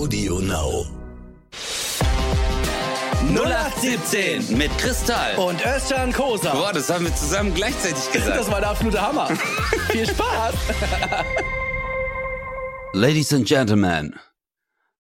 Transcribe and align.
Audio 0.00 0.38
Now. 0.38 0.86
0817 3.34 4.56
mit 4.56 4.70
Kristall. 4.78 5.36
und 5.36 5.60
Özcan 5.60 6.10
Kosa. 6.10 6.52
Boah, 6.54 6.72
das 6.72 6.88
haben 6.88 7.04
wir 7.04 7.14
zusammen 7.14 7.52
gleichzeitig 7.52 8.10
gesagt. 8.12 8.38
Das 8.38 8.50
war 8.50 8.60
der 8.60 8.70
absolute 8.70 8.98
Hammer. 9.02 9.26
Viel 9.90 10.06
Spaß. 10.06 10.54
Ladies 12.94 13.30
and 13.34 13.46
gentlemen, 13.46 14.18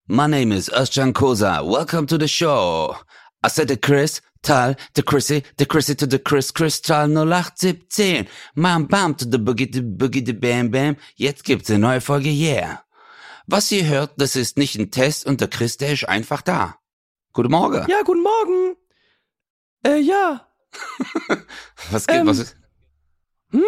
my 0.07 0.29
name 0.29 0.52
is 0.52 0.70
Özcan 0.70 1.12
Kosa. 1.12 1.61
Welcome 1.64 2.06
to 2.06 2.16
the 2.16 2.29
show. 2.29 2.95
I 3.42 3.48
said 3.48 3.66
the 3.66 3.76
Chris, 3.76 4.22
Tal, 4.42 4.76
the 4.95 5.02
Chrissy, 5.02 5.42
the 5.56 5.66
Chrissy 5.66 5.96
to 5.96 6.06
the 6.06 6.20
Chris, 6.20 6.52
Kristall 6.52 7.08
0817. 7.11 8.29
Bam, 8.54 8.84
bam 8.86 9.16
to 9.16 9.24
the 9.24 9.38
boogie, 9.38 9.72
the 9.72 9.80
boogie, 9.80 10.24
the 10.24 10.34
bam, 10.34 10.68
bam. 10.68 10.96
Jetzt 11.16 11.42
gibt's 11.42 11.68
eine 11.68 11.80
neue 11.80 12.00
Folge, 12.00 12.30
yeah. 12.30 12.84
Was 13.46 13.70
ihr 13.72 13.86
hört, 13.86 14.12
das 14.16 14.36
ist 14.36 14.56
nicht 14.56 14.77
ein 14.79 14.90
Test 14.90 15.27
und 15.27 15.41
der 15.41 15.48
Chris, 15.48 15.77
der 15.77 15.92
ist 15.92 16.09
einfach 16.09 16.42
da. 16.42 16.78
Guten 17.32 17.50
Morgen. 17.50 17.84
Ja, 17.88 18.02
guten 18.02 18.23
Morgen. 18.23 18.77
Äh, 19.86 19.98
ja. 20.00 20.46
Was 21.91 22.06
geht, 22.06 22.16
Ähm, 22.16 22.27
was 22.27 22.38
ist? 22.38 22.56
Hm? 23.50 23.60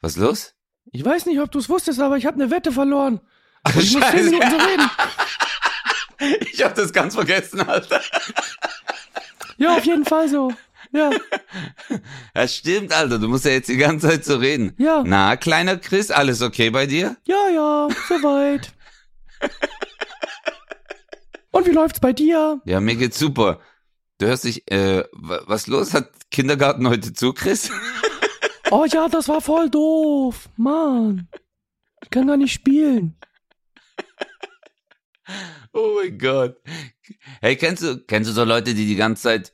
Was 0.00 0.12
ist 0.12 0.18
los? 0.18 0.54
Ich 0.92 1.04
weiß 1.04 1.26
nicht, 1.26 1.40
ob 1.40 1.50
du 1.50 1.58
es 1.58 1.68
wusstest, 1.68 2.00
aber 2.00 2.16
ich 2.16 2.24
habe 2.26 2.36
eine 2.40 2.50
Wette 2.50 2.72
verloren. 2.72 3.20
Ach, 3.64 3.74
ich 3.76 3.92
muss 3.92 4.08
zehn 4.10 4.24
Minuten 4.26 4.50
so 4.50 4.56
reden. 4.56 4.90
Ich 6.50 6.64
hab 6.64 6.74
das 6.74 6.94
ganz 6.94 7.14
vergessen, 7.14 7.60
Alter. 7.60 8.00
Ja, 9.58 9.76
auf 9.76 9.84
jeden 9.84 10.06
Fall 10.06 10.30
so. 10.30 10.50
Ja, 10.90 11.10
Das 12.34 12.54
stimmt, 12.56 12.90
Alter. 12.94 13.18
Du 13.18 13.28
musst 13.28 13.44
ja 13.44 13.50
jetzt 13.50 13.68
die 13.68 13.76
ganze 13.76 14.08
Zeit 14.08 14.24
so 14.24 14.36
reden. 14.38 14.72
Ja. 14.78 15.02
Na, 15.04 15.36
kleiner 15.36 15.76
Chris, 15.76 16.10
alles 16.10 16.40
okay 16.40 16.70
bei 16.70 16.86
dir? 16.86 17.18
ja, 17.26 17.48
ja, 17.52 17.88
soweit. 18.08 18.72
Und 21.50 21.66
wie 21.66 21.70
läuft's 21.72 22.00
bei 22.00 22.12
dir? 22.12 22.60
Ja, 22.64 22.80
mir 22.80 22.96
geht's 22.96 23.18
super. 23.18 23.60
Du 24.18 24.26
hörst 24.26 24.44
dich, 24.44 24.70
äh, 24.70 25.04
wa- 25.12 25.42
was 25.46 25.66
los? 25.66 25.94
Hat 25.94 26.10
Kindergarten 26.30 26.88
heute 26.88 27.12
zu, 27.12 27.32
Chris? 27.32 27.70
Oh 28.72 28.84
ja, 28.84 29.08
das 29.08 29.28
war 29.28 29.40
voll 29.40 29.70
doof. 29.70 30.48
Mann. 30.56 31.28
Ich 32.02 32.10
kann 32.10 32.26
gar 32.26 32.36
nicht 32.36 32.52
spielen. 32.52 33.16
Oh 35.72 35.98
mein 36.00 36.18
Gott. 36.18 36.56
Hey, 37.40 37.54
kennst 37.56 37.82
du, 37.82 37.98
kennst 37.98 38.30
du 38.30 38.34
so 38.34 38.44
Leute, 38.44 38.74
die 38.74 38.86
die 38.86 38.96
ganze 38.96 39.22
Zeit 39.24 39.52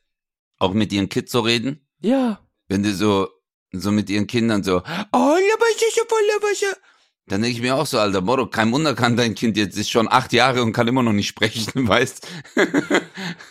auch 0.59 0.73
mit 0.73 0.93
ihren 0.93 1.09
Kids 1.09 1.33
so 1.33 1.41
reden? 1.41 1.87
Ja. 2.01 2.41
Wenn 2.69 2.83
die 2.83 2.93
so, 2.93 3.29
so 3.73 3.91
mit 3.91 4.09
ihren 4.09 4.27
Kindern 4.27 4.63
so, 4.63 4.77
oh, 4.79 4.83
Labasche, 5.13 6.07
voll 6.09 6.21
Labasche. 6.33 6.77
Dann 7.27 7.41
denke 7.43 7.57
ich 7.57 7.63
mir 7.63 7.77
auch 7.77 7.87
so, 7.87 7.99
Alter, 7.99 8.21
Moro, 8.21 8.47
kein 8.47 8.73
Wunder 8.73 8.95
kann 8.95 9.17
dein 9.17 9.35
Kind 9.35 9.57
jetzt, 9.57 9.79
ist 9.79 9.91
schon 9.91 10.09
acht 10.11 10.33
Jahre 10.33 10.63
und 10.63 10.73
kann 10.73 10.89
immer 10.89 11.03
noch 11.03 11.13
nicht 11.13 11.29
sprechen, 11.29 11.67
weißt? 11.89 12.27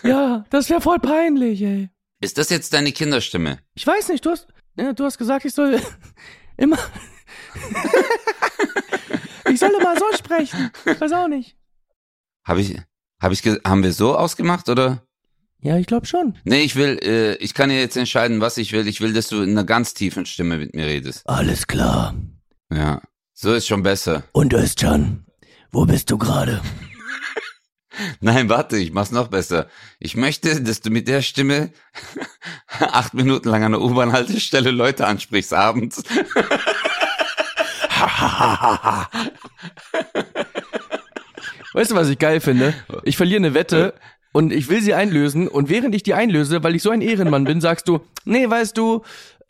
Ja, 0.03 0.45
das 0.49 0.69
wäre 0.69 0.81
voll 0.81 0.99
peinlich, 0.99 1.61
ey. 1.61 1.89
Ist 2.19 2.37
das 2.37 2.49
jetzt 2.49 2.73
deine 2.73 2.91
Kinderstimme? 2.91 3.59
Ich 3.73 3.87
weiß 3.87 4.09
nicht, 4.09 4.25
du 4.25 4.31
hast, 4.31 4.47
ja, 4.75 4.93
du 4.93 5.05
hast 5.05 5.17
gesagt, 5.17 5.45
ich 5.45 5.53
soll 5.53 5.79
immer. 6.57 6.77
ich 9.49 9.59
soll 9.59 9.71
immer 9.79 9.97
so 9.97 10.05
sprechen. 10.17 10.71
Ich 10.85 10.99
weiß 11.01 11.13
auch 11.13 11.27
nicht. 11.27 11.55
Habe 12.43 12.61
ich, 12.61 12.75
habe 13.21 13.33
ich, 13.33 13.41
haben 13.65 13.83
wir 13.83 13.93
so 13.93 14.15
ausgemacht 14.15 14.69
oder? 14.69 15.05
Ja, 15.59 15.77
ich 15.77 15.85
glaube 15.85 16.07
schon. 16.07 16.37
Nee, 16.43 16.61
ich 16.61 16.75
will, 16.75 16.99
äh, 17.03 17.35
ich 17.35 17.53
kann 17.53 17.69
ja 17.69 17.77
jetzt 17.77 17.95
entscheiden, 17.95 18.41
was 18.41 18.57
ich 18.57 18.73
will. 18.73 18.87
Ich 18.87 18.99
will, 18.99 19.13
dass 19.13 19.29
du 19.29 19.41
in 19.43 19.51
einer 19.51 19.63
ganz 19.63 19.93
tiefen 19.93 20.25
Stimme 20.25 20.57
mit 20.57 20.75
mir 20.75 20.87
redest. 20.87 21.27
Alles 21.29 21.67
klar. 21.67 22.15
Ja. 22.71 23.01
So 23.43 23.53
ist 23.55 23.65
schon 23.65 23.81
besser. 23.81 24.23
Und 24.33 24.53
Özcan, 24.53 25.25
wo 25.71 25.87
bist 25.87 26.11
du 26.11 26.19
gerade? 26.19 26.61
Nein, 28.19 28.49
warte, 28.49 28.77
ich 28.77 28.91
mach's 28.93 29.09
noch 29.09 29.29
besser. 29.29 29.65
Ich 29.97 30.15
möchte, 30.15 30.61
dass 30.61 30.81
du 30.81 30.91
mit 30.91 31.07
der 31.07 31.23
Stimme 31.23 31.71
acht 32.79 33.15
Minuten 33.15 33.49
lang 33.49 33.63
an 33.63 33.71
der 33.71 33.81
U-Bahn-Haltestelle 33.81 34.69
Leute 34.69 35.07
ansprichst 35.07 35.55
abends. 35.55 36.03
Weißt 41.73 41.89
du, 41.89 41.95
was 41.95 42.09
ich 42.09 42.19
geil 42.19 42.41
finde? 42.41 42.75
Ich 43.05 43.17
verliere 43.17 43.39
eine 43.39 43.55
Wette 43.55 43.95
und 44.33 44.53
ich 44.53 44.69
will 44.69 44.83
sie 44.83 44.93
einlösen 44.93 45.47
und 45.47 45.67
während 45.67 45.95
ich 45.95 46.03
die 46.03 46.13
einlöse, 46.13 46.63
weil 46.63 46.75
ich 46.75 46.83
so 46.83 46.91
ein 46.91 47.01
Ehrenmann 47.01 47.45
bin, 47.45 47.59
sagst 47.59 47.87
du, 47.87 48.01
nee, 48.23 48.47
weißt 48.47 48.77
du, 48.77 49.01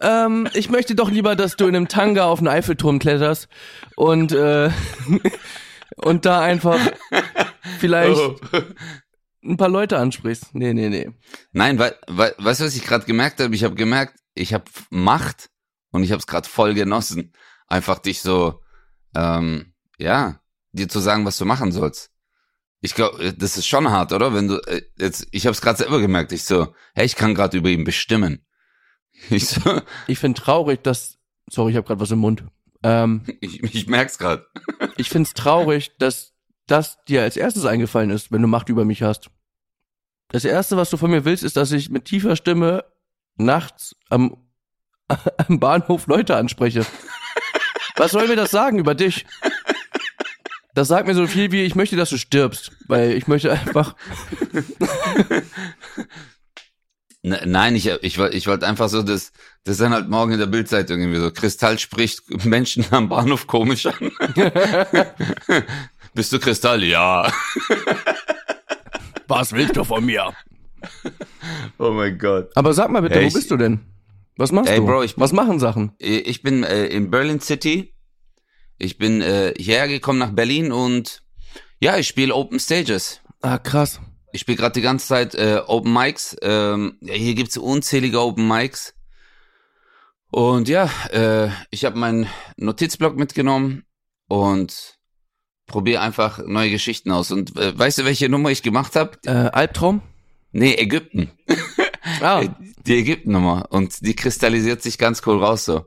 ähm, 0.01 0.47
ich 0.53 0.69
möchte 0.69 0.95
doch 0.95 1.09
lieber, 1.09 1.35
dass 1.35 1.56
du 1.56 1.67
in 1.67 1.75
einem 1.75 1.88
Tanga 1.88 2.25
auf 2.25 2.39
den 2.39 2.47
Eiffelturm 2.47 3.00
kletterst 3.00 3.47
und 3.95 4.31
äh, 4.31 4.69
und 5.97 6.25
da 6.25 6.41
einfach 6.41 6.79
vielleicht 7.79 8.19
Oh. 8.19 8.35
ein 9.44 9.57
paar 9.57 9.69
Leute 9.69 9.97
ansprichst. 9.97 10.53
Nee, 10.53 10.73
nee, 10.73 10.90
nee. 10.90 11.09
Nein, 11.51 11.79
weil, 11.79 11.95
weil, 12.07 12.34
weißt 12.38 12.61
du, 12.61 12.66
was 12.66 12.75
ich 12.75 12.84
gerade 12.84 13.06
gemerkt 13.06 13.40
habe? 13.40 13.53
Ich 13.56 13.63
habe 13.63 13.75
gemerkt, 13.75 14.19
ich 14.34 14.53
habe 14.53 14.66
Macht 14.90 15.50
und 15.91 16.03
ich 16.03 16.11
habe 16.11 16.19
es 16.19 16.28
gerade 16.28 16.47
voll 16.47 16.73
genossen, 16.73 17.34
einfach 17.67 18.00
dich 18.00 18.22
so, 18.22 18.61
ähm, 19.16 19.73
ja, 19.97 20.40
dir 20.72 20.88
zu 20.88 21.00
sagen, 21.00 21.25
was 21.25 21.38
du 21.38 21.45
machen 21.45 21.72
sollst. 21.72 22.11
Ich 22.81 22.95
glaube, 22.95 23.34
das 23.38 23.57
ist 23.57 23.67
schon 23.67 23.91
hart, 23.91 24.11
oder? 24.13 24.34
Wenn 24.34 24.47
du 24.47 24.56
äh, 24.67 24.81
jetzt, 24.97 25.28
ich 25.31 25.45
habe 25.45 25.53
es 25.53 25.61
gerade 25.61 25.78
selber 25.78 26.00
gemerkt. 26.00 26.31
Ich 26.31 26.45
so, 26.45 26.73
hey, 26.95 27.06
ich 27.06 27.16
kann 27.16 27.35
gerade 27.35 27.57
über 27.57 27.69
ihn 27.69 27.84
bestimmen. 27.84 28.45
Ich 29.29 29.47
so, 29.47 29.81
Ich 30.07 30.19
finde 30.19 30.41
traurig, 30.41 30.83
dass 30.83 31.17
sorry, 31.49 31.71
ich 31.71 31.77
habe 31.77 31.87
gerade 31.87 31.99
was 31.99 32.11
im 32.11 32.19
Mund. 32.19 32.43
Ähm, 32.83 33.23
ich, 33.41 33.61
ich 33.63 33.87
merk's 33.87 34.17
gerade. 34.17 34.45
ich 34.97 35.09
find's 35.09 35.33
traurig, 35.33 35.91
dass 35.99 36.33
das 36.67 37.03
dir 37.05 37.21
als 37.21 37.37
erstes 37.37 37.65
eingefallen 37.65 38.09
ist, 38.09 38.31
wenn 38.31 38.41
du 38.41 38.47
Macht 38.47 38.69
über 38.69 38.85
mich 38.85 39.03
hast. 39.03 39.29
Das 40.29 40.45
erste, 40.45 40.77
was 40.77 40.89
du 40.89 40.97
von 40.97 41.11
mir 41.11 41.25
willst, 41.25 41.43
ist, 41.43 41.57
dass 41.57 41.71
ich 41.71 41.89
mit 41.89 42.05
tiefer 42.05 42.35
Stimme 42.35 42.85
nachts 43.35 43.95
am, 44.09 44.37
am 45.47 45.59
Bahnhof 45.59 46.07
Leute 46.07 46.35
anspreche. 46.35 46.85
Was 47.97 48.11
soll 48.11 48.27
mir 48.27 48.37
das 48.37 48.51
sagen 48.51 48.79
über 48.79 48.95
dich? 48.95 49.25
Das 50.73 50.87
sagt 50.87 51.05
mir 51.05 51.13
so 51.13 51.27
viel 51.27 51.51
wie, 51.51 51.63
ich 51.63 51.75
möchte, 51.75 51.97
dass 51.97 52.09
du 52.09 52.17
stirbst, 52.17 52.71
weil 52.87 53.11
ich 53.11 53.27
möchte 53.27 53.51
einfach, 53.51 53.93
Nein, 57.23 57.75
ich, 57.75 57.85
ich, 57.87 58.17
ich 58.17 58.47
wollte 58.47 58.67
einfach 58.67 58.89
so, 58.89 59.03
dass 59.03 59.31
das 59.63 59.77
dann 59.77 59.93
halt 59.93 60.09
morgen 60.09 60.31
in 60.31 60.39
der 60.39 60.47
Bildzeitung 60.47 60.99
irgendwie 60.99 61.19
so, 61.19 61.29
Kristall 61.31 61.77
spricht 61.77 62.23
Menschen 62.45 62.83
am 62.91 63.09
Bahnhof 63.09 63.45
komisch 63.45 63.85
an. 63.85 63.93
Bist 66.15 66.33
du 66.33 66.39
Kristall? 66.39 66.83
Ja. 66.83 67.31
was 69.27 69.51
willst 69.53 69.77
du 69.77 69.83
von 69.83 70.03
mir? 70.05 70.33
Oh 71.77 71.91
mein 71.91 72.17
Gott. 72.17 72.49
Aber 72.55 72.73
sag 72.73 72.89
mal 72.89 73.01
bitte, 73.01 73.15
Ey, 73.15 73.23
wo 73.23 73.27
ich- 73.27 73.33
bist 73.33 73.51
du 73.51 73.57
denn? 73.57 73.79
Was 74.37 74.51
machst 74.51 74.71
Ey, 74.71 74.77
du? 74.77 74.85
Bro, 74.85 75.03
ich- 75.03 75.17
was 75.19 75.31
machen 75.31 75.59
Sachen? 75.59 75.91
Ich 75.99 76.41
bin 76.41 76.63
äh, 76.63 76.85
in 76.87 77.11
Berlin 77.11 77.39
City. 77.39 77.93
Ich 78.79 78.97
bin 78.97 79.21
äh, 79.21 79.53
hierher 79.57 79.87
gekommen 79.87 80.17
nach 80.19 80.31
Berlin 80.31 80.71
und 80.71 81.21
ja, 81.79 81.97
ich 81.97 82.07
spiele 82.07 82.33
Open 82.33 82.59
Stages. 82.59 83.21
Ah, 83.41 83.59
krass. 83.59 83.99
Ich 84.33 84.41
spiele 84.41 84.57
gerade 84.57 84.73
die 84.73 84.81
ganze 84.81 85.07
Zeit 85.07 85.35
äh, 85.35 85.61
Open 85.65 85.93
Mics. 85.93 86.35
Ähm, 86.41 86.97
ja, 87.01 87.13
hier 87.13 87.35
gibt's 87.35 87.57
unzählige 87.57 88.21
Open 88.21 88.47
Mics. 88.47 88.93
Und 90.31 90.69
ja, 90.69 90.89
äh, 91.11 91.49
ich 91.69 91.83
habe 91.83 91.97
meinen 91.97 92.27
Notizblock 92.55 93.17
mitgenommen 93.17 93.83
und 94.27 94.97
probiere 95.67 96.01
einfach 96.01 96.39
neue 96.45 96.69
Geschichten 96.69 97.11
aus. 97.11 97.31
Und 97.31 97.57
äh, 97.57 97.77
weißt 97.77 97.99
du, 97.99 98.05
welche 98.05 98.29
Nummer 98.29 98.49
ich 98.49 98.63
gemacht 98.63 98.95
habe? 98.95 99.17
Äh, 99.25 99.31
Albtraum? 99.31 100.01
Nee, 100.51 100.73
Ägypten. 100.75 101.31
Ah, 102.19 102.43
Die 102.87 102.97
Ägypten-Nummer. 102.97 103.67
Und 103.69 104.05
die 104.05 104.15
kristallisiert 104.15 104.81
sich 104.81 104.97
ganz 104.97 105.21
cool 105.25 105.43
raus 105.43 105.65
so. 105.65 105.85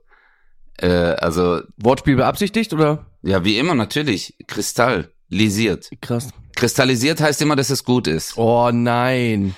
Äh, 0.78 0.88
also, 0.88 1.60
Wortspiel 1.76 2.16
beabsichtigt 2.16 2.72
oder? 2.72 3.06
ja, 3.22 3.44
wie 3.44 3.58
immer 3.58 3.74
natürlich. 3.74 4.36
Kristallisiert. 4.46 5.90
Krass. 6.00 6.30
Kristallisiert 6.64 7.20
heißt 7.20 7.42
immer, 7.42 7.56
dass 7.56 7.68
es 7.68 7.84
gut 7.84 8.06
ist. 8.06 8.38
Oh 8.38 8.70
nein. 8.72 9.54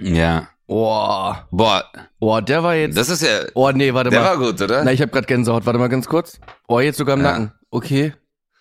Ja. 0.00 0.48
Oh. 0.66 1.34
Boah, 1.50 1.84
Oh, 2.18 2.40
der 2.40 2.62
war 2.62 2.74
jetzt. 2.74 2.96
das 2.96 3.10
ist 3.10 3.22
ja. 3.22 3.40
oh 3.54 3.70
nee, 3.70 3.92
warte 3.92 4.08
Der 4.10 4.20
mal. 4.20 4.26
war 4.30 4.38
gut, 4.38 4.60
oder? 4.62 4.82
Na, 4.82 4.92
ich 4.92 5.02
habe 5.02 5.12
gerade 5.12 5.26
Gänsehaut. 5.26 5.66
Warte 5.66 5.78
mal 5.78 5.88
ganz 5.88 6.06
kurz. 6.06 6.40
Oh, 6.68 6.80
jetzt 6.80 6.96
sogar 6.96 7.16
im 7.18 7.22
Ja. 7.22 7.32
Nacken. 7.32 7.52
Okay. 7.70 8.14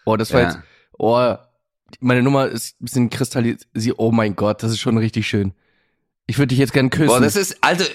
Oh, 0.05 0.17
das 0.17 0.33
war 0.33 0.41
Ja. 0.41 0.47
jetzt. 0.49 0.59
Oh, 0.97 1.33
meine 2.01 2.21
Nummer 2.21 2.47
ist 2.47 2.75
ein 2.81 2.85
bisschen 2.85 3.09
kristallisiert. 3.09 3.95
Oh 3.97 4.11
mein 4.11 4.35
Gott, 4.35 4.61
das 4.61 4.71
ist 4.71 4.79
schon 4.81 4.97
richtig 4.97 5.25
schön. 5.25 5.53
Ich 6.27 6.37
würde 6.37 6.47
dich 6.47 6.59
jetzt 6.59 6.73
gern 6.73 6.89
küssen. 6.89 7.07
Boah, 7.07 7.21
das 7.21 7.37
ist, 7.37 7.57
Alter. 7.61 7.85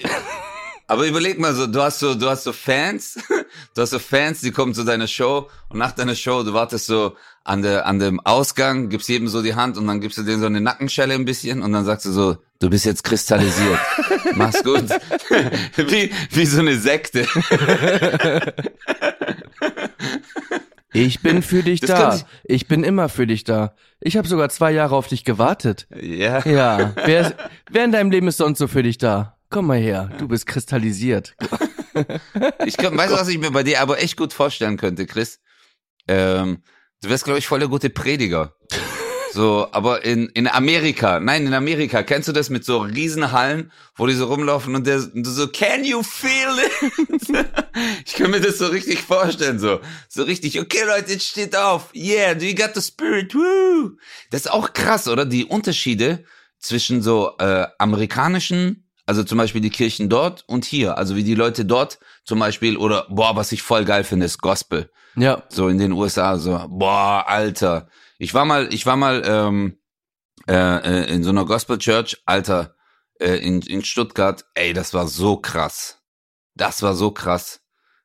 Aber 0.87 1.05
überleg 1.05 1.39
mal 1.39 1.53
so, 1.53 1.67
du 1.67 1.81
hast 1.83 1.99
so, 1.99 2.15
du 2.15 2.27
hast 2.29 2.43
so 2.43 2.51
Fans, 2.51 3.13
du 3.75 3.81
hast 3.81 3.91
so 3.91 3.99
Fans, 3.99 4.41
die 4.41 4.51
kommen 4.51 4.73
zu 4.73 4.83
deiner 4.83 5.07
Show 5.07 5.49
und 5.69 5.77
nach 5.77 5.91
deiner 5.93 6.15
Show, 6.15 6.43
du 6.43 6.51
wartest 6.53 6.87
so 6.87 7.15
an 7.43 7.61
der, 7.61 7.85
an 7.87 7.99
dem 7.99 8.19
Ausgang, 8.19 8.89
gibst 8.89 9.09
jedem 9.09 9.27
so 9.27 9.41
die 9.41 9.55
Hand 9.55 9.77
und 9.77 9.87
dann 9.87 9.99
gibst 9.99 10.17
du 10.17 10.23
denen 10.23 10.39
so 10.39 10.45
eine 10.45 10.61
Nackenschelle 10.61 11.13
ein 11.15 11.25
bisschen 11.25 11.61
und 11.63 11.71
dann 11.71 11.85
sagst 11.85 12.05
du 12.05 12.11
so, 12.11 12.37
du 12.59 12.69
bist 12.69 12.85
jetzt 12.85 13.03
kristallisiert. 13.03 13.79
Mach's 14.35 14.63
gut. 14.63 14.83
wie, 15.75 16.11
wie 16.31 16.45
so 16.45 16.59
eine 16.59 16.77
Sekte. 16.77 17.25
Ich 20.93 21.21
bin 21.21 21.41
für 21.41 21.63
dich 21.63 21.79
Das 21.79 21.89
da. 21.89 22.09
kann 22.09 22.21
Ich 22.43 22.67
bin 22.67 22.83
immer 22.83 23.07
für 23.07 23.25
dich 23.25 23.45
da. 23.45 23.75
Ich 24.01 24.17
habe 24.17 24.27
sogar 24.27 24.49
zwei 24.49 24.71
Jahre 24.71 24.95
auf 24.95 25.07
dich 25.07 25.23
gewartet. 25.23 25.87
Ja. 25.95 26.45
Ja. 26.45 26.93
Wer, 27.05 27.21
ist, 27.21 27.35
wer 27.69 27.85
in 27.85 27.93
deinem 27.93 28.11
Leben 28.11 28.27
ist 28.27 28.37
sonst 28.37 28.59
so 28.59 28.67
für 28.67 28.83
dich 28.83 28.97
da? 28.97 29.37
Komm 29.49 29.67
mal 29.67 29.77
her. 29.79 30.09
Du 30.17 30.27
bist 30.27 30.45
kristallisiert. 30.47 31.35
Ich 32.65 32.75
kann, 32.77 32.97
weißt 32.97 33.13
du, 33.13 33.17
was 33.17 33.27
ich 33.29 33.37
mir 33.37 33.51
bei 33.51 33.63
dir 33.63 33.81
aber 33.81 34.01
echt 34.01 34.17
gut 34.17 34.33
vorstellen 34.33 34.75
könnte, 34.77 35.05
Chris? 35.05 35.39
Ähm, 36.07 36.61
du 37.01 37.09
wärst, 37.09 37.25
glaube 37.25 37.39
ich, 37.39 37.47
voll 37.47 37.59
der 37.59 37.67
gute 37.67 37.89
Prediger. 37.89 38.55
So, 39.33 39.69
aber 39.71 40.03
in, 40.03 40.27
in 40.29 40.47
Amerika, 40.47 41.21
nein, 41.21 41.47
in 41.47 41.53
Amerika, 41.53 42.03
kennst 42.03 42.27
du 42.27 42.33
das 42.33 42.49
mit 42.49 42.65
so 42.65 42.79
Riesenhallen, 42.79 43.71
wo 43.95 44.05
die 44.05 44.13
so 44.13 44.25
rumlaufen 44.25 44.75
und 44.75 44.85
der 44.85 44.97
und 44.97 45.23
so, 45.23 45.47
can 45.47 45.85
you 45.85 46.03
feel 46.03 46.49
it? 46.59 47.21
ich 48.05 48.13
kann 48.15 48.31
mir 48.31 48.41
das 48.41 48.57
so 48.57 48.67
richtig 48.67 48.99
vorstellen, 49.01 49.57
so, 49.57 49.79
so 50.09 50.23
richtig, 50.23 50.59
okay 50.59 50.83
Leute, 50.85 51.13
jetzt 51.13 51.27
steht 51.27 51.55
auf, 51.55 51.93
yeah, 51.95 52.33
you 52.37 52.53
got 52.53 52.71
the 52.75 52.81
spirit, 52.81 53.33
woo. 53.33 53.91
Das 54.31 54.41
ist 54.41 54.51
auch 54.51 54.73
krass, 54.73 55.07
oder? 55.07 55.25
Die 55.25 55.45
Unterschiede 55.45 56.25
zwischen 56.59 57.01
so 57.01 57.31
äh, 57.39 57.67
amerikanischen, 57.79 58.80
also 59.05 59.23
zum 59.23 59.37
Beispiel 59.37 59.61
die 59.61 59.69
Kirchen 59.69 60.09
dort 60.09 60.43
und 60.47 60.65
hier, 60.65 60.97
also 60.97 61.15
wie 61.15 61.23
die 61.23 61.35
Leute 61.35 61.65
dort 61.65 61.99
zum 62.23 62.39
Beispiel, 62.39 62.77
oder 62.77 63.07
boah, 63.09 63.35
was 63.35 63.51
ich 63.51 63.61
voll 63.61 63.85
geil 63.85 64.03
finde, 64.03 64.25
ist 64.25 64.41
Gospel. 64.41 64.89
Ja. 65.15 65.43
so 65.49 65.67
in 65.67 65.77
den 65.77 65.91
USA 65.91 66.37
so 66.37 66.65
boah 66.69 67.25
alter. 67.27 67.89
Ich 68.17 68.33
war 68.33 68.45
mal 68.45 68.73
ich 68.73 68.85
war 68.85 68.95
mal 68.95 69.21
ähm, 69.25 69.77
äh, 70.47 70.53
äh, 70.53 71.13
in 71.13 71.23
so 71.23 71.31
einer 71.31 71.45
Gospel 71.45 71.77
Church 71.77 72.21
alter 72.25 72.75
äh, 73.19 73.35
in 73.35 73.61
in 73.61 73.83
Stuttgart. 73.83 74.45
Ey 74.55 74.73
das 74.73 74.93
war 74.93 75.07
so 75.07 75.37
krass. 75.37 75.99
Das 76.55 76.81
war 76.81 76.95
so 76.95 77.11
krass. 77.11 77.59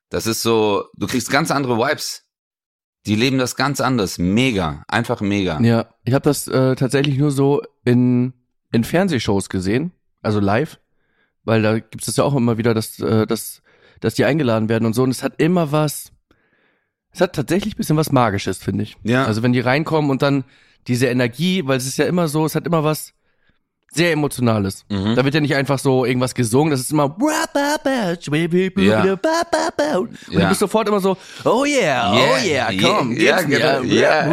Das 0.09 0.27
ist 0.27 0.41
so 0.41 0.85
du 0.95 1.07
kriegst 1.07 1.29
ganz 1.31 1.49
andere 1.49 1.77
Vibes. 1.77 2.27
Die 3.05 3.15
leben 3.15 3.37
das 3.37 3.55
ganz 3.55 3.79
anders. 3.79 4.17
Mega. 4.17 4.83
Einfach 4.89 5.21
mega. 5.21 5.61
Ja. 5.61 5.87
Ich 6.03 6.13
habe 6.13 6.23
das 6.23 6.47
äh, 6.49 6.75
tatsächlich 6.75 7.17
nur 7.17 7.31
so 7.31 7.61
in, 7.85 8.33
in 8.73 8.83
Fernsehshows 8.83 9.47
gesehen, 9.47 9.93
also 10.21 10.41
live, 10.41 10.77
weil 11.47 11.61
da 11.61 11.79
gibt 11.79 12.05
es 12.07 12.15
ja 12.17 12.23
auch 12.25 12.35
immer 12.35 12.57
wieder, 12.57 12.73
dass, 12.73 12.99
äh, 12.99 13.25
dass, 13.25 13.61
dass 14.01 14.13
die 14.15 14.25
eingeladen 14.25 14.67
werden 14.69 14.85
und 14.85 14.93
so. 14.93 15.03
Und 15.03 15.11
es 15.11 15.23
hat 15.23 15.33
immer 15.41 15.71
was, 15.71 16.11
es 17.13 17.21
hat 17.21 17.33
tatsächlich 17.33 17.73
ein 17.75 17.77
bisschen 17.77 17.97
was 17.97 18.11
Magisches, 18.11 18.57
finde 18.57 18.83
ich. 18.83 18.97
Ja. 19.03 19.25
Also 19.25 19.41
wenn 19.43 19.53
die 19.53 19.61
reinkommen 19.61 20.11
und 20.11 20.21
dann 20.21 20.43
diese 20.87 21.07
Energie, 21.07 21.63
weil 21.65 21.77
es 21.77 21.87
ist 21.87 21.97
ja 21.97 22.05
immer 22.05 22.27
so, 22.27 22.45
es 22.45 22.53
hat 22.53 22.67
immer 22.67 22.83
was 22.83 23.13
sehr 23.93 24.11
Emotionales. 24.11 24.85
Mhm. 24.89 25.15
Da 25.15 25.23
wird 25.23 25.33
ja 25.35 25.39
nicht 25.39 25.55
einfach 25.55 25.79
so 25.79 26.03
irgendwas 26.03 26.35
gesungen, 26.35 26.71
das 26.71 26.81
ist 26.81 26.91
immer 26.91 27.07
Ja. 30.27 30.35
und 30.35 30.41
du 30.43 30.47
bist 30.49 30.59
sofort 30.59 30.89
immer 30.89 30.99
so, 30.99 31.15
oh 31.45 31.63
yeah, 31.65 32.13
oh 32.13 32.45
yeah, 32.45 32.69
komm, 32.81 33.15
ja, 33.17 33.37
gib's 33.41 33.47
mir. 33.47 33.57
genau, 33.59 33.81
ja. 33.83 34.27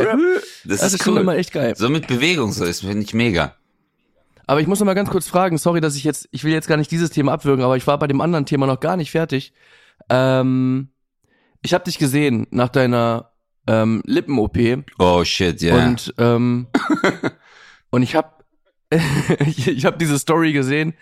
das, 0.64 0.80
Das 0.80 0.82
ist, 0.88 0.94
ist 0.94 1.04
schon 1.04 1.14
cool 1.14 1.20
immer 1.20 1.36
echt 1.36 1.52
geil. 1.52 1.74
so 1.76 1.88
mit 1.88 2.08
Bewegung 2.08 2.50
so 2.52 2.64
ist 2.64 2.80
finde 2.80 3.02
ich 3.04 3.14
mega 3.14 3.54
Aber 4.46 4.60
ich 4.60 4.66
muss 4.66 4.78
noch 4.78 4.86
mal 4.86 4.94
ganz 4.94 5.10
kurz 5.10 5.28
fragen, 5.28 5.58
sorry, 5.58 5.80
dass 5.80 5.96
ich 5.96 6.04
jetzt, 6.04 6.28
ich 6.30 6.44
will 6.44 6.52
jetzt 6.52 6.68
gar 6.68 6.76
nicht 6.76 6.90
dieses 6.90 7.10
Thema 7.10 7.32
abwürgen, 7.32 7.64
aber 7.64 7.76
ich 7.76 7.86
war 7.86 7.98
bei 7.98 8.06
dem 8.06 8.20
anderen 8.20 8.46
Thema 8.46 8.66
noch 8.66 8.80
gar 8.80 8.96
nicht 8.96 9.10
fertig. 9.10 9.52
Ähm, 10.08 10.88
ich 11.62 11.72
habe 11.72 11.84
dich 11.84 11.98
gesehen 11.98 12.46
nach 12.50 12.68
deiner 12.68 13.32
ähm, 13.66 14.02
Lippen-OP 14.04 14.84
oh 14.98 15.24
shit 15.24 15.62
ja 15.62 15.86
und 15.86 16.12
ähm, 16.18 16.66
und 17.90 18.02
ich 18.02 18.14
habe 18.14 18.30
ich, 19.46 19.68
ich 19.68 19.84
habe 19.86 19.96
diese 19.96 20.18
Story 20.18 20.52
gesehen 20.52 20.94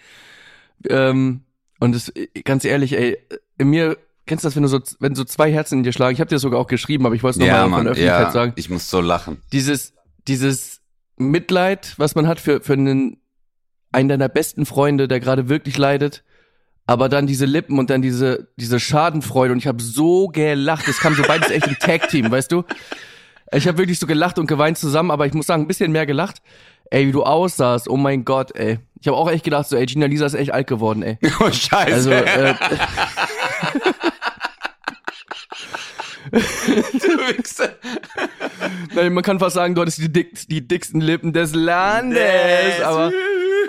ähm, 0.88 1.42
und 1.80 1.96
es 1.96 2.12
ganz 2.44 2.64
ehrlich, 2.64 2.92
ey, 2.92 3.18
in 3.58 3.70
mir 3.70 3.96
kennst 4.26 4.44
du 4.44 4.48
das, 4.48 4.56
wenn 4.56 4.62
du 4.62 4.68
so 4.68 4.80
wenn 5.00 5.14
so 5.14 5.24
zwei 5.24 5.52
Herzen 5.52 5.78
in 5.78 5.84
dir 5.84 5.92
schlagen. 5.92 6.14
Ich 6.14 6.20
habe 6.20 6.28
dir 6.28 6.36
das 6.36 6.42
sogar 6.42 6.60
auch 6.60 6.68
geschrieben, 6.68 7.06
aber 7.06 7.14
ich 7.14 7.22
wollte 7.22 7.40
es 7.40 7.46
ja 7.46 7.64
nochmal 7.64 7.64
von 7.64 7.70
Mann 7.70 7.84
der 7.84 7.92
Öffentlichkeit 7.92 8.26
ja. 8.26 8.30
sagen. 8.30 8.52
Ich 8.56 8.70
muss 8.70 8.88
so 8.88 9.00
lachen. 9.00 9.42
Dieses, 9.52 9.94
dieses 10.28 10.80
Mitleid, 11.16 11.94
was 11.98 12.14
man 12.14 12.26
hat 12.26 12.40
für, 12.40 12.60
für 12.60 12.74
einen, 12.74 13.21
einen 13.92 14.08
deiner 14.08 14.28
besten 14.28 14.66
Freunde, 14.66 15.06
der 15.08 15.20
gerade 15.20 15.48
wirklich 15.48 15.78
leidet, 15.78 16.24
aber 16.86 17.08
dann 17.08 17.26
diese 17.26 17.44
Lippen 17.46 17.78
und 17.78 17.90
dann 17.90 18.02
diese, 18.02 18.48
diese 18.56 18.80
Schadenfreude 18.80 19.52
und 19.52 19.58
ich 19.58 19.66
habe 19.66 19.82
so 19.82 20.28
gelacht, 20.28 20.88
es 20.88 20.98
kam 20.98 21.14
so 21.14 21.22
beides 21.22 21.50
echt 21.50 21.66
im 21.66 21.78
Tag-Team, 21.78 22.30
weißt 22.30 22.50
du? 22.50 22.64
Ich 23.54 23.68
habe 23.68 23.78
wirklich 23.78 23.98
so 23.98 24.06
gelacht 24.06 24.38
und 24.38 24.46
geweint 24.46 24.78
zusammen, 24.78 25.10
aber 25.10 25.26
ich 25.26 25.34
muss 25.34 25.46
sagen, 25.46 25.62
ein 25.62 25.68
bisschen 25.68 25.92
mehr 25.92 26.06
gelacht. 26.06 26.42
Ey, 26.90 27.06
wie 27.06 27.12
du 27.12 27.22
aussahst, 27.22 27.88
oh 27.88 27.96
mein 27.96 28.24
Gott, 28.24 28.54
ey. 28.56 28.78
Ich 29.00 29.06
habe 29.08 29.16
auch 29.16 29.30
echt 29.30 29.44
gedacht, 29.44 29.68
so, 29.68 29.76
ey, 29.76 29.86
Gina 29.86 30.06
Lisa 30.06 30.26
ist 30.26 30.34
echt 30.34 30.52
alt 30.52 30.66
geworden, 30.66 31.02
ey. 31.02 31.18
oh 31.40 31.50
scheiße 31.50 31.92
Also, 31.92 32.10
äh, 32.10 32.54
du 36.32 36.38
Wichser. 37.36 37.74
nein, 38.94 39.12
man 39.12 39.22
kann 39.22 39.38
fast 39.38 39.54
sagen, 39.54 39.74
du 39.74 39.82
hattest 39.82 39.98
die, 39.98 40.10
dick, 40.12 40.48
die 40.48 40.66
dicksten 40.66 41.00
Lippen 41.00 41.32
des 41.32 41.54
Landes, 41.54 42.18
Des. 42.18 42.80
aber 42.82 43.12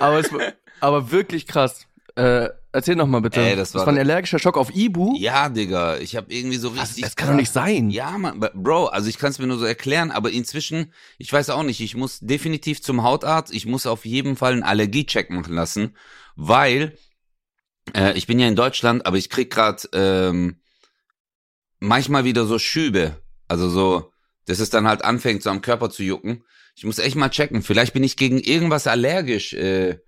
Aber 0.04 0.20
es 0.20 0.32
war, 0.34 0.42
aber 0.82 1.12
wirklich 1.12 1.48
krass. 1.48 1.88
Äh, 2.16 2.50
erzähl 2.72 2.96
noch 2.96 3.08
mal 3.08 3.22
bitte. 3.22 3.40
Ey, 3.42 3.56
das 3.56 3.74
war- 3.74 3.88
ein 3.88 3.98
allergischer 3.98 4.38
Schock 4.38 4.56
auf 4.58 4.76
Ibu. 4.76 5.16
Ja, 5.18 5.50
Digga, 5.50 5.98
ich 5.98 6.16
habe 6.16 6.32
irgendwie 6.32 6.58
so 6.58 6.70
richtig. 6.70 7.04
Das 7.04 7.16
kann 7.16 7.30
doch 7.30 7.36
nicht 7.36 7.52
sein. 7.52 7.90
Ja, 7.90 8.18
man, 8.18 8.40
Bro, 8.54 8.88
also 8.88 9.10
ich 9.10 9.18
kann 9.18 9.32
es 9.32 9.40
mir 9.40 9.48
nur 9.48 9.58
so 9.58 9.66
erklären, 9.66 10.12
aber 10.12 10.30
inzwischen, 10.30 10.94
ich 11.18 11.34
weiß 11.34 11.50
auch 11.50 11.64
nicht, 11.64 11.80
ich 11.82 11.96
muss 11.96 12.20
definitiv 12.20 12.84
zum 12.84 13.02
Hautarzt, 13.02 13.52
ich 13.54 13.66
muss 13.66 13.86
auf 13.88 14.06
jeden 14.06 14.36
Fall 14.36 14.54
einen 14.54 14.64
Allergiecheck 14.64 15.32
machen 15.32 15.56
lassen, 15.56 15.96
weil 16.36 16.96
äh, 17.96 18.14
ich 18.16 18.28
bin 18.28 18.38
ja 18.40 18.48
in 18.48 18.56
Deutschland, 18.56 19.06
aber 19.08 19.18
ich 19.18 19.30
krieg 19.32 19.50
grad 19.50 19.90
ähm, 19.94 20.62
manchmal 21.80 22.26
wieder 22.26 22.46
so 22.46 22.60
Schübe, 22.60 23.16
also 23.48 23.70
so, 23.70 24.12
dass 24.46 24.60
es 24.60 24.70
dann 24.70 24.88
halt 24.88 25.04
anfängt, 25.04 25.44
so 25.44 25.50
am 25.50 25.62
Körper 25.62 25.90
zu 25.90 26.04
jucken. 26.04 26.44
Ich 26.76 26.84
muss 26.84 27.00
echt 27.00 27.16
mal 27.16 27.30
checken, 27.30 27.62
vielleicht 27.62 27.94
bin 27.94 28.04
ich 28.04 28.18
gegen 28.18 28.40
irgendwas 28.40 28.88
allergisch, 28.88 29.54
äh, 29.54 30.00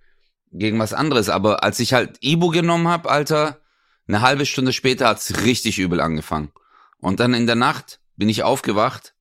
gegen 0.51 0.79
was 0.79 0.93
anderes, 0.93 1.29
aber 1.29 1.63
als 1.63 1.79
ich 1.79 1.93
halt 1.93 2.17
Ibu 2.21 2.49
genommen 2.49 2.87
hab, 2.87 3.09
Alter, 3.09 3.61
eine 4.07 4.21
halbe 4.21 4.45
Stunde 4.45 4.73
später 4.73 5.07
hat's 5.07 5.43
richtig 5.43 5.79
übel 5.79 5.99
angefangen. 5.99 6.51
Und 6.99 7.19
dann 7.19 7.33
in 7.33 7.47
der 7.47 7.55
Nacht 7.55 7.99
bin 8.15 8.29
ich 8.29 8.43
aufgewacht. 8.43 9.13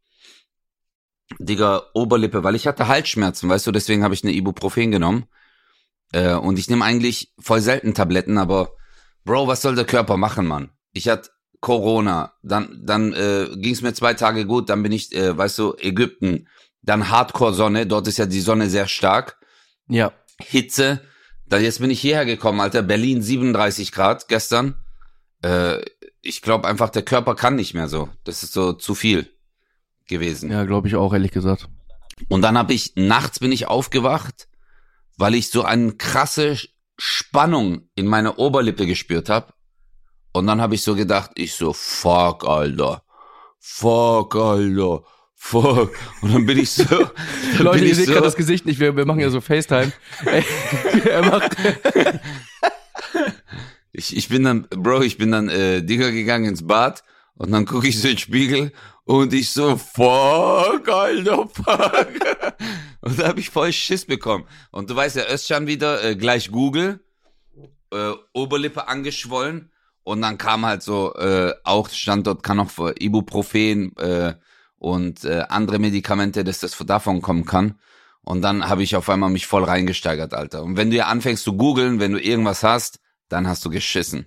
Digga, 1.39 1.83
Oberlippe, 1.95 2.45
weil 2.45 2.55
ich 2.55 2.67
hatte 2.67 2.89
Halsschmerzen, 2.89 3.49
weißt 3.49 3.67
du, 3.67 3.73
deswegen 3.73 4.05
habe 4.05 4.15
ich 4.15 4.23
eine 4.23 4.33
Ibuprofen 4.33 4.91
genommen. 4.91 5.27
Äh, 6.13 6.35
und 6.35 6.59
ich 6.59 6.69
nehme 6.69 6.85
eigentlich 6.85 7.33
voll 7.39 7.61
selten 7.61 7.95
Tabletten, 7.95 8.39
aber 8.39 8.77
Bro, 9.25 9.49
was 9.49 9.63
soll 9.63 9.75
der 9.75 9.87
Körper 9.87 10.17
machen, 10.17 10.47
Mann? 10.47 10.71
Ich 10.93 11.09
hatte 11.09 11.31
Corona, 11.61 12.35
dann, 12.43 12.83
dann 12.85 13.15
äh, 13.15 13.49
ging 13.57 13.73
es 13.73 13.81
mir 13.81 13.95
zwei 13.95 14.13
Tage 14.13 14.45
gut, 14.45 14.69
dann 14.69 14.83
bin 14.83 14.93
ich, 14.93 15.15
äh, 15.15 15.37
weißt 15.37 15.59
du, 15.59 15.75
Ägypten, 15.79 16.47
dann 16.85 17.11
Hardcore-Sonne, 17.11 17.87
dort 17.87 18.07
ist 18.09 18.19
ja 18.19 18.27
die 18.27 18.41
Sonne 18.41 18.69
sehr 18.69 18.87
stark. 18.87 19.39
Ja. 19.89 20.13
Hitze. 20.41 21.01
Da 21.47 21.59
jetzt 21.59 21.81
bin 21.81 21.91
ich 21.91 22.01
hierher 22.01 22.27
gekommen, 22.27 22.61
Alter. 22.61 22.83
Berlin 22.83 23.23
37 23.23 23.93
Grad 23.93 24.29
gestern. 24.29 24.77
Äh, 25.43 25.83
ich 26.21 26.43
glaube 26.43 26.67
einfach, 26.69 26.91
der 26.91 27.03
Körper 27.03 27.35
kann 27.35 27.57
nicht 27.57 27.75
mehr 27.75 27.89
so. 27.89 28.09
Das 28.25 28.43
ist 28.43 28.53
so 28.53 28.73
zu 28.73 28.95
viel 28.95 29.31
gewesen. 30.07 30.51
Ja, 30.51 30.65
glaube 30.65 30.89
ich 30.89 30.97
auch, 30.97 31.13
ehrlich 31.13 31.33
gesagt. 31.33 31.69
Und 32.29 32.43
dann 32.43 32.57
habe 32.57 32.73
ich 32.73 32.93
nachts 32.97 33.41
bin 33.41 33.53
ich 33.53 33.67
aufgewacht, 33.67 34.49
weil 35.17 35.35
ich 35.35 35.51
so 35.51 35.65
eine 35.65 35.93
krasse 35.95 36.59
Spannung 36.97 37.89
in 37.95 38.07
meiner 38.07 38.39
Oberlippe 38.39 38.87
gespürt 38.87 39.29
habe. 39.29 39.53
Und 40.33 40.47
dann 40.47 40.61
habe 40.61 40.75
ich 40.75 40.83
so 40.83 40.95
gedacht, 40.95 41.31
ich 41.35 41.55
so 41.55 41.73
fuck, 41.73 42.47
Alter. 42.47 43.03
Fuck, 43.59 44.35
Alter. 44.37 45.03
Fuck. 45.47 45.93
Und 46.23 46.33
dann 46.33 46.47
bin 46.47 46.59
ich 46.59 46.71
so 46.71 46.85
Leute, 47.59 47.85
ihr 47.85 47.91
ich 47.91 47.97
seht 47.97 48.07
so, 48.07 48.13
gerade 48.13 48.25
das 48.25 48.35
Gesicht 48.35 48.65
nicht, 48.65 48.81
wir, 48.81 48.97
wir 48.97 49.05
machen 49.05 49.21
ja 49.21 49.29
so 49.29 49.43
FaceTime. 49.43 49.93
Er 51.05 51.23
macht, 51.23 51.55
Ich, 53.93 54.17
ich 54.17 54.29
bin 54.31 54.43
dann, 54.43 54.67
Bro, 54.71 55.03
ich 55.03 55.19
bin 55.19 55.33
dann 55.33 55.51
äh, 55.51 55.83
Digga 55.83 56.09
gegangen 56.09 56.47
ins 56.47 56.67
Bad 56.67 57.05
und 57.35 57.53
dann 57.53 57.67
gucke 57.67 57.87
ich 57.87 58.01
so 58.01 58.09
in 58.09 58.15
den 58.15 58.19
Spiegel 58.19 58.73
und 59.05 59.35
ich 59.35 59.51
so, 59.51 59.77
fuck, 59.77 60.89
Alter, 60.89 61.47
fuck. 61.47 62.09
Und 63.03 63.21
da 63.21 63.29
habe 63.29 63.39
ich 63.39 63.51
voll 63.51 63.71
Schiss 63.71 64.07
bekommen. 64.07 64.47
Und 64.71 64.89
du 64.89 64.97
weißt 64.97 65.17
ja, 65.17 65.31
Özcan 65.31 65.67
wieder 65.67 66.03
äh, 66.03 66.17
gleich 66.17 66.51
Google, 66.51 67.01
äh, 67.93 68.13
Oberlippe 68.33 68.89
angeschwollen 68.89 69.71
und 70.05 70.23
dann 70.23 70.39
kam 70.39 70.65
halt 70.65 70.83
so, 70.83 71.15
äh, 71.17 71.53
auch 71.65 71.91
stand 71.91 72.27
dort, 72.27 72.43
kann 72.43 72.61
auch 72.61 72.71
für 72.71 72.95
Ibuprofen 72.99 73.95
äh, 73.99 74.35
und 74.85 75.25
äh, 75.25 75.45
andere 75.49 75.79
Medikamente, 75.79 76.45
dass 76.45 76.61
das 76.61 76.77
davon 76.87 77.23
kommen 77.23 77.47
kann. 77.47 77.79
Und 78.21 78.43
dann 78.43 78.69
habe 78.69 78.83
ich 78.83 78.97
auf 78.97 79.09
einmal 79.09 79.31
mich 79.31 79.47
voll 79.47 79.65
reingesteigert, 79.65 80.35
Alter. 80.35 80.63
Und 80.63 80.77
wenn 80.77 80.91
du 80.91 80.97
ja 80.97 81.07
anfängst 81.07 81.43
zu 81.43 81.57
googeln, 81.57 82.01
wenn 82.01 82.13
du 82.13 82.21
irgendwas 82.21 82.63
hast, 82.63 83.01
dann 83.31 83.49
hast 83.49 83.65
du 83.65 83.71
geschissen. 83.71 84.27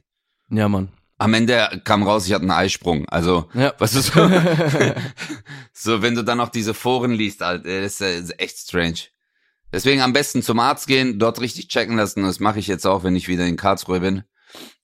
ja, 0.50 0.68
Mann. 0.68 0.90
Am 1.20 1.34
Ende 1.34 1.82
kam 1.84 2.04
raus, 2.04 2.28
ich 2.28 2.34
hatte 2.34 2.44
einen 2.44 2.52
Eisprung. 2.52 3.10
Also, 3.10 3.50
Ja. 3.56 3.74
was 3.80 3.96
ist 3.96 4.14
so? 4.14 4.30
so, 5.74 6.02
wenn 6.04 6.14
du 6.16 6.24
dann 6.24 6.40
auch 6.40 6.50
diese 6.50 6.74
Foren 6.76 7.12
liest, 7.12 7.42
Alter, 7.42 7.64
das 7.82 7.94
ist, 7.94 8.02
äh, 8.02 8.20
ist 8.20 8.40
echt 8.40 8.58
strange. 8.58 9.00
Deswegen 9.72 10.02
am 10.02 10.14
besten 10.14 10.44
zum 10.44 10.60
Arzt 10.60 10.86
gehen, 10.88 11.18
dort 11.20 11.42
richtig 11.42 11.70
checken 11.70 11.98
lassen. 11.98 12.22
Das 12.24 12.40
mache 12.40 12.60
ich 12.60 12.68
jetzt 12.68 12.86
auch, 12.86 13.04
wenn 13.04 13.16
ich 13.16 13.28
wieder 13.28 13.46
in 13.48 13.58
Karlsruhe 13.58 14.00
bin. 14.00 14.24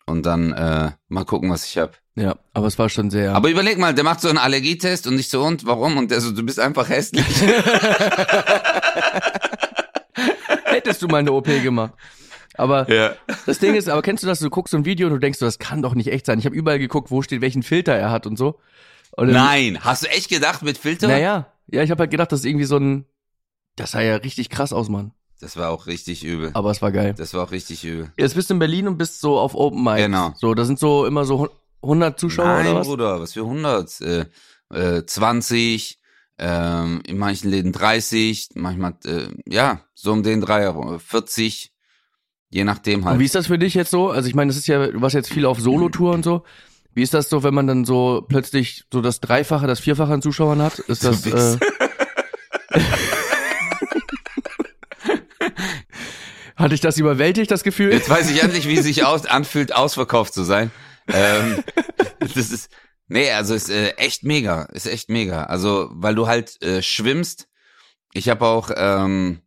Und 0.06 0.26
dann 0.26 0.52
äh, 0.52 0.92
mal 1.08 1.26
gucken, 1.26 1.50
was 1.50 1.66
ich 1.66 1.78
hab. 1.78 1.98
Ja, 2.16 2.36
aber 2.54 2.68
es 2.68 2.78
war 2.78 2.90
schon 2.90 3.10
sehr. 3.10 3.34
Aber 3.34 3.50
überleg 3.50 3.78
mal, 3.78 3.94
der 3.94 4.04
macht 4.04 4.22
so 4.22 4.30
einen 4.30 4.38
Allergietest 4.38 5.08
und 5.08 5.16
nicht 5.16 5.32
so 5.32 5.44
und 5.44 5.66
warum? 5.66 5.98
Und 5.98 6.12
der 6.12 6.22
so, 6.22 6.32
du 6.32 6.44
bist 6.44 6.60
einfach 6.60 6.90
hässlich. 6.90 7.26
hättest 10.66 11.02
du 11.02 11.08
mal 11.08 11.20
eine 11.20 11.32
OP 11.32 11.46
gemacht. 11.46 11.94
Aber 12.56 12.92
ja. 12.92 13.16
das 13.46 13.60
Ding 13.60 13.74
ist, 13.74 13.90
aber 13.90 14.02
kennst 14.02 14.24
du 14.24 14.28
das, 14.28 14.40
du 14.40 14.50
guckst 14.50 14.72
so 14.72 14.78
ein 14.78 14.86
Video 14.86 15.08
und 15.08 15.14
du 15.14 15.20
denkst, 15.20 15.40
das 15.40 15.58
kann 15.58 15.82
doch 15.82 15.96
nicht 15.96 16.12
echt 16.12 16.26
sein. 16.26 16.38
Ich 16.38 16.46
habe 16.46 16.56
überall 16.56 16.78
geguckt, 16.80 17.10
wo 17.10 17.22
steht, 17.22 17.42
welchen 17.42 17.64
Filter 17.64 17.94
er 17.94 18.12
hat 18.12 18.28
und 18.28 18.38
so. 18.38 18.60
Und 19.12 19.32
Nein, 19.32 19.80
hast 19.82 20.04
du 20.04 20.10
echt 20.10 20.30
gedacht 20.30 20.62
mit 20.62 20.78
Filter? 20.78 21.08
Naja, 21.08 21.48
ja, 21.68 21.82
ich 21.84 21.90
habe 21.90 22.02
halt 22.02 22.12
gedacht, 22.12 22.32
das 22.32 22.42
ist 22.42 22.46
irgendwie 22.46 22.66
so 22.66 22.78
ein, 22.78 23.06
das 23.76 23.92
sah 23.92 24.02
ja 24.02 24.18
richtig 24.18 24.50
krass 24.50 24.74
aus, 24.74 24.90
Mann. 24.90 25.14
Das 25.44 25.58
war 25.58 25.72
auch 25.72 25.88
richtig 25.88 26.24
übel. 26.24 26.52
Aber 26.54 26.72
es 26.72 26.82
war 26.82 26.94
geil. 26.94 27.14
Das 27.18 27.34
war 27.34 27.44
auch 27.44 27.52
richtig 27.52 27.84
übel. 27.84 28.10
Jetzt 28.16 28.34
bist 28.34 28.50
du 28.50 28.54
in 28.54 28.60
Berlin 28.60 28.88
und 28.88 28.98
bist 28.98 29.20
so 29.20 29.38
auf 29.38 29.56
Open 29.56 29.84
Mic. 29.84 29.98
Genau. 29.98 30.32
So, 30.38 30.54
da 30.54 30.64
sind 30.64 30.80
so 30.80 31.06
immer 31.06 31.26
so 31.26 31.50
100 31.82 32.18
Zuschauer 32.18 32.46
Nein, 32.46 32.68
oder 32.68 32.80
was? 32.80 32.88
Bruder, 32.88 33.20
was 33.20 33.34
für 33.34 33.42
100? 33.42 34.02
Äh, 34.02 34.26
äh, 34.74 35.06
20, 35.06 36.00
ähm, 36.38 37.02
in 37.06 37.18
manchen 37.18 37.52
Läden 37.52 37.74
30, 37.74 38.52
manchmal, 38.56 38.94
äh, 39.06 39.28
ja, 39.46 39.82
so 39.94 40.14
um 40.14 40.24
den 40.24 40.40
Drei, 40.40 40.74
40, 40.98 41.74
je 42.50 42.64
nachdem 42.64 43.04
halt. 43.04 43.16
Und 43.16 43.20
wie 43.20 43.26
ist 43.26 43.36
das 43.36 43.48
für 43.48 43.60
dich 43.60 43.74
jetzt 43.74 43.92
so? 43.92 44.12
Also 44.12 44.30
ich 44.30 44.36
meine, 44.36 44.48
das 44.48 44.56
ist 44.56 44.68
ja, 44.68 44.88
du 44.88 45.02
warst 45.02 45.14
jetzt 45.14 45.30
viel 45.30 45.46
auf 45.46 45.60
Solo-Tour 45.60 46.14
und 46.14 46.24
so. 46.24 46.44
Wie 46.94 47.04
ist 47.04 47.14
das 47.14 47.28
so, 47.28 47.44
wenn 47.44 47.54
man 47.54 47.68
dann 47.68 47.84
so 47.84 48.24
plötzlich 48.30 48.86
so 48.94 49.02
das 49.02 49.20
Dreifache, 49.20 49.68
das 49.68 49.82
Vierfache 49.82 50.14
an 50.14 50.22
Zuschauern 50.22 50.62
hat? 50.62 50.80
Ist 50.80 51.04
das, 51.04 51.26
äh, 51.26 51.58
Hatte 56.64 56.76
ich 56.76 56.82
das 56.82 56.98
überwältigt, 56.98 57.52
das 57.52 57.66
Gefühl? 57.66 57.92
Jetzt 57.92 58.10
weiß 58.10 58.32
ich 58.32 58.42
endlich, 58.42 58.70
wie 58.70 58.78
es 58.78 58.86
sich 58.86 59.04
aus, 59.04 59.26
anfühlt, 59.26 59.76
ausverkauft 59.76 60.34
zu 60.34 60.44
sein. 60.44 60.72
Ähm, 61.08 61.62
das 62.20 62.38
ist, 62.38 62.70
nee, 63.10 63.30
also 63.32 63.54
ist 63.54 63.70
äh, 63.70 63.90
echt 63.98 64.24
mega, 64.24 64.64
ist 64.72 64.86
echt 64.86 65.10
mega. 65.10 65.44
Also, 65.44 65.90
weil 65.92 66.16
du 66.16 66.28
halt 66.28 66.62
äh, 66.64 66.82
schwimmst. 66.82 67.50
Ich 68.14 68.30
habe 68.30 68.46
auch 68.46 68.72
ähm, 68.78 69.42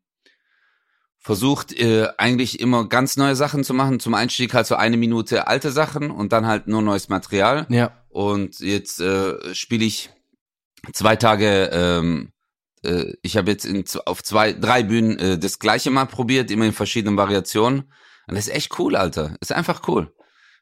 versucht, 1.18 1.72
äh, 1.72 2.08
eigentlich 2.18 2.60
immer 2.60 2.86
ganz 2.86 3.16
neue 3.16 3.34
Sachen 3.34 3.64
zu 3.64 3.72
machen. 3.72 3.98
Zum 3.98 4.12
Einstieg 4.12 4.52
halt 4.52 4.66
so 4.66 4.74
eine 4.74 4.98
Minute 4.98 5.46
alte 5.46 5.72
Sachen 5.72 6.10
und 6.10 6.34
dann 6.34 6.46
halt 6.46 6.66
nur 6.66 6.82
neues 6.82 7.08
Material. 7.08 7.64
Ja. 7.70 8.04
Und 8.10 8.60
jetzt 8.60 9.00
äh, 9.00 9.54
spiele 9.54 9.86
ich 9.86 10.10
zwei 10.92 11.16
Tage 11.16 11.70
ähm, 11.72 12.32
äh, 12.86 13.14
ich 13.22 13.36
habe 13.36 13.50
jetzt 13.50 13.64
in, 13.64 13.84
auf 14.06 14.22
zwei, 14.22 14.52
drei 14.52 14.82
Bühnen 14.82 15.18
äh, 15.18 15.38
das 15.38 15.58
gleiche 15.58 15.90
mal 15.90 16.06
probiert, 16.06 16.50
immer 16.50 16.64
in 16.64 16.72
verschiedenen 16.72 17.16
Variationen. 17.16 17.92
Und 18.26 18.34
das 18.34 18.48
ist 18.48 18.54
echt 18.54 18.78
cool, 18.78 18.96
Alter. 18.96 19.36
Ist 19.40 19.52
einfach 19.52 19.86
cool. 19.88 20.12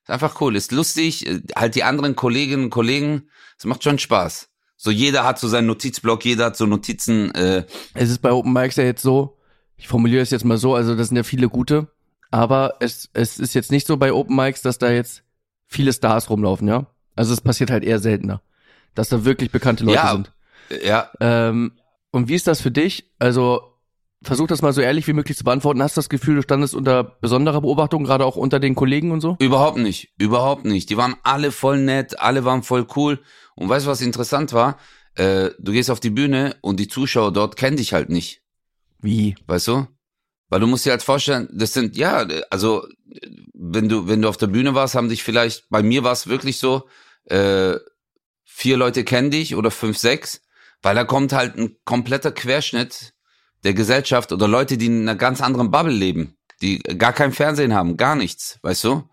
Ist 0.03 0.11
einfach 0.11 0.41
cool. 0.41 0.57
Ist 0.57 0.73
lustig. 0.73 1.27
Äh, 1.27 1.41
halt 1.57 1.75
die 1.75 1.85
anderen 1.85 2.17
Kolleginnen 2.17 2.65
und 2.65 2.71
Kollegen, 2.71 3.29
es 3.59 3.65
macht 3.65 3.85
schon 3.85 3.99
Spaß. 3.99 4.49
So 4.77 4.91
jeder 4.91 5.25
hat 5.25 5.39
so 5.39 5.49
seinen 5.49 5.67
Notizblock, 5.67 6.25
jeder 6.25 6.47
hat 6.47 6.57
so 6.57 6.67
Notizen. 6.67 7.35
Äh, 7.35 7.65
es 7.95 8.11
ist 8.11 8.19
bei 8.21 8.33
Open 8.33 8.53
Mics 8.53 8.77
ja 8.77 8.85
jetzt 8.85 9.03
so, 9.03 9.39
ich 9.77 9.89
formuliere 9.89 10.23
es 10.23 10.31
jetzt 10.31 10.45
mal 10.45 10.59
so, 10.59 10.75
also 10.75 10.95
das 10.95 11.09
sind 11.09 11.17
ja 11.17 11.23
viele 11.23 11.49
gute, 11.49 11.89
aber 12.31 12.75
es, 12.81 13.09
es 13.15 13.39
ist 13.39 13.55
jetzt 13.55 13.71
nicht 13.71 13.87
so 13.87 13.97
bei 13.97 14.13
Open 14.13 14.37
Mics, 14.37 14.63
dass 14.63 14.79
da 14.79 14.91
jetzt 14.91 15.23
viele 15.67 15.93
Stars 15.93 16.29
rumlaufen, 16.29 16.69
ja? 16.69 16.87
Also 17.17 17.33
es 17.33 17.41
passiert 17.41 17.71
halt 17.71 17.85
eher 17.85 17.99
seltener, 18.01 18.43
dass 18.95 19.09
da 19.09 19.25
wirklich 19.25 19.51
bekannte 19.51 19.85
Leute 19.85 19.97
ja, 19.97 20.13
sind. 20.13 20.33
Ja. 20.85 21.11
Ähm, 21.21 21.73
und 22.15 22.29
wie 22.29 22.35
ist 22.35 22.47
das 22.47 22.61
für 22.61 22.71
dich? 22.71 23.11
Also 23.19 23.75
versuch 24.23 24.47
das 24.47 24.63
mal 24.63 24.73
so 24.73 24.81
ehrlich 24.81 25.07
wie 25.09 25.13
möglich 25.13 25.37
zu 25.37 25.43
beantworten. 25.43 25.83
Hast 25.83 25.97
du 25.97 25.99
das 25.99 26.09
Gefühl, 26.09 26.37
du 26.37 26.43
standest 26.43 26.73
unter 26.73 27.03
besonderer 27.03 27.61
Beobachtung, 27.61 28.05
gerade 28.05 28.25
auch 28.25 28.37
unter 28.37 28.61
den 28.61 28.77
Kollegen 28.77 29.11
und 29.11 29.21
so? 29.21 29.37
Überhaupt 29.41 29.79
nicht, 29.79 30.13
überhaupt 30.17 30.65
nicht. 30.65 30.91
Die 30.91 30.97
waren 30.97 31.17
alle 31.25 31.51
voll 31.51 31.79
nett, 31.79 32.21
alle 32.21 32.45
waren 32.45 32.63
voll 32.63 32.87
cool. 32.95 33.21
Und 33.57 33.69
weißt 33.69 33.87
du, 33.87 33.91
was 33.91 34.01
interessant 34.01 34.53
war? 34.53 34.79
Äh, 35.17 35.51
du 35.59 35.73
gehst 35.73 35.91
auf 35.91 35.99
die 35.99 36.11
Bühne 36.11 36.57
und 36.61 36.79
die 36.79 36.87
Zuschauer 36.87 37.33
dort 37.33 37.57
kennen 37.57 37.79
dich 37.79 37.93
halt 37.93 38.11
nicht. 38.11 38.43
Wie? 39.01 39.35
Weißt 39.49 39.67
du? 39.67 39.89
Weil 40.49 40.61
du 40.61 40.69
musst 40.69 40.87
dir 40.87 40.91
halt 40.91 41.03
vorstellen, 41.03 41.49
das 41.53 41.73
sind, 41.73 41.97
ja, 41.97 42.29
also, 42.49 42.87
wenn 43.55 43.89
du, 43.89 44.07
wenn 44.07 44.23
du 44.23 44.29
auf 44.29 44.37
der 44.37 44.47
Bühne 44.47 44.75
warst, 44.75 44.95
haben 44.95 45.09
dich 45.09 45.25
vielleicht, 45.25 45.69
bei 45.69 45.83
mir 45.83 46.05
war 46.05 46.13
es 46.13 46.29
wirklich 46.29 46.59
so, 46.59 46.89
äh, 47.25 47.75
vier 48.45 48.77
Leute 48.77 49.03
kennen 49.03 49.33
dich 49.33 49.57
oder 49.57 49.73
fünf, 49.73 49.99
sechs 49.99 50.44
weil 50.85 50.95
da 50.95 51.05
kommt 51.05 51.33
halt 51.33 51.57
ein 51.57 51.77
kompletter 51.85 52.31
Querschnitt 52.31 53.15
der 53.65 53.73
Gesellschaft 53.73 54.33
oder 54.33 54.47
Leute, 54.47 54.77
die 54.77 54.87
in 54.87 55.01
einer 55.01 55.17
ganz 55.17 55.41
anderen 55.41 55.71
Bubble 55.71 55.95
leben, 55.95 56.37
die 56.61 56.79
gar 56.79 57.15
kein 57.15 57.33
Fernsehen 57.33 57.73
haben, 57.73 57.97
gar 57.97 58.15
nichts, 58.15 58.59
weißt 58.61 58.85
du? 58.85 59.09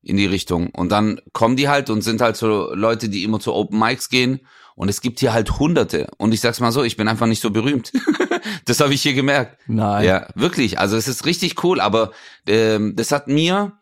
In 0.00 0.16
die 0.16 0.26
Richtung. 0.26 0.70
Und 0.70 0.90
dann 0.90 1.20
kommen 1.34 1.56
die 1.56 1.68
halt 1.68 1.90
und 1.90 2.00
sind 2.00 2.22
halt 2.22 2.36
so 2.38 2.72
Leute, 2.74 3.10
die 3.10 3.24
immer 3.24 3.40
zu 3.40 3.52
Open 3.52 3.78
Mics 3.78 4.08
gehen. 4.08 4.40
Und 4.74 4.88
es 4.88 5.02
gibt 5.02 5.20
hier 5.20 5.34
halt 5.34 5.58
Hunderte. 5.58 6.08
Und 6.16 6.32
ich 6.32 6.40
sag's 6.40 6.60
mal 6.60 6.72
so, 6.72 6.82
ich 6.82 6.96
bin 6.96 7.06
einfach 7.08 7.26
nicht 7.26 7.42
so 7.42 7.50
berühmt. 7.50 7.92
das 8.64 8.80
habe 8.80 8.94
ich 8.94 9.02
hier 9.02 9.12
gemerkt. 9.12 9.60
Nein. 9.66 10.06
Ja, 10.06 10.28
wirklich. 10.34 10.78
Also 10.78 10.96
es 10.96 11.08
ist 11.08 11.26
richtig 11.26 11.62
cool, 11.62 11.78
aber 11.78 12.12
ähm, 12.46 12.96
das 12.96 13.12
hat 13.12 13.28
mir, 13.28 13.72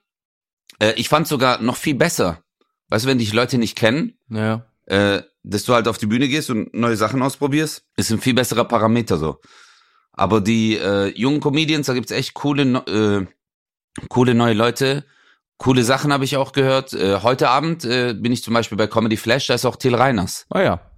äh, 0.80 0.94
ich 0.96 1.08
fand 1.08 1.28
sogar 1.28 1.62
noch 1.62 1.76
viel 1.76 1.94
besser. 1.94 2.42
Weißt 2.88 3.04
du, 3.04 3.08
wenn 3.08 3.18
dich 3.18 3.32
Leute 3.32 3.56
nicht 3.56 3.78
kennen, 3.78 4.18
ja. 4.28 4.66
Äh, 4.90 5.22
dass 5.44 5.64
du 5.64 5.74
halt 5.74 5.86
auf 5.86 5.98
die 5.98 6.06
Bühne 6.06 6.28
gehst 6.28 6.50
und 6.50 6.74
neue 6.74 6.96
Sachen 6.96 7.22
ausprobierst, 7.22 7.84
ist 7.96 8.10
ein 8.10 8.20
viel 8.20 8.34
besserer 8.34 8.64
Parameter 8.64 9.16
so. 9.18 9.40
Aber 10.12 10.40
die 10.40 10.76
äh, 10.76 11.06
jungen 11.16 11.40
Comedians, 11.40 11.86
da 11.86 11.94
gibt's 11.94 12.10
echt 12.10 12.34
coole, 12.34 12.62
äh, 12.62 13.26
coole 14.08 14.34
neue 14.34 14.54
Leute. 14.54 15.04
Coole 15.58 15.84
Sachen 15.84 16.12
habe 16.12 16.24
ich 16.24 16.36
auch 16.36 16.52
gehört. 16.52 16.92
Äh, 16.92 17.20
heute 17.22 17.48
Abend 17.50 17.84
äh, 17.84 18.14
bin 18.14 18.32
ich 18.32 18.42
zum 18.42 18.52
Beispiel 18.52 18.76
bei 18.76 18.88
Comedy 18.88 19.16
Flash, 19.16 19.46
da 19.46 19.54
ist 19.54 19.64
auch 19.64 19.76
Till 19.76 19.94
Reiners. 19.94 20.46
Ah 20.50 20.62
ja. 20.62 20.89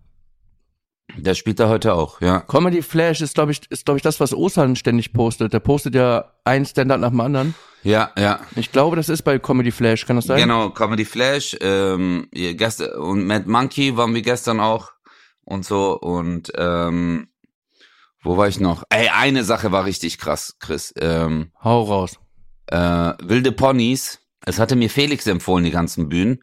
Der 1.17 1.35
spielt 1.35 1.61
da 1.61 1.69
heute 1.69 1.95
auch, 1.95 2.21
ja. 2.21 2.41
Comedy 2.41 2.83
Flash 2.83 3.21
ist, 3.21 3.35
glaube 3.35 3.53
ich, 3.53 3.61
ist, 3.71 3.85
glaube 3.85 3.99
ich, 3.99 4.03
das, 4.03 4.19
was 4.21 4.35
Osan 4.35 4.77
ständig 4.77 5.13
postet. 5.13 5.53
Der 5.53 5.61
postet 5.61 5.95
ja 5.95 6.33
ein 6.45 6.65
Stand-up 6.65 7.01
nach 7.01 7.11
dem 7.11 7.21
anderen. 7.21 7.55
Ja, 7.83 8.13
ja. 8.17 8.41
Ich 8.57 8.73
glaube, 8.73 8.97
das 8.97 9.09
ist 9.09 9.23
bei 9.23 9.39
Comedy 9.39 9.73
Flash, 9.73 10.07
kann 10.07 10.17
das 10.17 10.27
sein? 10.27 10.39
Genau, 10.39 10.71
Comedy 10.71 11.05
Flash. 11.05 11.57
Ähm, 11.61 12.29
gestern, 12.33 12.93
und 13.01 13.27
Mad 13.27 13.49
Monkey 13.49 13.97
waren 13.97 14.15
wir 14.15 14.23
gestern 14.23 14.61
auch 14.61 14.93
und 15.45 15.65
so. 15.65 15.99
Und 15.99 16.53
ähm, 16.57 17.29
wo 18.23 18.37
war 18.37 18.49
ich 18.49 18.61
noch? 18.61 18.85
Ey, 18.89 19.09
eine 19.09 19.45
Sache 19.45 19.73
war 19.73 19.85
richtig 19.85 20.19
krass, 20.19 20.57
Chris. 20.61 20.95
Ähm, 20.97 21.51
Hau 21.63 21.83
raus. 21.83 22.19
Äh, 22.67 23.13
Wilde 23.21 23.53
Ponys. 23.53 24.21
Es 24.45 24.59
hatte 24.59 24.77
mir 24.77 24.91
Felix 24.91 25.27
empfohlen, 25.27 25.65
die 25.65 25.71
ganzen 25.71 26.09
Bühnen. 26.09 26.43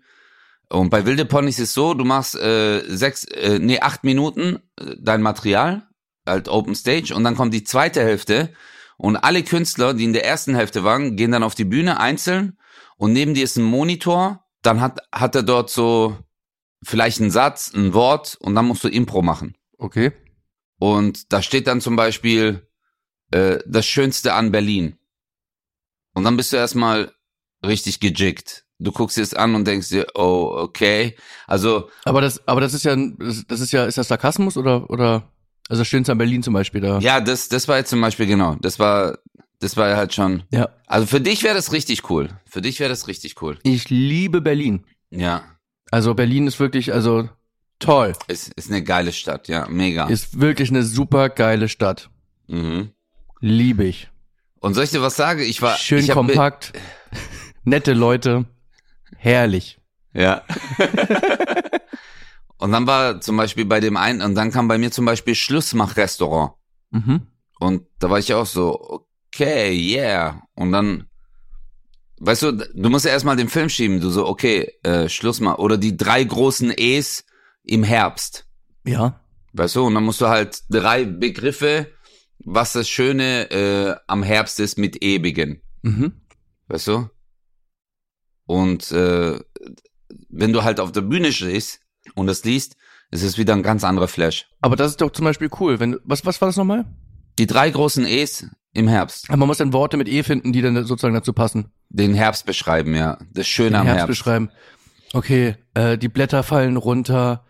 Und 0.70 0.92
bei 0.92 1.06
Wilde 1.06 1.26
Ponys 1.26 1.58
ist 1.60 1.74
so, 1.74 1.96
du 1.96 2.06
machst 2.06 2.36
äh, 2.36 2.84
sechs, 2.88 3.24
äh, 3.26 3.58
nee, 3.60 3.80
acht 3.80 4.04
Minuten 4.04 4.60
äh, 4.80 4.96
dein 5.00 5.22
Material, 5.22 5.88
halt 6.28 6.48
Open 6.48 6.76
Stage, 6.76 7.14
und 7.16 7.24
dann 7.24 7.36
kommt 7.36 7.54
die 7.56 7.64
zweite 7.64 8.02
Hälfte 8.02 8.54
und 8.98 9.18
alle 9.18 9.44
Künstler, 9.44 9.96
die 9.96 10.04
in 10.04 10.14
der 10.14 10.26
ersten 10.26 10.54
Hälfte 10.54 10.84
waren, 10.84 11.16
gehen 11.16 11.32
dann 11.32 11.44
auf 11.44 11.56
die 11.56 11.66
Bühne 11.66 12.00
einzeln 12.00 12.60
und 12.98 13.14
neben 13.14 13.34
dir 13.34 13.44
ist 13.44 13.58
ein 13.58 13.64
Monitor, 13.64 14.46
dann 14.62 14.80
hat, 14.80 15.00
hat 15.12 15.36
er 15.36 15.44
dort 15.44 15.72
so 15.72 16.18
vielleicht 16.84 17.20
einen 17.20 17.32
Satz, 17.32 17.74
ein 17.74 17.94
Wort 17.96 18.38
und 18.40 18.54
dann 18.54 18.68
musst 18.68 18.84
du 18.84 18.90
Impro 18.90 19.24
machen. 19.24 19.58
Okay. 19.80 20.12
Und 20.78 21.34
da 21.34 21.42
steht 21.42 21.66
dann 21.66 21.82
zum 21.82 21.96
Beispiel 21.96 22.68
äh, 23.32 23.58
das 23.66 23.88
Schönste 23.88 24.34
an 24.34 24.52
Berlin. 24.52 24.98
Und 26.14 26.26
dann 26.26 26.38
bist 26.38 26.54
du 26.54 26.58
erstmal 26.58 27.12
richtig 27.66 28.00
gejickt 28.00 28.69
du 28.80 28.92
guckst 28.92 29.18
dir 29.18 29.22
es 29.22 29.34
an 29.34 29.56
und 29.56 29.68
denkst 29.68 29.90
dir, 29.90 30.08
oh, 30.16 30.52
okay. 30.56 31.16
Also. 31.48 31.90
Aber 32.06 32.22
das, 32.22 32.46
aber 32.48 32.62
das 32.62 32.74
ist 32.74 32.86
ja, 32.86 32.96
das 32.96 33.60
ist 33.60 33.72
ja, 33.72 33.86
ist 33.86 33.98
das 33.98 34.08
Sarkasmus 34.08 34.58
oder, 34.58 34.90
oder, 34.90 35.24
also 35.70 35.84
Schönste 35.84 36.12
an 36.12 36.18
Berlin 36.18 36.42
zum 36.42 36.54
Beispiel 36.54 36.82
da. 36.82 37.00
Ja, 37.00 37.22
das, 37.22 37.50
das 37.50 37.68
war 37.68 37.78
jetzt 37.78 37.90
zum 37.90 38.02
Beispiel 38.02 38.26
genau. 38.26 38.56
Das 38.62 38.80
war, 38.80 39.20
das 39.60 39.78
war 39.78 39.96
halt 39.96 40.14
schon. 40.14 40.44
Ja. 40.52 40.70
Also 40.88 41.06
für 41.06 41.22
dich 41.22 41.44
wäre 41.44 41.56
das 41.56 41.72
richtig 41.74 42.10
cool. 42.10 42.30
Für 42.46 42.62
dich 42.62 42.80
wäre 42.80 42.90
das 42.90 43.08
richtig 43.08 43.42
cool. 43.42 43.60
Ich 43.64 43.90
liebe 43.90 44.42
Berlin. 44.42 44.86
Ja. 45.12 45.44
Also 45.92 46.14
Berlin 46.14 46.48
ist 46.48 46.60
wirklich, 46.60 46.94
also 46.94 47.30
toll. 47.80 48.14
Ist, 48.28 48.54
ist 48.54 48.70
eine 48.70 48.84
geile 48.84 49.12
Stadt, 49.12 49.48
ja, 49.48 49.68
mega. 49.70 50.08
Ist 50.08 50.40
wirklich 50.40 50.70
eine 50.70 50.84
super 50.84 51.30
geile 51.30 51.68
Stadt. 51.68 52.10
Mhm. 52.48 52.92
Liebe 53.42 53.86
ich. 53.86 54.10
Und 54.60 54.74
soll 54.74 54.84
ich 54.84 54.92
dir 54.92 55.02
was 55.02 55.16
sagen? 55.16 55.42
Ich 55.42 55.62
war 55.62 55.78
schön 55.78 56.00
ich 56.00 56.12
kompakt, 56.12 56.74
nette 57.64 57.94
Leute. 57.94 58.46
Herrlich. 59.18 59.80
Ja. 60.14 60.44
und 62.58 62.72
dann 62.72 62.88
war 62.88 63.22
zum 63.22 63.38
Beispiel 63.38 63.66
bei 63.66 63.80
dem 63.80 63.98
einen, 63.98 64.22
und 64.22 64.36
dann 64.36 64.52
kam 64.52 64.68
bei 64.68 64.78
mir 64.78 64.92
zum 64.92 65.06
Beispiel 65.06 65.36
Schlussmach-Restaurant. 65.36 66.54
Mhm. 66.92 67.28
Und 67.60 67.86
da 68.00 68.10
war 68.10 68.20
ich 68.20 68.34
auch 68.34 68.46
so, 68.46 69.06
okay, 69.28 69.72
yeah. 69.72 70.42
Und 70.56 70.72
dann, 70.72 71.08
weißt 72.20 72.44
du, 72.44 72.52
du 72.54 72.90
musst 72.90 73.06
ja 73.06 73.12
erstmal 73.12 73.36
den 73.36 73.50
Film 73.50 73.70
schieben. 73.70 74.00
Du 74.00 74.10
so, 74.10 74.28
okay, 74.28 74.74
äh, 74.84 75.10
Schluss 75.10 75.40
mal. 75.40 75.56
Oder 75.56 75.78
die 75.78 75.98
drei 75.98 76.24
großen 76.24 76.74
E's 76.76 77.26
im 77.64 77.84
Herbst. 77.84 78.48
Ja. 78.86 79.20
Weißt 79.54 79.76
du, 79.76 79.86
und 79.86 79.96
dann 79.96 80.04
musst 80.04 80.22
du 80.22 80.28
halt 80.28 80.62
drei 80.70 81.06
Begriffe, 81.06 81.88
was 82.40 82.74
das 82.74 82.88
Schöne 82.90 83.52
äh, 83.52 83.96
am 84.08 84.24
Herbst 84.24 84.60
ist, 84.60 84.78
mit 84.78 85.04
E 85.04 85.18
beginnen. 85.18 85.62
Mhm. 85.82 86.14
Weißt 86.68 86.88
du? 86.88 87.10
Und 88.50 88.92
äh, 88.92 89.40
wenn 90.30 90.54
du 90.54 90.64
halt 90.64 90.80
auf 90.80 90.92
der 90.92 91.02
Bühne 91.02 91.32
stehst 91.32 91.82
und 92.16 92.26
das 92.26 92.44
liest, 92.44 92.78
ist 93.12 93.22
es 93.22 93.38
wieder 93.38 93.54
ein 93.54 93.62
ganz 93.62 93.84
anderer 93.84 94.08
Flash. 94.08 94.48
Aber 94.62 94.76
das 94.76 94.90
ist 94.90 95.02
doch 95.02 95.12
zum 95.12 95.26
Beispiel 95.26 95.52
cool. 95.60 95.80
Wenn, 95.80 95.98
was, 96.04 96.26
was 96.26 96.42
war 96.42 96.48
das 96.48 96.58
nochmal? 96.58 96.86
Die 97.38 97.46
drei 97.46 97.70
großen 97.70 98.08
E's 98.08 98.48
im 98.74 98.88
Herbst. 98.88 99.30
Aber 99.30 99.38
man 99.38 99.50
muss 99.50 99.60
dann 99.60 99.72
Worte 99.72 99.98
mit 99.98 100.10
E 100.10 100.24
finden, 100.24 100.52
die 100.52 100.64
dann 100.64 100.84
sozusagen 100.84 101.14
dazu 101.14 101.32
passen. 101.32 101.72
Den 101.90 102.16
Herbst 102.16 102.48
beschreiben, 102.48 102.96
ja. 102.96 103.20
Das 103.32 103.48
Schöne 103.48 103.70
Den 103.70 103.76
am 103.76 103.86
Herbst, 103.86 104.00
Herbst. 104.00 104.08
beschreiben. 104.08 104.50
Okay, 105.14 105.56
äh, 105.76 106.00
die 106.00 106.10
Blätter 106.10 106.42
fallen 106.42 106.78
runter. 106.78 107.46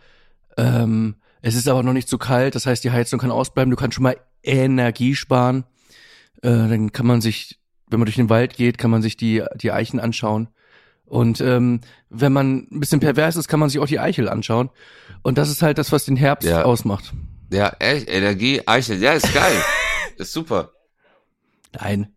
Ähm, 0.57 1.15
es 1.41 1.55
ist 1.55 1.69
aber 1.69 1.81
noch 1.81 1.93
nicht 1.93 2.09
zu 2.09 2.17
kalt, 2.17 2.55
das 2.55 2.65
heißt, 2.65 2.83
die 2.83 2.91
Heizung 2.91 3.21
kann 3.21 3.31
ausbleiben. 3.31 3.71
Du 3.71 3.77
kannst 3.77 3.95
schon 3.95 4.03
mal 4.03 4.17
Energie 4.43 5.15
sparen. 5.15 5.63
Äh, 6.41 6.49
dann 6.49 6.91
kann 6.91 7.07
man 7.07 7.21
sich, 7.21 7.57
wenn 7.87 7.99
man 7.99 8.05
durch 8.05 8.17
den 8.17 8.29
Wald 8.29 8.57
geht, 8.57 8.77
kann 8.77 8.91
man 8.91 9.01
sich 9.01 9.15
die, 9.15 9.43
die 9.55 9.71
Eichen 9.71 10.01
anschauen. 10.01 10.49
Und 11.09 11.41
ähm, 11.41 11.81
wenn 12.09 12.31
man 12.31 12.67
ein 12.71 12.79
bisschen 12.79 12.99
pervers 12.99 13.35
ist, 13.35 13.47
kann 13.47 13.59
man 13.59 13.69
sich 13.69 13.79
auch 13.79 13.87
die 13.87 13.99
Eichel 13.99 14.29
anschauen. 14.29 14.69
Und 15.23 15.37
das 15.37 15.49
ist 15.49 15.61
halt 15.61 15.77
das, 15.77 15.91
was 15.91 16.05
den 16.05 16.15
Herbst 16.15 16.47
Ja. 16.47 16.63
ausmacht. 16.63 17.11
Ja, 17.51 17.75
echt, 17.79 18.07
Energie, 18.09 18.61
Eichel. 18.65 19.01
Ja, 19.01 19.13
ist 19.13 19.33
geil. 19.33 19.61
ist 20.17 20.31
super. 20.31 20.71
Nein. 21.73 22.13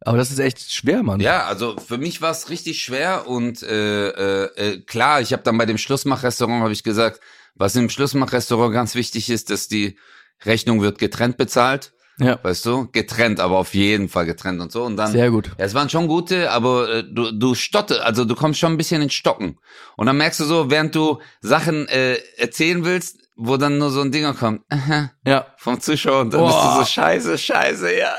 Aber 0.00 0.18
das 0.18 0.30
ist 0.30 0.38
echt 0.38 0.70
schwer, 0.70 1.02
Mann. 1.02 1.20
Ja, 1.20 1.44
also 1.46 1.76
für 1.78 1.96
mich 1.96 2.20
war 2.20 2.30
es 2.30 2.50
richtig 2.50 2.82
schwer 2.82 3.26
und 3.26 3.62
äh, 3.62 4.08
äh, 4.08 4.44
äh, 4.56 4.80
klar, 4.82 5.22
ich 5.22 5.32
habe 5.32 5.42
dann 5.42 5.56
bei 5.56 5.64
dem 5.64 5.78
Schlussmachrestaurant 5.78 6.62
habe 6.62 6.72
ich 6.74 6.82
gesagt, 6.82 7.20
was 7.54 7.74
im 7.76 7.88
Schlussmachrestaurant 7.88 8.74
ganz 8.74 8.94
wichtig 8.94 9.30
ist, 9.30 9.48
dass 9.48 9.66
die 9.68 9.96
Rechnung 10.44 10.82
wird 10.82 10.98
getrennt 10.98 11.38
bezahlt, 11.38 11.93
Ja. 12.18 12.38
weißt 12.42 12.64
du, 12.66 12.88
getrennt, 12.92 13.40
aber 13.40 13.58
auf 13.58 13.74
jeden 13.74 14.08
Fall 14.08 14.24
getrennt 14.24 14.60
und 14.60 14.70
so 14.70 14.84
und 14.84 14.96
dann 14.96 15.10
Sehr 15.10 15.30
gut. 15.30 15.48
Ja, 15.58 15.64
es 15.64 15.74
waren 15.74 15.90
schon 15.90 16.06
gute, 16.06 16.50
aber 16.52 16.88
äh, 16.88 17.04
du, 17.04 17.32
du 17.32 17.54
stotte, 17.56 18.04
also 18.04 18.24
du 18.24 18.34
kommst 18.36 18.60
schon 18.60 18.72
ein 18.72 18.76
bisschen 18.76 19.02
ins 19.02 19.14
Stocken. 19.14 19.58
Und 19.96 20.06
dann 20.06 20.16
merkst 20.16 20.38
du 20.40 20.44
so, 20.44 20.70
während 20.70 20.94
du 20.94 21.20
Sachen 21.40 21.88
äh, 21.88 22.18
erzählen 22.36 22.84
willst, 22.84 23.18
wo 23.36 23.56
dann 23.56 23.78
nur 23.78 23.90
so 23.90 24.00
ein 24.00 24.12
Dinger 24.12 24.32
kommt, 24.34 24.62
aha, 24.68 25.10
Ja. 25.26 25.46
vom 25.58 25.80
Zuschauer 25.80 26.20
und 26.20 26.32
dann 26.32 26.42
bist 26.44 26.54
du 26.54 26.60
Boah. 26.62 26.76
so 26.78 26.84
scheiße, 26.84 27.36
scheiße, 27.36 27.98
ja. 27.98 28.14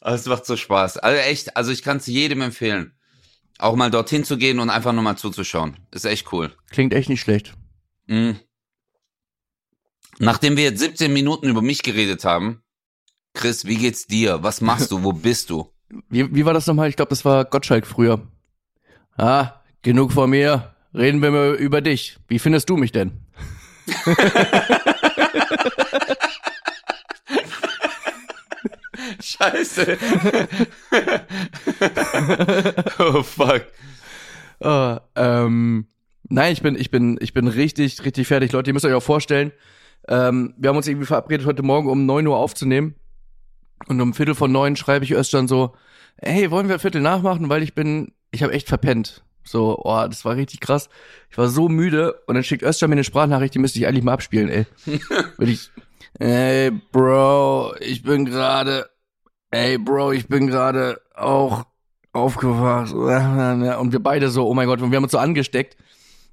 Aber 0.00 0.16
es 0.16 0.26
macht 0.26 0.44
so 0.44 0.56
Spaß. 0.56 0.98
Also 0.98 1.16
echt, 1.20 1.56
also 1.56 1.70
ich 1.70 1.82
kann 1.84 1.98
es 1.98 2.06
jedem 2.06 2.40
empfehlen. 2.42 2.98
Auch 3.58 3.76
mal 3.76 3.92
dorthin 3.92 4.24
zu 4.24 4.36
gehen 4.36 4.58
und 4.58 4.68
einfach 4.70 4.92
nur 4.92 5.02
mal 5.04 5.16
zuzuschauen. 5.16 5.76
Ist 5.92 6.04
echt 6.06 6.32
cool. 6.32 6.52
Klingt 6.72 6.92
echt 6.92 7.08
nicht 7.08 7.20
schlecht. 7.20 7.54
Mhm. 8.08 8.40
Nachdem 10.18 10.56
wir 10.56 10.64
jetzt 10.64 10.80
17 10.80 11.12
Minuten 11.12 11.48
über 11.48 11.62
mich 11.62 11.82
geredet 11.82 12.24
haben, 12.24 12.62
Chris, 13.34 13.66
wie 13.66 13.76
geht's 13.76 14.06
dir? 14.06 14.42
Was 14.42 14.60
machst 14.60 14.90
du? 14.90 15.02
Wo 15.02 15.12
bist 15.12 15.50
du? 15.50 15.70
Wie, 16.08 16.34
wie 16.34 16.44
war 16.44 16.54
das 16.54 16.66
nochmal? 16.66 16.88
Ich 16.88 16.96
glaube, 16.96 17.10
das 17.10 17.24
war 17.24 17.44
Gottschalk 17.44 17.86
früher. 17.86 18.20
Ah, 19.16 19.60
genug 19.82 20.12
von 20.12 20.30
mir. 20.30 20.74
Reden 20.94 21.22
wir 21.22 21.30
mal 21.30 21.54
über 21.54 21.80
dich. 21.80 22.18
Wie 22.28 22.38
findest 22.38 22.68
du 22.68 22.76
mich 22.76 22.92
denn? 22.92 23.12
Scheiße. 29.20 29.98
oh 32.98 33.22
fuck. 33.22 33.66
Äh, 34.60 34.96
ähm, 35.16 35.86
nein, 36.28 36.52
ich 36.52 36.62
bin, 36.62 36.76
ich 36.76 36.90
bin, 36.90 37.18
ich 37.20 37.32
bin 37.32 37.48
richtig, 37.48 38.04
richtig 38.04 38.28
fertig. 38.28 38.52
Leute, 38.52 38.70
ihr 38.70 38.74
müsst 38.74 38.84
euch 38.84 38.94
auch 38.94 39.02
vorstellen, 39.02 39.52
ähm, 40.08 40.54
wir 40.58 40.68
haben 40.68 40.76
uns 40.76 40.88
irgendwie 40.88 41.06
verabredet, 41.06 41.46
heute 41.46 41.62
Morgen 41.62 41.88
um 41.88 42.06
9 42.06 42.26
Uhr 42.26 42.36
aufzunehmen. 42.36 42.94
Und 43.86 44.00
um 44.00 44.14
Viertel 44.14 44.34
von 44.34 44.52
neun 44.52 44.76
schreibe 44.76 45.04
ich 45.04 45.12
Özcan 45.12 45.48
so, 45.48 45.74
hey, 46.16 46.50
wollen 46.50 46.68
wir 46.68 46.78
Viertel 46.78 47.00
nachmachen, 47.00 47.48
weil 47.48 47.62
ich 47.62 47.74
bin, 47.74 48.12
ich 48.30 48.42
habe 48.42 48.52
echt 48.52 48.68
verpennt. 48.68 49.24
So, 49.44 49.78
oh, 49.82 50.06
das 50.06 50.24
war 50.24 50.36
richtig 50.36 50.60
krass. 50.60 50.88
Ich 51.30 51.38
war 51.38 51.48
so 51.48 51.68
müde 51.68 52.14
und 52.26 52.34
dann 52.34 52.44
schickt 52.44 52.62
Özcan 52.62 52.90
mir 52.90 52.94
eine 52.94 53.04
Sprachnachricht, 53.04 53.54
die 53.54 53.58
müsste 53.58 53.78
ich 53.78 53.86
eigentlich 53.86 54.04
mal 54.04 54.12
abspielen, 54.12 54.48
ey. 54.48 54.66
Will 55.38 55.48
ich, 55.48 55.70
ey, 56.18 56.70
Bro, 56.70 57.74
ich 57.80 58.02
bin 58.02 58.24
gerade, 58.24 58.88
ey, 59.50 59.78
Bro, 59.78 60.12
ich 60.12 60.28
bin 60.28 60.46
gerade 60.46 61.00
auch 61.14 61.64
aufgewacht. 62.12 62.92
Und 63.80 63.92
wir 63.92 64.00
beide 64.00 64.28
so, 64.28 64.46
oh 64.46 64.54
mein 64.54 64.68
Gott, 64.68 64.82
und 64.82 64.90
wir 64.90 64.96
haben 64.96 65.04
uns 65.04 65.12
so 65.12 65.18
angesteckt. 65.18 65.76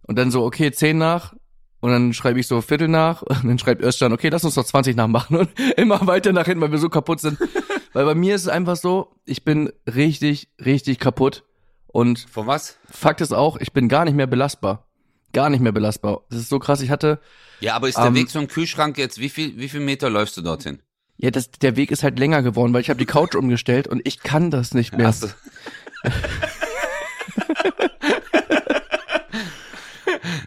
Und 0.03 0.17
dann 0.17 0.31
so, 0.31 0.43
okay, 0.43 0.71
zehn 0.71 0.97
nach. 0.97 1.35
Und 1.81 1.91
dann 1.91 2.13
schreibe 2.13 2.39
ich 2.39 2.47
so 2.47 2.61
Viertel 2.61 2.87
nach. 2.89 3.21
Und 3.23 3.45
dann 3.45 3.59
schreibt 3.59 3.81
Özcan, 3.81 4.11
okay, 4.13 4.29
lass 4.29 4.43
uns 4.43 4.55
doch 4.55 4.65
20 4.65 4.95
nachmachen. 4.95 5.37
Und 5.37 5.49
immer 5.77 6.05
weiter 6.07 6.33
nach 6.33 6.45
hinten, 6.45 6.61
weil 6.61 6.71
wir 6.71 6.77
so 6.79 6.89
kaputt 6.89 7.19
sind. 7.21 7.37
weil 7.93 8.05
bei 8.05 8.15
mir 8.15 8.35
ist 8.35 8.41
es 8.43 8.47
einfach 8.47 8.75
so, 8.75 9.15
ich 9.25 9.43
bin 9.45 9.71
richtig, 9.87 10.49
richtig 10.63 10.99
kaputt. 10.99 11.43
Und 11.87 12.27
Von 12.29 12.45
was? 12.47 12.77
Fakt 12.91 13.21
ist 13.21 13.33
auch, 13.33 13.57
ich 13.57 13.71
bin 13.73 13.87
gar 13.89 14.05
nicht 14.05 14.13
mehr 14.15 14.27
belastbar. 14.27 14.87
Gar 15.33 15.49
nicht 15.49 15.59
mehr 15.61 15.71
belastbar. 15.71 16.21
Das 16.29 16.39
ist 16.39 16.49
so 16.49 16.59
krass. 16.59 16.81
Ich 16.81 16.89
hatte, 16.89 17.19
Ja, 17.61 17.75
aber 17.75 17.87
ist 17.87 17.97
der 17.97 18.05
Ähm, 18.07 18.15
Weg 18.15 18.29
zum 18.29 18.47
Kühlschrank 18.47 18.97
jetzt, 18.97 19.19
wie 19.19 19.29
viel, 19.29 19.57
wie 19.57 19.69
viel 19.69 19.79
Meter 19.79 20.09
läufst 20.09 20.35
du 20.37 20.41
dorthin? 20.41 20.81
ja, 21.21 21.31
das, 21.31 21.51
der 21.51 21.75
Weg 21.75 21.91
ist 21.91 22.01
halt 22.03 22.17
länger 22.17 22.41
geworden, 22.43 22.73
weil 22.73 22.79
ich 22.81 22.89
habe 22.89 22.97
die 22.99 23.05
Couch 23.05 23.35
umgestellt 23.35 23.87
und 23.89 24.01
ich 24.05 24.21
kann 24.21 24.51
das 24.51 24.73
nicht 24.73 24.95
mehr. 24.97 25.07
Hast 25.07 25.23
du- 25.23 25.27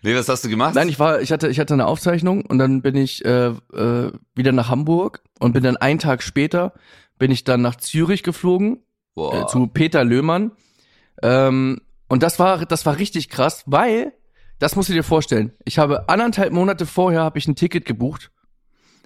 nee, 0.03 0.15
was 0.15 0.29
hast 0.29 0.45
du 0.45 0.49
gemacht? 0.49 0.75
Nein, 0.75 0.89
ich 0.89 0.99
war, 0.99 1.21
ich 1.21 1.33
hatte, 1.33 1.49
ich 1.49 1.59
hatte 1.59 1.75
eine 1.75 1.87
Aufzeichnung 1.87 2.45
und 2.47 2.59
dann 2.59 2.83
bin 2.83 2.97
ich 2.97 3.25
äh, 3.25 3.49
äh, 3.49 4.13
wieder 4.35 4.53
nach 4.53 4.69
Hamburg 4.69 5.23
und 5.39 5.53
bin 5.53 5.63
dann 5.63 5.77
einen 5.77 5.99
Tag 5.99 6.23
später 6.23 6.75
bin 7.19 7.31
ich 7.31 7.45
dann 7.45 7.63
nach 7.63 7.77
Zürich 7.77 8.23
geflogen 8.23 8.83
äh, 9.17 9.47
zu 9.47 9.69
Peter 9.69 10.05
Löhmann. 10.05 10.53
Ähm, 11.23 11.81
und 12.09 12.23
das 12.23 12.39
war, 12.39 12.67
das 12.67 12.85
war 12.85 12.99
richtig 12.99 13.29
krass, 13.29 13.63
weil 13.67 14.13
das 14.59 14.77
musst 14.77 14.89
du 14.89 14.93
dir 14.93 15.05
vorstellen. 15.05 15.53
Ich 15.65 15.79
habe 15.79 16.09
anderthalb 16.09 16.53
Monate 16.53 16.85
vorher 16.85 17.21
habe 17.21 17.39
ich 17.39 17.47
ein 17.47 17.55
Ticket 17.55 17.85
gebucht 17.85 18.31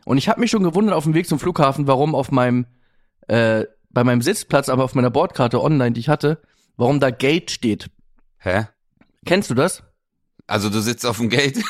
und 0.05 0.19
ich 0.19 0.29
habe 0.29 0.41
mich 0.41 0.51
schon 0.51 0.63
gewundert 0.63 0.95
auf 0.95 1.05
dem 1.05 1.15
Weg 1.15 1.29
zum 1.29 1.39
Flughafen, 1.39 1.87
warum 1.87 2.15
auf 2.15 2.31
meinem 2.31 2.67
äh, 3.29 3.65
bei 3.91 4.05
meinem 4.05 4.23
Sitzplatz, 4.23 4.69
aber 4.69 4.85
auf 4.85 4.95
meiner 4.95 5.11
Bordkarte 5.11 5.63
online, 5.63 5.93
die 5.93 6.01
ich 6.01 6.09
hatte, 6.09 6.43
warum 6.77 7.01
da 7.01 7.11
Gate 7.11 7.51
steht. 7.51 7.91
Hä? 8.39 8.67
Kennst 9.25 9.51
du 9.51 9.55
das? 9.55 9.83
Also 10.47 10.71
du 10.71 10.81
sitzt 10.81 11.05
auf 11.05 11.19
dem 11.19 11.29
Gate? 11.29 11.63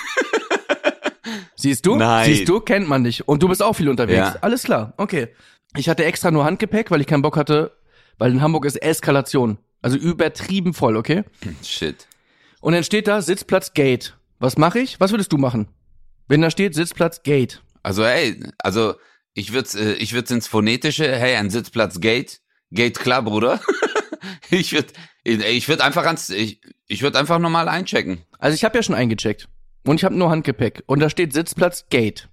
Siehst 1.57 1.87
du? 1.87 1.97
Nein. 1.97 2.27
Siehst 2.27 2.49
du, 2.49 2.61
kennt 2.61 2.89
man 2.89 3.03
nicht. 3.03 3.27
Und 3.27 3.43
du 3.43 3.49
bist 3.49 3.62
auch 3.62 3.73
viel 3.73 3.89
unterwegs. 3.89 4.19
Ja. 4.19 4.37
Alles 4.41 4.65
klar, 4.65 4.93
okay. 4.99 5.29
Ich 5.77 5.89
hatte 5.89 6.05
extra 6.05 6.31
nur 6.31 6.45
Handgepäck, 6.45 6.91
weil 6.91 7.01
ich 7.01 7.07
keinen 7.07 7.23
Bock 7.23 7.37
hatte, 7.37 7.77
weil 8.19 8.31
in 8.31 8.41
Hamburg 8.41 8.65
ist 8.67 8.77
Eskalation. 8.77 9.59
Also 9.83 9.97
übertrieben 9.97 10.75
voll, 10.75 10.97
okay? 10.97 11.25
Shit. 11.62 12.07
Und 12.61 12.73
dann 12.73 12.85
steht 12.85 13.09
da 13.09 13.23
Sitzplatz 13.23 13.75
Gate. 13.75 14.17
Was 14.39 14.59
mache 14.59 14.81
ich? 14.81 15.01
Was 15.01 15.11
würdest 15.11 15.33
du 15.33 15.39
machen? 15.39 15.69
Wenn 16.29 16.43
da 16.43 16.51
steht 16.51 16.75
Sitzplatz 16.75 17.23
Gate. 17.23 17.62
Also 17.83 18.05
hey, 18.05 18.41
also 18.59 18.95
ich 19.35 19.53
würd's, 19.53 19.75
äh, 19.75 19.93
ich 19.95 20.12
würd's 20.12 20.31
ins 20.31 20.49
Phonetische, 20.49 21.15
hey, 21.15 21.37
ein 21.37 21.51
Sitzplatz 21.51 22.01
Gate. 22.01 22.41
Gate 22.73 22.99
klar, 22.99 23.23
Bruder. 23.23 23.61
ich 24.51 24.73
würd, 24.73 24.93
ich 25.25 25.69
würd 25.69 25.81
einfach 25.81 26.05
ans, 26.05 26.31
ich, 26.31 26.61
ich 26.87 27.03
würd 27.03 27.16
einfach 27.16 27.38
normal 27.38 27.68
einchecken. 27.68 28.18
Also 28.38 28.55
ich 28.55 28.64
habe 28.64 28.77
ja 28.77 28.83
schon 28.83 28.94
eingecheckt. 28.94 29.49
Und 29.85 29.96
ich 29.96 30.05
habe 30.05 30.16
nur 30.16 30.31
Handgepäck. 30.31 30.83
Und 30.87 31.01
da 31.01 31.11
steht 31.11 31.33
Sitzplatz 31.33 31.87
Gate. 31.90 32.29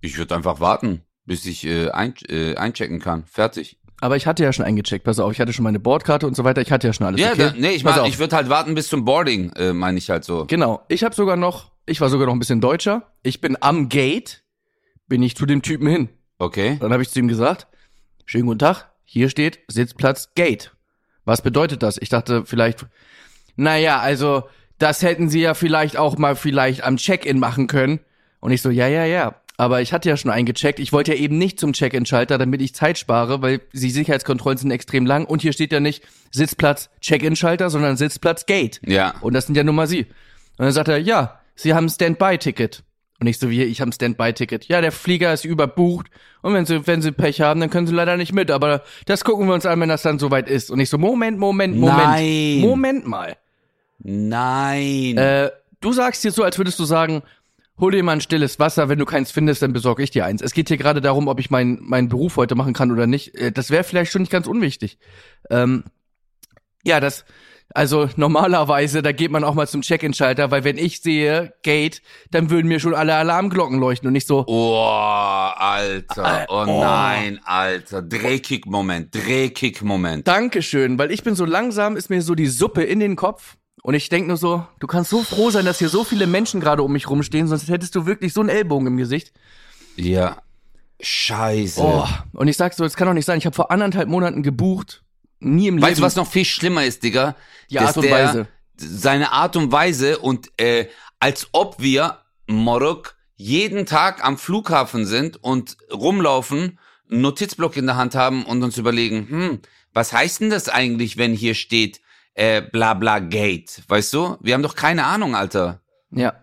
Ich 0.00 0.18
würd 0.18 0.32
einfach 0.32 0.60
warten, 0.60 1.02
bis 1.24 1.46
ich 1.46 1.64
äh, 1.66 1.90
ein, 1.90 2.14
äh, 2.28 2.56
einchecken 2.56 3.00
kann. 3.00 3.24
Fertig. 3.26 3.78
Aber 4.00 4.16
ich 4.16 4.26
hatte 4.26 4.42
ja 4.42 4.52
schon 4.52 4.64
eingecheckt. 4.64 5.04
Pass 5.04 5.18
auf, 5.18 5.32
ich 5.32 5.40
hatte 5.40 5.52
schon 5.52 5.62
meine 5.62 5.80
Bordkarte 5.80 6.26
und 6.26 6.36
so 6.36 6.44
weiter. 6.44 6.60
Ich 6.60 6.72
hatte 6.72 6.86
ja 6.86 6.92
schon 6.92 7.06
alles. 7.06 7.20
Ja, 7.20 7.32
okay? 7.32 7.52
da, 7.52 7.54
nee, 7.56 7.70
ich, 7.70 7.84
ich 7.84 8.18
würde 8.18 8.36
halt 8.36 8.48
warten 8.48 8.74
bis 8.74 8.88
zum 8.88 9.04
Boarding, 9.04 9.52
äh, 9.52 9.72
meine 9.72 9.98
ich 9.98 10.10
halt 10.10 10.24
so. 10.24 10.44
Genau. 10.46 10.84
Ich 10.88 11.04
habe 11.04 11.14
sogar 11.14 11.36
noch, 11.36 11.72
ich 11.86 12.00
war 12.00 12.08
sogar 12.10 12.26
noch 12.26 12.34
ein 12.34 12.40
bisschen 12.40 12.60
deutscher. 12.60 13.12
Ich 13.22 13.40
bin 13.40 13.56
am 13.60 13.88
Gate, 13.88 14.44
bin 15.06 15.22
ich 15.22 15.36
zu 15.36 15.46
dem 15.46 15.62
Typen 15.62 15.86
hin. 15.86 16.08
Okay. 16.38 16.76
Dann 16.80 16.92
habe 16.92 17.02
ich 17.02 17.10
zu 17.10 17.18
ihm 17.18 17.28
gesagt, 17.28 17.68
schönen 18.26 18.46
guten 18.46 18.58
Tag, 18.58 18.90
hier 19.04 19.28
steht 19.28 19.60
Sitzplatz 19.68 20.34
Gate. 20.34 20.72
Was 21.24 21.40
bedeutet 21.40 21.82
das? 21.82 21.96
Ich 21.98 22.08
dachte 22.08 22.44
vielleicht, 22.44 22.86
naja, 23.56 24.00
also 24.00 24.44
das 24.78 25.02
hätten 25.02 25.28
sie 25.28 25.40
ja 25.40 25.54
vielleicht 25.54 25.96
auch 25.96 26.18
mal 26.18 26.36
vielleicht 26.36 26.84
am 26.84 26.96
Check-in 26.96 27.38
machen 27.38 27.66
können. 27.66 28.00
Und 28.40 28.50
ich 28.50 28.62
so, 28.62 28.70
ja, 28.70 28.88
ja, 28.88 29.04
ja. 29.04 29.36
Aber 29.56 29.80
ich 29.80 29.92
hatte 29.92 30.08
ja 30.08 30.16
schon 30.16 30.32
eingecheckt. 30.32 30.80
Ich 30.80 30.92
wollte 30.92 31.14
ja 31.14 31.20
eben 31.20 31.38
nicht 31.38 31.60
zum 31.60 31.72
Check-in-Schalter, 31.72 32.38
damit 32.38 32.60
ich 32.60 32.74
Zeit 32.74 32.98
spare, 32.98 33.40
weil 33.40 33.60
die 33.72 33.90
Sicherheitskontrollen 33.90 34.58
sind 34.58 34.72
extrem 34.72 35.06
lang. 35.06 35.26
Und 35.26 35.42
hier 35.42 35.52
steht 35.52 35.72
ja 35.72 35.78
nicht 35.78 36.02
Sitzplatz 36.32 36.90
Check-in-Schalter, 37.00 37.70
sondern 37.70 37.96
Sitzplatz 37.96 38.46
Gate. 38.46 38.80
Ja. 38.84 39.14
Und 39.20 39.32
das 39.32 39.46
sind 39.46 39.56
ja 39.56 39.62
nun 39.62 39.76
mal 39.76 39.86
sie. 39.86 40.06
Und 40.58 40.64
dann 40.66 40.72
sagt 40.72 40.88
er, 40.88 40.98
ja, 40.98 41.40
sie 41.54 41.72
haben 41.72 41.86
ein 41.86 41.90
Standby-Ticket. 41.90 42.82
Und 43.20 43.28
ich 43.28 43.38
so, 43.38 43.48
wie, 43.48 43.62
ich 43.62 43.80
habe 43.80 43.90
ein 43.90 43.92
Standby-Ticket. 43.92 44.66
Ja, 44.66 44.80
der 44.80 44.90
Flieger 44.90 45.32
ist 45.32 45.44
überbucht. 45.44 46.08
Und 46.42 46.52
wenn 46.52 46.66
sie, 46.66 46.84
wenn 46.88 47.00
sie 47.00 47.12
Pech 47.12 47.40
haben, 47.40 47.60
dann 47.60 47.70
können 47.70 47.86
sie 47.86 47.94
leider 47.94 48.16
nicht 48.16 48.32
mit. 48.32 48.50
Aber 48.50 48.82
das 49.06 49.22
gucken 49.22 49.46
wir 49.46 49.54
uns 49.54 49.66
an, 49.66 49.80
wenn 49.80 49.88
das 49.88 50.02
dann 50.02 50.18
soweit 50.18 50.48
ist. 50.48 50.72
Und 50.72 50.80
ich 50.80 50.90
so, 50.90 50.98
Moment, 50.98 51.38
Moment, 51.38 51.76
Moment. 51.76 51.98
Nein. 51.98 52.58
Moment 52.60 53.06
mal. 53.06 53.36
Nein. 54.04 55.16
Äh, 55.18 55.50
du 55.80 55.92
sagst 55.92 56.22
hier 56.22 56.30
so, 56.30 56.44
als 56.44 56.58
würdest 56.58 56.78
du 56.78 56.84
sagen, 56.84 57.22
hol 57.80 57.90
dir 57.90 58.02
mal 58.04 58.12
ein 58.12 58.20
stilles 58.20 58.58
Wasser. 58.60 58.88
Wenn 58.88 58.98
du 58.98 59.04
keins 59.04 59.30
findest, 59.32 59.62
dann 59.62 59.72
besorge 59.72 60.02
ich 60.02 60.10
dir 60.10 60.24
eins. 60.24 60.42
Es 60.42 60.52
geht 60.54 60.68
hier 60.68 60.76
gerade 60.76 61.00
darum, 61.00 61.26
ob 61.26 61.40
ich 61.40 61.50
meinen 61.50 61.78
meinen 61.82 62.08
Beruf 62.08 62.36
heute 62.36 62.54
machen 62.54 62.72
kann 62.74 62.92
oder 62.92 63.06
nicht. 63.06 63.34
Äh, 63.34 63.50
Das 63.50 63.70
wäre 63.70 63.82
vielleicht 63.82 64.12
schon 64.12 64.22
nicht 64.22 64.30
ganz 64.30 64.46
unwichtig. 64.46 64.98
Ähm, 65.50 65.84
ja, 66.84 67.00
das, 67.00 67.24
Also 67.72 68.10
normalerweise, 68.16 69.00
da 69.00 69.10
geht 69.12 69.30
man 69.30 69.42
auch 69.42 69.54
mal 69.54 69.66
zum 69.66 69.80
Check-in-Schalter, 69.80 70.50
weil 70.50 70.64
wenn 70.64 70.76
ich 70.76 71.00
sehe 71.00 71.54
Gate, 71.62 72.02
dann 72.30 72.50
würden 72.50 72.68
mir 72.68 72.78
schon 72.78 72.94
alle 72.94 73.14
Alarmglocken 73.14 73.80
leuchten 73.80 74.06
und 74.06 74.12
nicht 74.12 74.26
so, 74.28 74.44
Oh, 74.46 74.84
Alter. 75.56 76.44
Oh, 76.50 76.64
Oh. 76.68 76.80
nein, 76.84 77.40
Alter. 77.44 78.02
Drehkick-Moment. 78.02 79.14
Drehkick-Moment. 79.14 80.28
Dankeschön, 80.28 80.98
weil 80.98 81.10
ich 81.10 81.22
bin 81.24 81.34
so 81.34 81.46
langsam, 81.46 81.96
ist 81.96 82.10
mir 82.10 82.20
so 82.20 82.34
die 82.34 82.46
Suppe 82.48 82.82
in 82.84 83.00
den 83.00 83.16
Kopf. 83.16 83.56
Und 83.86 83.92
ich 83.92 84.08
denk 84.08 84.26
nur 84.26 84.38
so, 84.38 84.66
du 84.78 84.86
kannst 84.86 85.10
so 85.10 85.22
froh 85.22 85.50
sein, 85.50 85.66
dass 85.66 85.78
hier 85.78 85.90
so 85.90 86.04
viele 86.04 86.26
Menschen 86.26 86.58
gerade 86.58 86.82
um 86.82 86.90
mich 86.90 87.10
rumstehen, 87.10 87.46
sonst 87.48 87.68
hättest 87.68 87.94
du 87.94 88.06
wirklich 88.06 88.32
so 88.32 88.40
einen 88.40 88.48
Ellbogen 88.48 88.86
im 88.86 88.96
Gesicht. 88.96 89.30
Ja. 89.96 90.38
Scheiße. 91.00 91.82
Oh, 91.82 92.08
und 92.32 92.48
ich 92.48 92.56
sag 92.56 92.72
so, 92.72 92.82
das 92.82 92.96
kann 92.96 93.06
doch 93.06 93.12
nicht 93.12 93.26
sein. 93.26 93.36
Ich 93.36 93.44
habe 93.44 93.54
vor 93.54 93.70
anderthalb 93.70 94.08
Monaten 94.08 94.42
gebucht, 94.42 95.02
nie 95.38 95.68
im 95.68 95.82
Weißt 95.82 95.90
Leben. 95.90 95.96
du, 95.96 96.02
was 96.06 96.16
noch 96.16 96.26
viel 96.26 96.46
schlimmer 96.46 96.86
ist, 96.86 97.02
Digga? 97.02 97.36
Die 97.70 97.78
Art 97.78 97.94
und 97.98 98.10
Weise. 98.10 98.48
Seine 98.78 99.32
Art 99.32 99.54
und 99.54 99.70
Weise 99.70 100.18
und 100.18 100.50
äh, 100.58 100.88
als 101.20 101.48
ob 101.52 101.78
wir 101.78 102.20
Morok 102.46 103.16
jeden 103.36 103.84
Tag 103.84 104.24
am 104.24 104.38
Flughafen 104.38 105.04
sind 105.04 105.44
und 105.44 105.76
rumlaufen, 105.92 106.78
einen 107.10 107.20
Notizblock 107.20 107.76
in 107.76 107.84
der 107.84 107.96
Hand 107.96 108.14
haben 108.14 108.46
und 108.46 108.62
uns 108.62 108.78
überlegen, 108.78 109.28
hm, 109.28 109.58
was 109.92 110.14
heißt 110.14 110.40
denn 110.40 110.48
das 110.48 110.70
eigentlich, 110.70 111.18
wenn 111.18 111.34
hier 111.34 111.54
steht 111.54 112.00
äh, 112.34 112.62
bla 112.62 112.94
bla 112.94 113.18
Gate? 113.18 113.82
Weißt 113.88 114.12
du? 114.12 114.36
Wir 114.40 114.54
haben 114.54 114.62
doch 114.62 114.74
keine 114.74 115.04
Ahnung, 115.04 115.34
Alter. 115.34 115.80
Ja. 116.10 116.34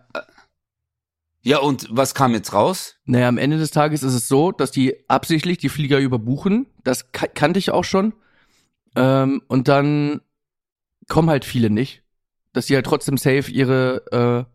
Ja, 1.44 1.58
und 1.58 1.88
was 1.90 2.14
kam 2.14 2.34
jetzt 2.34 2.52
raus? 2.52 2.96
Naja, 3.04 3.26
am 3.26 3.36
Ende 3.38 3.58
des 3.58 3.72
Tages 3.72 4.04
ist 4.04 4.14
es 4.14 4.28
so, 4.28 4.52
dass 4.52 4.70
die 4.70 5.08
absichtlich 5.08 5.58
die 5.58 5.68
Flieger 5.68 5.98
überbuchen. 5.98 6.66
Das 6.84 7.10
ka 7.10 7.26
kannte 7.26 7.58
ich 7.58 7.72
auch 7.72 7.84
schon. 7.84 8.14
Ähm, 8.94 9.42
und 9.48 9.66
dann 9.66 10.20
kommen 11.08 11.30
halt 11.30 11.44
viele 11.44 11.68
nicht. 11.68 12.02
Dass 12.52 12.66
die 12.66 12.76
halt 12.76 12.86
trotzdem 12.86 13.16
safe 13.16 13.50
ihre, 13.50 14.46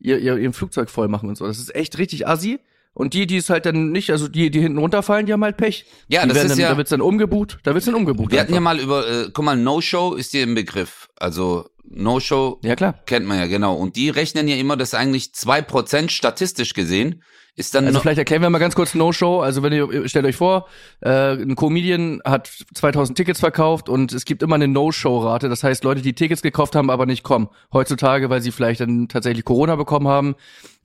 äh, 0.00 0.06
ihr, 0.06 0.18
ihr, 0.18 0.38
ihr 0.38 0.52
Flugzeug 0.54 0.88
voll 0.88 1.08
machen 1.08 1.28
und 1.28 1.36
so. 1.36 1.46
Das 1.46 1.58
ist 1.58 1.74
echt 1.74 1.98
richtig 1.98 2.26
assi. 2.26 2.60
Und 2.92 3.14
die, 3.14 3.26
die 3.26 3.36
es 3.36 3.48
halt 3.50 3.66
dann 3.66 3.92
nicht, 3.92 4.10
also 4.10 4.26
die, 4.28 4.50
die 4.50 4.60
hinten 4.60 4.78
runterfallen, 4.78 5.24
die 5.26 5.32
haben 5.32 5.44
halt 5.44 5.56
Pech. 5.56 5.86
Ja, 6.08 6.22
die 6.22 6.28
das 6.28 6.44
ist 6.44 6.50
dann, 6.50 6.58
ja- 6.58 6.70
Da 6.70 6.76
wird's 6.76 6.90
dann 6.90 7.00
umgebucht, 7.00 7.58
da 7.62 7.72
wird's 7.72 7.86
dann 7.86 7.94
umgebucht. 7.94 8.32
Wir 8.32 8.40
hatten 8.40 8.52
ja 8.52 8.58
einfach. 8.58 8.74
mal 8.74 8.80
über, 8.80 9.08
äh, 9.08 9.30
guck 9.32 9.44
mal, 9.44 9.56
No-Show 9.56 10.14
ist 10.14 10.32
dir 10.32 10.42
im 10.42 10.54
Begriff. 10.54 11.08
Also 11.16 11.68
No-Show 11.84 12.58
Ja, 12.62 12.74
klar. 12.76 12.98
kennt 13.06 13.26
man 13.26 13.38
ja 13.38 13.46
genau. 13.46 13.74
Und 13.74 13.96
die 13.96 14.10
rechnen 14.10 14.48
ja 14.48 14.56
immer, 14.56 14.76
dass 14.76 14.94
eigentlich 14.94 15.32
zwei 15.34 15.62
Prozent 15.62 16.10
statistisch 16.12 16.74
gesehen 16.74 17.22
ist 17.60 17.74
dann 17.74 17.86
Also 17.86 18.00
vielleicht 18.00 18.18
erklären 18.18 18.42
wir 18.42 18.50
mal 18.50 18.58
ganz 18.58 18.74
kurz 18.74 18.94
No-Show. 18.94 19.40
Also 19.40 19.62
wenn 19.62 19.72
ihr, 19.72 20.08
stellt 20.08 20.24
euch 20.26 20.36
vor, 20.36 20.66
äh, 21.00 21.34
ein 21.34 21.54
Comedian 21.54 22.20
hat 22.24 22.50
2000 22.74 23.16
Tickets 23.16 23.38
verkauft 23.38 23.88
und 23.88 24.12
es 24.12 24.24
gibt 24.24 24.42
immer 24.42 24.56
eine 24.56 24.66
No-Show-Rate. 24.66 25.48
Das 25.48 25.62
heißt, 25.62 25.84
Leute, 25.84 26.02
die 26.02 26.14
Tickets 26.14 26.42
gekauft 26.42 26.74
haben, 26.74 26.90
aber 26.90 27.06
nicht 27.06 27.22
kommen. 27.22 27.48
Heutzutage, 27.72 28.30
weil 28.30 28.40
sie 28.40 28.50
vielleicht 28.50 28.80
dann 28.80 29.08
tatsächlich 29.08 29.44
Corona 29.44 29.76
bekommen 29.76 30.08
haben, 30.08 30.34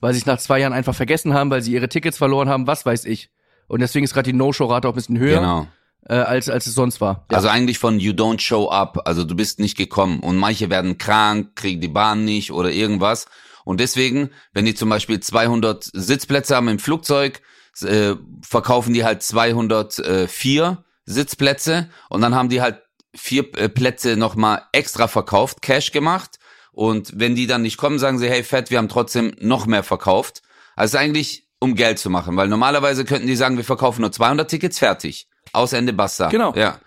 weil 0.00 0.12
sie 0.12 0.20
es 0.20 0.26
nach 0.26 0.38
zwei 0.38 0.60
Jahren 0.60 0.72
einfach 0.72 0.94
vergessen 0.94 1.34
haben, 1.34 1.50
weil 1.50 1.62
sie 1.62 1.72
ihre 1.72 1.88
Tickets 1.88 2.18
verloren 2.18 2.48
haben, 2.48 2.66
was 2.66 2.86
weiß 2.86 3.06
ich. 3.06 3.30
Und 3.66 3.80
deswegen 3.80 4.04
ist 4.04 4.14
gerade 4.14 4.30
die 4.30 4.36
No-Show-Rate 4.36 4.86
auch 4.86 4.92
ein 4.92 4.96
bisschen 4.96 5.18
höher, 5.18 5.40
Genau. 5.40 5.66
äh, 6.08 6.14
als, 6.14 6.48
als 6.48 6.66
es 6.66 6.74
sonst 6.74 7.00
war. 7.00 7.24
Ja. 7.30 7.38
Also 7.38 7.48
eigentlich 7.48 7.78
von 7.78 7.98
you 7.98 8.12
don't 8.12 8.40
show 8.40 8.68
up, 8.68 9.02
also 9.06 9.24
du 9.24 9.34
bist 9.34 9.58
nicht 9.58 9.76
gekommen. 9.76 10.20
Und 10.20 10.36
manche 10.36 10.70
werden 10.70 10.98
krank, 10.98 11.56
kriegen 11.56 11.80
die 11.80 11.88
Bahn 11.88 12.24
nicht 12.24 12.52
oder 12.52 12.70
irgendwas. 12.70 13.26
Und 13.66 13.80
deswegen, 13.80 14.30
wenn 14.52 14.64
die 14.64 14.76
zum 14.76 14.88
Beispiel 14.88 15.18
200 15.18 15.90
Sitzplätze 15.92 16.54
haben 16.54 16.68
im 16.68 16.78
Flugzeug, 16.78 17.42
äh, 17.82 18.14
verkaufen 18.40 18.94
die 18.94 19.04
halt 19.04 19.24
204 19.24 20.84
Sitzplätze 21.04 21.90
und 22.08 22.20
dann 22.20 22.36
haben 22.36 22.48
die 22.48 22.62
halt 22.62 22.80
vier 23.12 23.52
äh, 23.58 23.68
Plätze 23.68 24.16
nochmal 24.16 24.62
extra 24.70 25.08
verkauft, 25.08 25.62
Cash 25.62 25.90
gemacht. 25.90 26.38
Und 26.70 27.10
wenn 27.16 27.34
die 27.34 27.48
dann 27.48 27.62
nicht 27.62 27.76
kommen, 27.76 27.98
sagen 27.98 28.20
sie, 28.20 28.28
hey 28.28 28.44
Fett, 28.44 28.70
wir 28.70 28.78
haben 28.78 28.88
trotzdem 28.88 29.34
noch 29.40 29.66
mehr 29.66 29.82
verkauft. 29.82 30.42
Also 30.76 30.98
eigentlich, 30.98 31.48
um 31.58 31.74
Geld 31.74 31.98
zu 31.98 32.08
machen, 32.08 32.36
weil 32.36 32.46
normalerweise 32.46 33.04
könnten 33.04 33.26
die 33.26 33.34
sagen, 33.34 33.56
wir 33.56 33.64
verkaufen 33.64 34.02
nur 34.02 34.12
200 34.12 34.48
Tickets, 34.48 34.78
fertig. 34.78 35.26
Aus 35.52 35.72
Ende 35.72 35.92
basta. 35.92 36.28
Genau. 36.28 36.54
Ja. 36.54 36.78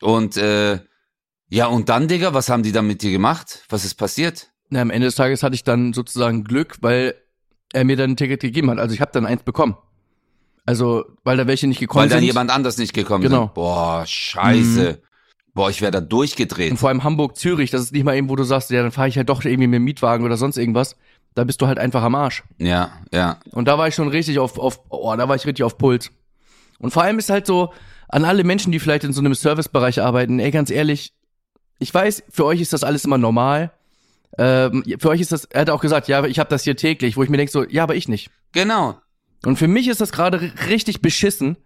Und 0.00 0.38
äh, 0.38 0.80
ja, 1.50 1.66
und 1.66 1.90
dann, 1.90 2.08
Digga, 2.08 2.32
was 2.32 2.48
haben 2.48 2.62
die 2.62 2.72
dann 2.72 2.86
mit 2.86 3.02
dir 3.02 3.10
gemacht? 3.10 3.64
Was 3.68 3.84
ist 3.84 3.96
passiert? 3.96 4.47
Na, 4.70 4.80
am 4.82 4.90
Ende 4.90 5.06
des 5.06 5.14
Tages 5.14 5.42
hatte 5.42 5.54
ich 5.54 5.64
dann 5.64 5.92
sozusagen 5.92 6.44
Glück, 6.44 6.76
weil 6.80 7.14
er 7.72 7.84
mir 7.84 7.96
dann 7.96 8.10
ein 8.12 8.16
Ticket 8.16 8.40
gegeben 8.40 8.70
hat. 8.70 8.78
Also 8.78 8.94
ich 8.94 9.00
habe 9.00 9.10
dann 9.12 9.26
eins 9.26 9.42
bekommen. 9.42 9.76
Also, 10.66 11.04
weil 11.24 11.38
da 11.38 11.46
welche 11.46 11.66
nicht 11.66 11.80
gekommen 11.80 12.02
Weil 12.02 12.08
dann 12.10 12.18
sind. 12.18 12.26
jemand 12.26 12.50
anders 12.50 12.76
nicht 12.76 12.92
gekommen 12.92 13.22
Genau. 13.22 13.44
sind. 13.44 13.54
Boah, 13.54 14.04
scheiße. 14.06 15.00
Boah, 15.54 15.70
ich 15.70 15.80
wäre 15.80 15.90
da 15.90 16.00
durchgedreht. 16.02 16.70
Und 16.70 16.76
vor 16.76 16.90
allem 16.90 17.04
Hamburg-Zürich, 17.04 17.70
das 17.70 17.80
ist 17.80 17.92
nicht 17.92 18.04
mal 18.04 18.14
eben, 18.16 18.28
wo 18.28 18.36
du 18.36 18.44
sagst, 18.44 18.70
ja, 18.70 18.82
dann 18.82 18.92
fahre 18.92 19.08
ich 19.08 19.16
halt 19.16 19.30
doch 19.30 19.42
irgendwie 19.44 19.66
mit 19.66 19.76
dem 19.76 19.84
Mietwagen 19.84 20.24
oder 20.26 20.36
sonst 20.36 20.58
irgendwas. 20.58 20.96
Da 21.34 21.44
bist 21.44 21.62
du 21.62 21.66
halt 21.66 21.78
einfach 21.78 22.02
am 22.02 22.14
Arsch. 22.14 22.44
Ja, 22.58 22.90
ja. 23.12 23.38
Und 23.52 23.66
da 23.66 23.78
war 23.78 23.88
ich 23.88 23.94
schon 23.94 24.08
richtig 24.08 24.38
auf, 24.38 24.58
auf, 24.58 24.80
oh, 24.90 25.14
da 25.16 25.26
war 25.28 25.36
ich 25.36 25.46
richtig 25.46 25.64
auf 25.64 25.78
Puls. 25.78 26.10
Und 26.78 26.90
vor 26.92 27.02
allem 27.02 27.18
ist 27.18 27.30
halt 27.30 27.46
so, 27.46 27.72
an 28.08 28.24
alle 28.24 28.44
Menschen, 28.44 28.70
die 28.72 28.78
vielleicht 28.78 29.04
in 29.04 29.12
so 29.12 29.20
einem 29.20 29.34
Servicebereich 29.34 30.02
arbeiten, 30.02 30.38
ey, 30.38 30.50
ganz 30.50 30.70
ehrlich, 30.70 31.14
ich 31.78 31.92
weiß, 31.94 32.24
für 32.28 32.44
euch 32.44 32.60
ist 32.60 32.72
das 32.72 32.84
alles 32.84 33.04
immer 33.04 33.18
normal. 33.18 33.72
Ähm, 34.38 34.84
für 35.00 35.08
euch 35.08 35.20
ist 35.20 35.32
das, 35.32 35.44
er 35.46 35.62
hat 35.62 35.70
auch 35.70 35.80
gesagt, 35.80 36.06
ja, 36.08 36.24
ich 36.24 36.38
habe 36.38 36.48
das 36.48 36.62
hier 36.62 36.76
täglich, 36.76 37.16
wo 37.16 37.24
ich 37.24 37.28
mir 37.28 37.36
denke 37.36 37.52
so, 37.52 37.64
ja, 37.64 37.82
aber 37.82 37.96
ich 37.96 38.08
nicht. 38.08 38.30
Genau. 38.52 38.98
Und 39.44 39.56
für 39.56 39.68
mich 39.68 39.88
ist 39.88 40.00
das 40.00 40.12
gerade 40.12 40.52
richtig 40.68 41.02
beschissen. 41.02 41.56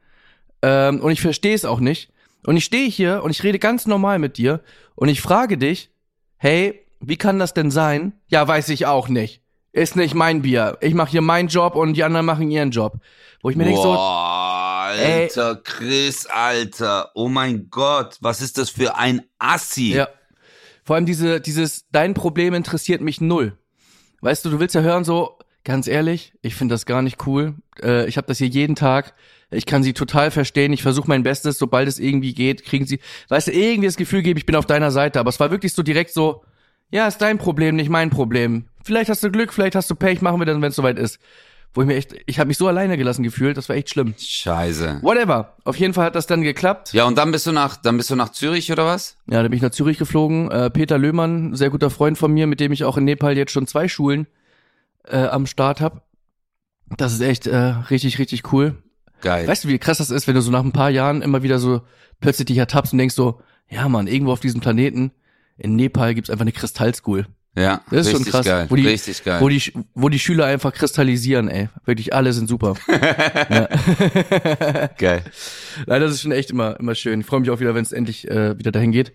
Ähm, 0.63 1.01
und 1.01 1.13
ich 1.13 1.21
verstehe 1.21 1.55
es 1.55 1.65
auch 1.65 1.81
nicht. 1.81 2.11
Und 2.47 2.57
ich 2.57 2.65
stehe 2.65 2.89
hier 2.89 3.23
und 3.23 3.31
ich 3.31 3.43
rede 3.43 3.59
ganz 3.59 3.87
normal 3.87 4.19
mit 4.19 4.37
dir 4.37 4.61
und 4.95 5.09
ich 5.09 5.21
frage 5.21 5.59
dich, 5.59 5.91
hey, 6.37 6.85
wie 7.01 7.17
kann 7.17 7.39
das 7.39 7.55
denn 7.55 7.71
sein? 7.71 8.15
Ja, 8.29 8.47
weiß 8.47 8.69
ich 8.71 8.87
auch 8.87 9.09
nicht. 9.09 9.43
Ist 9.73 9.97
nicht 9.97 10.15
mein 10.15 10.43
Bier. 10.43 10.77
Ich 10.81 10.95
mache 10.95 11.11
hier 11.11 11.23
meinen 11.23 11.49
Job 11.49 11.77
und 11.77 11.95
die 11.95 12.05
anderen 12.05 12.27
machen 12.27 12.51
ihren 12.51 12.71
Job. 12.71 12.99
Wo 13.43 13.51
ich 13.51 13.57
mir 13.57 13.65
denke 13.65 13.81
so, 13.81 13.93
Boah, 13.93 14.93
ey. 14.95 15.23
Alter, 15.23 15.57
Chris, 15.57 16.27
Alter. 16.27 17.11
Oh 17.15 17.29
mein 17.29 17.71
Gott, 17.71 18.19
was 18.21 18.43
ist 18.43 18.59
das 18.59 18.71
für 18.71 18.97
ein 18.97 19.23
Assi? 19.39 19.95
ja. 19.95 20.09
Vor 20.85 20.97
allem 20.97 21.07
diese, 21.07 21.41
dieses, 21.41 21.87
dein 21.91 22.15
Problem 22.15 22.55
interessiert 22.55 23.01
mich 23.01 23.21
null. 23.21 23.57
Weißt 24.21 24.45
du, 24.45 24.51
du 24.51 24.61
willst 24.61 24.75
ja 24.75 24.81
hören 24.81 25.05
so, 25.05 25.39
ganz 25.65 25.87
ehrlich, 25.87 26.33
ich 26.43 26.55
finde 26.55 26.75
das 26.75 26.87
gar 26.87 27.03
nicht 27.03 27.27
cool. 27.27 27.55
Äh, 27.83 28.07
ich 28.07 28.17
habe 28.17 28.27
das 28.27 28.39
hier 28.39 28.49
jeden 28.49 28.75
Tag. 28.75 29.15
Ich 29.51 29.67
kann 29.67 29.83
sie 29.83 29.93
total 29.93 30.31
verstehen. 30.31 30.73
Ich 30.73 30.83
versuche 30.83 31.09
mein 31.09 31.23
Bestes, 31.23 31.59
sobald 31.59 31.89
es 31.89 31.99
irgendwie 31.99 32.35
geht, 32.35 32.65
kriegen 32.65 32.87
sie, 32.87 33.01
weißt 33.29 33.49
du, 33.49 33.53
irgendwie 33.53 33.87
das 33.87 33.97
Gefühl 33.97 34.23
geben, 34.23 34.39
ich 34.39 34.47
bin 34.47 34.57
auf 34.57 34.67
deiner 34.67 34.91
Seite. 34.91 35.21
Aber 35.21 35.29
es 35.29 35.41
war 35.41 35.51
wirklich 35.51 35.75
so 35.75 35.83
direkt 35.83 36.13
so, 36.13 36.45
ja, 36.91 37.07
ist 37.07 37.19
dein 37.19 37.39
Problem, 37.39 37.77
nicht 37.77 37.91
mein 37.91 38.11
Problem. 38.11 38.67
Vielleicht 38.85 39.11
hast 39.11 39.23
du 39.23 39.31
Glück, 39.31 39.53
vielleicht 39.53 39.75
hast 39.75 39.91
du 39.91 39.95
Pech, 39.95 40.21
machen 40.21 40.41
wir 40.41 40.47
dann, 40.47 40.61
wenn 40.61 40.71
es 40.71 40.77
soweit 40.77 40.99
ist. 40.99 41.19
Wo 41.75 41.81
ich 41.81 41.87
mir 41.87 41.97
echt, 41.97 42.15
ich 42.27 42.39
habe 42.39 42.49
mich 42.49 42.59
so 42.59 42.69
alleine 42.69 42.99
gelassen 42.99 43.23
gefühlt, 43.23 43.57
das 43.57 43.69
war 43.69 43.77
echt 43.77 43.89
schlimm. 43.89 44.15
Scheiße. 44.19 44.99
Whatever. 45.03 45.57
Auf 45.65 45.77
jeden 45.77 45.95
Fall 45.95 46.05
hat 46.05 46.15
das 46.15 46.27
dann 46.27 46.43
geklappt. 46.43 46.93
Ja, 46.93 47.05
und 47.05 47.17
dann 47.17 47.33
bist 47.33 47.47
du 47.47 47.53
nach, 47.53 47.77
dann 47.77 47.97
bist 47.97 48.11
du 48.11 48.17
nach 48.17 48.31
Zürich 48.31 48.71
oder 48.71 48.85
was? 48.85 49.17
Ja, 49.27 49.43
da 49.43 49.49
bin 49.49 49.57
ich 49.57 49.63
nach 49.63 49.71
Zürich 49.71 49.97
geflogen. 49.97 50.51
Äh, 50.51 50.69
Peter 50.69 50.99
Löhmann, 50.99 51.55
sehr 51.55 51.71
guter 51.71 51.89
Freund 51.89 52.19
von 52.19 52.33
mir, 52.33 52.47
mit 52.47 52.61
dem 52.61 52.73
ich 52.73 52.85
auch 52.85 52.99
in 52.99 53.05
Nepal 53.05 53.39
jetzt 53.39 53.53
schon 53.53 53.67
zwei 53.67 53.89
Schulen 53.89 54.27
äh, 55.05 55.25
am 55.25 55.47
Start 55.47 55.81
hab. 55.81 56.07
Das 56.99 57.15
ist 57.15 57.23
echt 57.23 57.47
äh, 57.47 57.57
richtig, 57.57 58.19
richtig 58.19 58.53
cool. 58.53 58.83
Geil. 59.23 59.47
Weißt 59.47 59.65
du, 59.65 59.69
wie 59.69 59.79
krass 59.79 59.99
das 59.99 60.11
ist, 60.11 60.27
wenn 60.27 60.35
du 60.35 60.43
so 60.43 60.51
nach 60.51 60.65
ein 60.65 60.73
paar 60.73 60.91
Jahren 60.91 61.23
immer 61.23 61.43
wieder 61.43 61.59
so 61.59 61.83
plötzlich 62.21 62.47
dich 62.47 62.59
ertappst 62.59 62.93
und 62.93 62.99
denkst 62.99 63.15
so, 63.15 63.41
ja 63.71 63.89
Mann, 63.89 64.09
irgendwo 64.09 64.33
auf 64.33 64.41
diesem 64.41 64.61
Planeten 64.61 65.13
in 65.57 65.77
Nepal 65.77 66.15
gibt's 66.15 66.29
einfach 66.29 66.43
eine 66.43 66.53
Kristallschool. 66.53 67.27
Ja, 67.57 67.83
Das 67.91 68.07
ist 68.07 68.15
richtig 68.15 68.25
schon 68.25 68.33
krass. 68.33 68.47
geil. 68.47 68.67
Wo 68.69 68.77
die, 68.77 68.87
richtig 68.89 69.25
geil. 69.25 69.41
Wo 69.41 69.49
die, 69.49 69.63
wo 69.95 70.09
die 70.09 70.19
Schüler 70.19 70.47
einfach 70.47 70.73
kristallisieren, 70.73 71.49
ey. 71.49 71.69
Wirklich, 71.85 72.15
alle 72.15 72.33
sind 72.33 72.49
super. 72.49 72.75
geil. 74.99 75.23
Nein, 75.87 76.01
das 76.01 76.13
ist 76.13 76.23
schon 76.23 76.33
echt 76.33 76.51
immer, 76.51 76.79
immer 76.81 76.95
schön. 76.95 77.21
Ich 77.21 77.27
freue 77.27 77.41
mich 77.41 77.51
auch 77.51 77.61
wieder, 77.61 77.75
wenn 77.75 77.83
es 77.83 77.93
endlich 77.93 78.29
äh, 78.31 78.59
wieder 78.59 78.73
dahin 78.73 78.93
geht. 78.93 79.13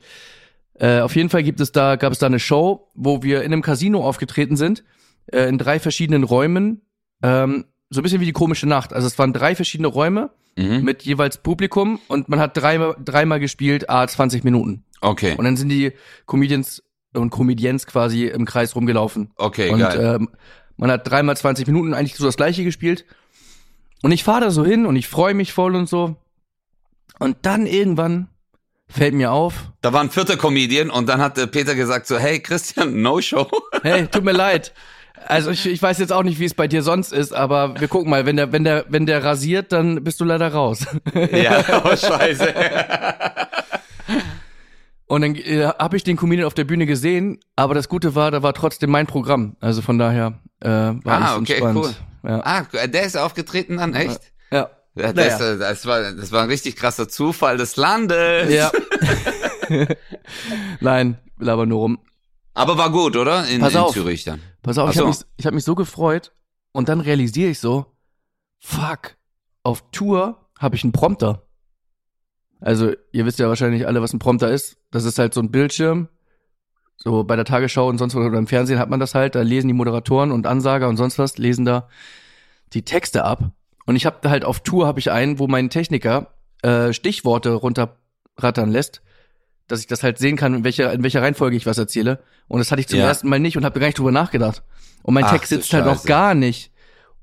Äh, 0.80 1.00
auf 1.00 1.16
jeden 1.16 1.30
Fall 1.30 1.42
gibt 1.44 1.60
es 1.60 1.72
da, 1.72 1.96
gab 1.96 2.14
es 2.14 2.20
da 2.20 2.28
eine 2.28 2.40
Show, 2.40 2.92
wo 2.94 3.24
wir 3.24 3.42
in 3.42 3.52
einem 3.52 3.64
Casino 3.64 4.06
aufgetreten 4.08 4.56
sind, 4.56 4.84
äh, 5.32 5.48
in 5.50 5.58
drei 5.58 5.80
verschiedenen 5.80 6.24
Räumen. 6.24 6.82
Ähm, 7.24 7.66
so 7.90 8.02
ein 8.02 8.04
bisschen 8.04 8.22
wie 8.22 8.26
die 8.26 8.32
komische 8.34 8.68
Nacht. 8.68 8.94
Also 8.94 9.08
es 9.08 9.18
waren 9.18 9.34
drei 9.34 9.56
verschiedene 9.56 9.88
Räume 9.88 10.30
Mhm. 10.60 10.84
mit 10.84 11.04
jeweils 11.04 11.38
Publikum 11.38 12.00
und 12.08 12.30
man 12.30 12.40
hat 12.40 12.58
dreimal, 12.58 12.96
dreimal 13.06 13.40
gespielt, 13.40 13.92
a 13.92 14.08
20 14.08 14.44
Minuten. 14.44 14.84
Okay. 15.02 15.36
Und 15.38 15.46
dann 15.46 15.56
sind 15.56 15.70
die 15.70 15.92
Comedians 16.26 16.82
und 17.18 17.30
Comedians 17.30 17.86
quasi 17.86 18.26
im 18.26 18.46
Kreis 18.46 18.76
rumgelaufen. 18.76 19.32
Okay, 19.36 19.70
und 19.70 19.80
geil. 19.80 20.18
ähm, 20.20 20.30
man 20.78 20.92
hat 20.92 21.10
dreimal 21.10 21.36
20 21.36 21.68
Minuten 21.68 21.94
eigentlich 21.94 22.16
so 22.16 22.26
das 22.26 22.38
gleiche 22.38 22.64
gespielt. 22.64 23.06
Und 24.04 24.12
ich 24.12 24.24
fahre 24.24 24.42
da 24.42 24.52
so 24.52 24.64
hin 24.64 24.86
und 24.86 24.96
ich 24.96 25.08
freue 25.08 25.34
mich 25.34 25.54
voll 25.54 25.76
und 25.76 25.90
so. 25.90 26.16
Und 27.20 27.38
dann 27.42 27.66
irgendwann 27.66 28.30
fällt 28.88 29.16
mir 29.16 29.32
auf, 29.32 29.72
Da 29.82 29.92
war 29.92 30.02
ein 30.02 30.12
vierter 30.12 30.38
Comedian 30.38 30.90
und 30.90 31.10
dann 31.10 31.20
hat 31.20 31.38
äh, 31.38 31.48
Peter 31.48 31.76
gesagt 31.76 32.08
so, 32.08 32.18
hey 32.18 32.40
Christian, 32.40 33.02
no 33.02 33.20
show. 33.22 33.48
hey, 33.84 34.08
tut 34.08 34.24
mir 34.24 34.32
leid. 34.32 34.74
Also 35.26 35.52
ich, 35.52 35.66
ich 35.66 35.82
weiß 35.82 35.98
jetzt 35.98 36.14
auch 36.14 36.24
nicht, 36.24 36.40
wie 36.40 36.46
es 36.46 36.54
bei 36.54 36.68
dir 36.68 36.84
sonst 36.84 37.12
ist, 37.12 37.34
aber 37.34 37.80
wir 37.80 37.88
gucken 37.88 38.10
mal, 38.10 38.26
wenn 38.26 38.38
der, 38.38 38.52
wenn 38.52 38.64
der, 38.64 38.86
wenn 38.88 39.06
der 39.06 39.24
rasiert, 39.24 39.72
dann 39.72 40.04
bist 40.04 40.22
du 40.22 40.26
leider 40.26 40.54
raus. 40.54 40.86
ja, 41.32 41.64
oh 41.84 41.96
scheiße. 41.96 42.54
Und 45.08 45.22
dann 45.22 45.36
äh, 45.36 45.66
habe 45.80 45.96
ich 45.98 46.04
den 46.04 46.18
Comedian 46.18 46.46
auf 46.48 46.54
der 46.54 46.66
Bühne 46.66 46.86
gesehen, 46.86 47.40
aber 47.56 47.74
das 47.74 47.88
Gute 47.90 48.14
war, 48.16 48.30
da 48.32 48.44
war 48.44 48.54
trotzdem 48.54 48.90
mein 48.90 49.08
Programm. 49.08 49.56
Also 49.62 49.82
von 49.82 49.98
daher 49.98 50.40
äh, 50.60 50.70
war 50.70 51.02
Ah, 51.06 51.18
alles 51.36 51.42
okay, 51.42 51.54
entspannt. 51.54 51.78
cool. 51.78 51.96
Ja. 52.30 52.42
Ah, 52.44 52.88
der 52.88 53.04
ist 53.04 53.16
aufgetreten 53.18 53.78
dann, 53.78 53.94
echt? 53.94 54.20
ja. 54.52 54.70
Ja, 54.96 55.14
Naja. 55.14 55.38
das, 55.38 55.42
äh, 55.42 55.58
das, 55.60 55.86
war, 55.86 56.12
das 56.12 56.32
war 56.32 56.42
ein 56.42 56.50
richtig 56.50 56.76
krasser 56.76 57.08
Zufall 57.08 57.58
des 57.58 57.76
Landes. 57.78 58.52
Ja. 58.52 58.72
Nein, 60.80 61.18
laber 61.38 61.66
nur 61.66 61.80
rum. 61.80 62.00
Aber 62.54 62.78
war 62.78 62.90
gut, 62.92 63.16
oder? 63.16 63.46
In, 63.48 63.62
Pass 63.62 63.74
in 63.74 63.80
auf. 63.80 63.94
Zürich 63.94 64.24
dann. 64.24 64.42
Pass 64.64 64.78
auf, 64.78 64.90
Ach 64.90 64.94
ich 64.94 65.00
habe 65.00 65.14
so. 65.14 65.20
mich, 65.20 65.28
ich 65.38 65.46
hab 65.46 65.54
mich 65.54 65.64
so 65.64 65.76
gefreut 65.76 66.32
und 66.72 66.90
dann 66.90 67.00
realisiere 67.00 67.52
ich 67.52 67.60
so, 67.60 67.86
fuck, 68.60 69.16
auf 69.64 69.84
Tour 69.92 70.50
habe 70.60 70.76
ich 70.76 70.84
einen 70.84 70.94
Prompter. 70.94 71.44
Also, 72.60 72.92
ihr 73.12 73.26
wisst 73.26 73.40
ja 73.40 73.48
wahrscheinlich 73.48 73.86
alle, 73.88 74.02
was 74.02 74.14
ein 74.14 74.20
Prompter 74.20 74.50
ist. 74.52 74.78
Das 74.92 75.04
ist 75.06 75.20
halt 75.20 75.34
so 75.34 75.42
ein 75.42 75.52
Bildschirm. 75.52 76.08
So 76.98 77.24
bei 77.24 77.36
der 77.36 77.46
Tagesschau 77.46 77.88
und 77.88 78.00
sonst 78.00 78.16
was 78.16 78.26
oder 78.26 78.40
im 78.40 78.48
Fernsehen 78.48 78.80
hat 78.80 78.90
man 78.90 79.00
das 79.00 79.14
halt. 79.14 79.36
Da 79.36 79.42
lesen 79.42 79.68
die 79.68 79.74
Moderatoren 79.76 80.32
und 80.32 80.48
Ansager 80.48 80.88
und 80.90 80.98
sonst 80.98 81.20
was, 81.20 81.38
lesen 81.38 81.64
da 81.66 81.88
die 82.74 82.82
Texte 82.82 83.24
ab. 83.24 83.52
Und 83.86 83.96
ich 83.96 84.06
habe 84.06 84.30
halt 84.30 84.44
auf 84.44 84.62
Tour 84.62 84.88
habe 84.88 85.00
ich 85.00 85.12
einen, 85.12 85.38
wo 85.40 85.48
mein 85.48 85.70
Techniker 85.70 86.34
äh, 86.64 86.92
Stichworte 86.94 87.52
runterrattern 87.54 88.72
lässt, 88.72 89.02
dass 89.68 89.80
ich 89.80 89.88
das 89.88 90.02
halt 90.02 90.18
sehen 90.18 90.36
kann, 90.38 90.56
in 90.56 90.64
welcher, 90.64 90.92
in 90.92 91.04
welcher 91.04 91.22
Reihenfolge 91.22 91.56
ich 91.56 91.66
was 91.68 91.78
erzähle. 91.78 92.24
Und 92.48 92.60
das 92.60 92.72
hatte 92.72 92.82
ich 92.82 92.88
zum 92.88 93.00
Ja. 93.00 93.06
ersten 93.06 93.30
Mal 93.30 93.40
nicht 93.40 93.58
und 93.58 93.64
habe 93.66 93.80
gar 93.80 93.86
nicht 93.88 94.00
drüber 94.00 94.12
nachgedacht. 94.12 94.64
Und 95.04 95.14
mein 95.14 95.24
Ach, 95.26 95.32
Text 95.32 95.50
sitzt 95.50 95.72
halt 95.74 95.86
noch 95.86 95.94
Scheiße. 95.98 96.08
gar 96.08 96.34
nicht. 96.34 96.72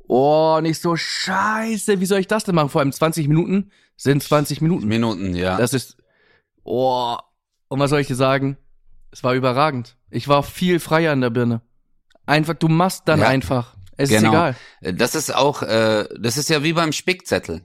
Oh, 0.06 0.60
nicht 0.62 0.80
so 0.80 0.96
scheiße. 0.96 2.00
Wie 2.00 2.06
soll 2.06 2.20
ich 2.20 2.26
das 2.28 2.44
denn 2.44 2.54
machen? 2.54 2.68
Vor 2.68 2.80
allem 2.80 2.92
20 2.92 3.26
Minuten 3.28 3.70
sind 3.96 4.22
20 4.22 4.60
Minuten. 4.60 4.86
Minuten, 4.86 5.34
ja. 5.34 5.56
Das 5.56 5.72
ist, 5.72 5.96
oh, 6.62 7.16
und 7.68 7.80
was 7.80 7.90
soll 7.90 8.00
ich 8.00 8.06
dir 8.06 8.14
sagen? 8.14 8.56
Es 9.10 9.22
war 9.22 9.34
überragend. 9.34 9.96
Ich 10.10 10.28
war 10.28 10.42
viel 10.42 10.80
freier 10.80 11.12
in 11.12 11.20
der 11.20 11.30
Birne. 11.30 11.62
Einfach, 12.26 12.54
du 12.54 12.68
machst 12.68 13.02
dann 13.06 13.20
Ja, 13.20 13.28
einfach. 13.28 13.76
Es 13.96 14.10
ist 14.10 14.16
genau. 14.16 14.30
egal. 14.30 14.56
Das 14.80 15.14
ist 15.14 15.34
auch, 15.34 15.62
äh, 15.62 16.08
das 16.18 16.36
ist 16.36 16.48
ja 16.48 16.62
wie 16.62 16.72
beim 16.72 16.92
Spickzettel. 16.92 17.64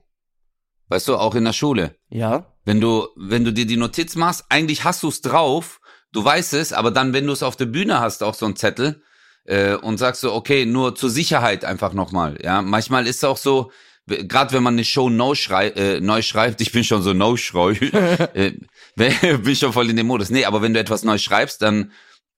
Weißt 0.89 1.07
du, 1.07 1.17
auch 1.17 1.35
in 1.35 1.45
der 1.45 1.53
Schule. 1.53 1.95
Ja. 2.09 2.53
Wenn 2.65 2.81
du, 2.81 3.07
wenn 3.15 3.45
du 3.45 3.53
dir 3.53 3.65
die 3.65 3.77
Notiz 3.77 4.15
machst, 4.15 4.45
eigentlich 4.49 4.83
hast 4.83 5.03
du 5.03 5.07
es 5.07 5.21
drauf, 5.21 5.79
du 6.11 6.23
weißt 6.23 6.53
es, 6.53 6.73
aber 6.73 6.91
dann, 6.91 7.13
wenn 7.13 7.25
du 7.25 7.33
es 7.33 7.43
auf 7.43 7.55
der 7.55 7.65
Bühne 7.65 7.99
hast, 7.99 8.23
auch 8.23 8.33
so 8.33 8.45
ein 8.45 8.55
Zettel, 8.55 9.01
äh, 9.45 9.75
und 9.75 9.97
sagst 9.97 10.21
so, 10.21 10.33
okay, 10.33 10.65
nur 10.65 10.95
zur 10.95 11.09
Sicherheit 11.09 11.65
einfach 11.65 11.93
nochmal. 11.93 12.37
Ja, 12.43 12.61
manchmal 12.61 13.07
ist 13.07 13.17
es 13.17 13.23
auch 13.23 13.37
so, 13.37 13.71
gerade 14.10 14.54
wenn 14.54 14.63
man 14.63 14.76
eine 14.76 14.86
Show 14.86 15.10
neu, 15.10 15.36
schrei 15.36 15.69
äh, 15.69 16.00
neu 16.02 16.22
schreibt, 16.22 16.62
ich 16.62 16.72
bin 16.72 16.84
schon 16.84 17.02
so 17.02 17.13
neu 17.13 17.38
schrei, 17.38 17.72
äh, 18.34 18.54
bin 19.38 19.56
schon 19.56 19.74
voll 19.74 19.89
in 19.89 19.95
dem 19.95 20.08
Modus. 20.08 20.30
Nee, 20.30 20.45
aber 20.45 20.62
wenn 20.62 20.74
du 20.74 20.80
etwas 20.80 21.04
neu 21.04 21.17
schreibst, 21.17 21.62
dann 21.62 21.91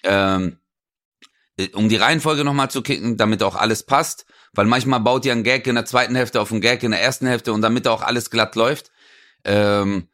ähm, 0.04 0.58
äh, 1.58 1.70
um 1.74 1.90
die 1.90 1.98
Reihenfolge 1.98 2.44
nochmal 2.44 2.72
zu 2.72 2.82
kicken, 2.82 3.18
damit 3.18 3.44
auch 3.44 3.56
alles 3.56 3.84
passt, 3.84 4.26
weil 4.54 4.66
manchmal 4.66 5.00
baut 5.00 5.26
ihr 5.26 5.32
einen 5.32 5.44
Gag 5.44 5.68
in 5.68 5.76
der 5.76 5.86
zweiten 5.86 6.16
Hälfte 6.16 6.42
auf 6.42 6.52
einen 6.52 6.62
Gag 6.62 6.84
in 6.84 6.92
der 6.92 7.02
ersten 7.02 7.28
Hälfte 7.28 7.54
und 7.54 7.62
damit 7.62 7.88
auch 7.88 8.02
alles 8.02 8.30
glatt 8.30 8.56
läuft. 8.56 8.92
Ähm, 9.44 10.08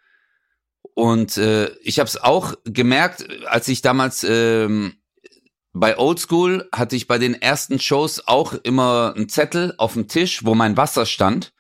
und 0.94 1.38
äh, 1.38 1.70
ich 1.82 2.00
habe 2.00 2.08
es 2.08 2.18
auch 2.18 2.56
gemerkt, 2.64 3.28
als 3.46 3.68
ich 3.68 3.82
damals 3.82 4.26
ähm, 4.28 4.97
bei 5.80 5.98
Oldschool 5.98 6.68
hatte 6.72 6.96
ich 6.96 7.08
bei 7.08 7.18
den 7.18 7.40
ersten 7.42 7.80
Shows 7.80 8.28
auch 8.28 8.54
immer 8.54 9.14
einen 9.16 9.30
Zettel 9.30 9.74
auf 9.78 9.94
dem 9.94 10.08
Tisch, 10.08 10.46
wo 10.46 10.56
mein 10.56 10.78
Wasser 10.78 11.06
stand. 11.06 11.54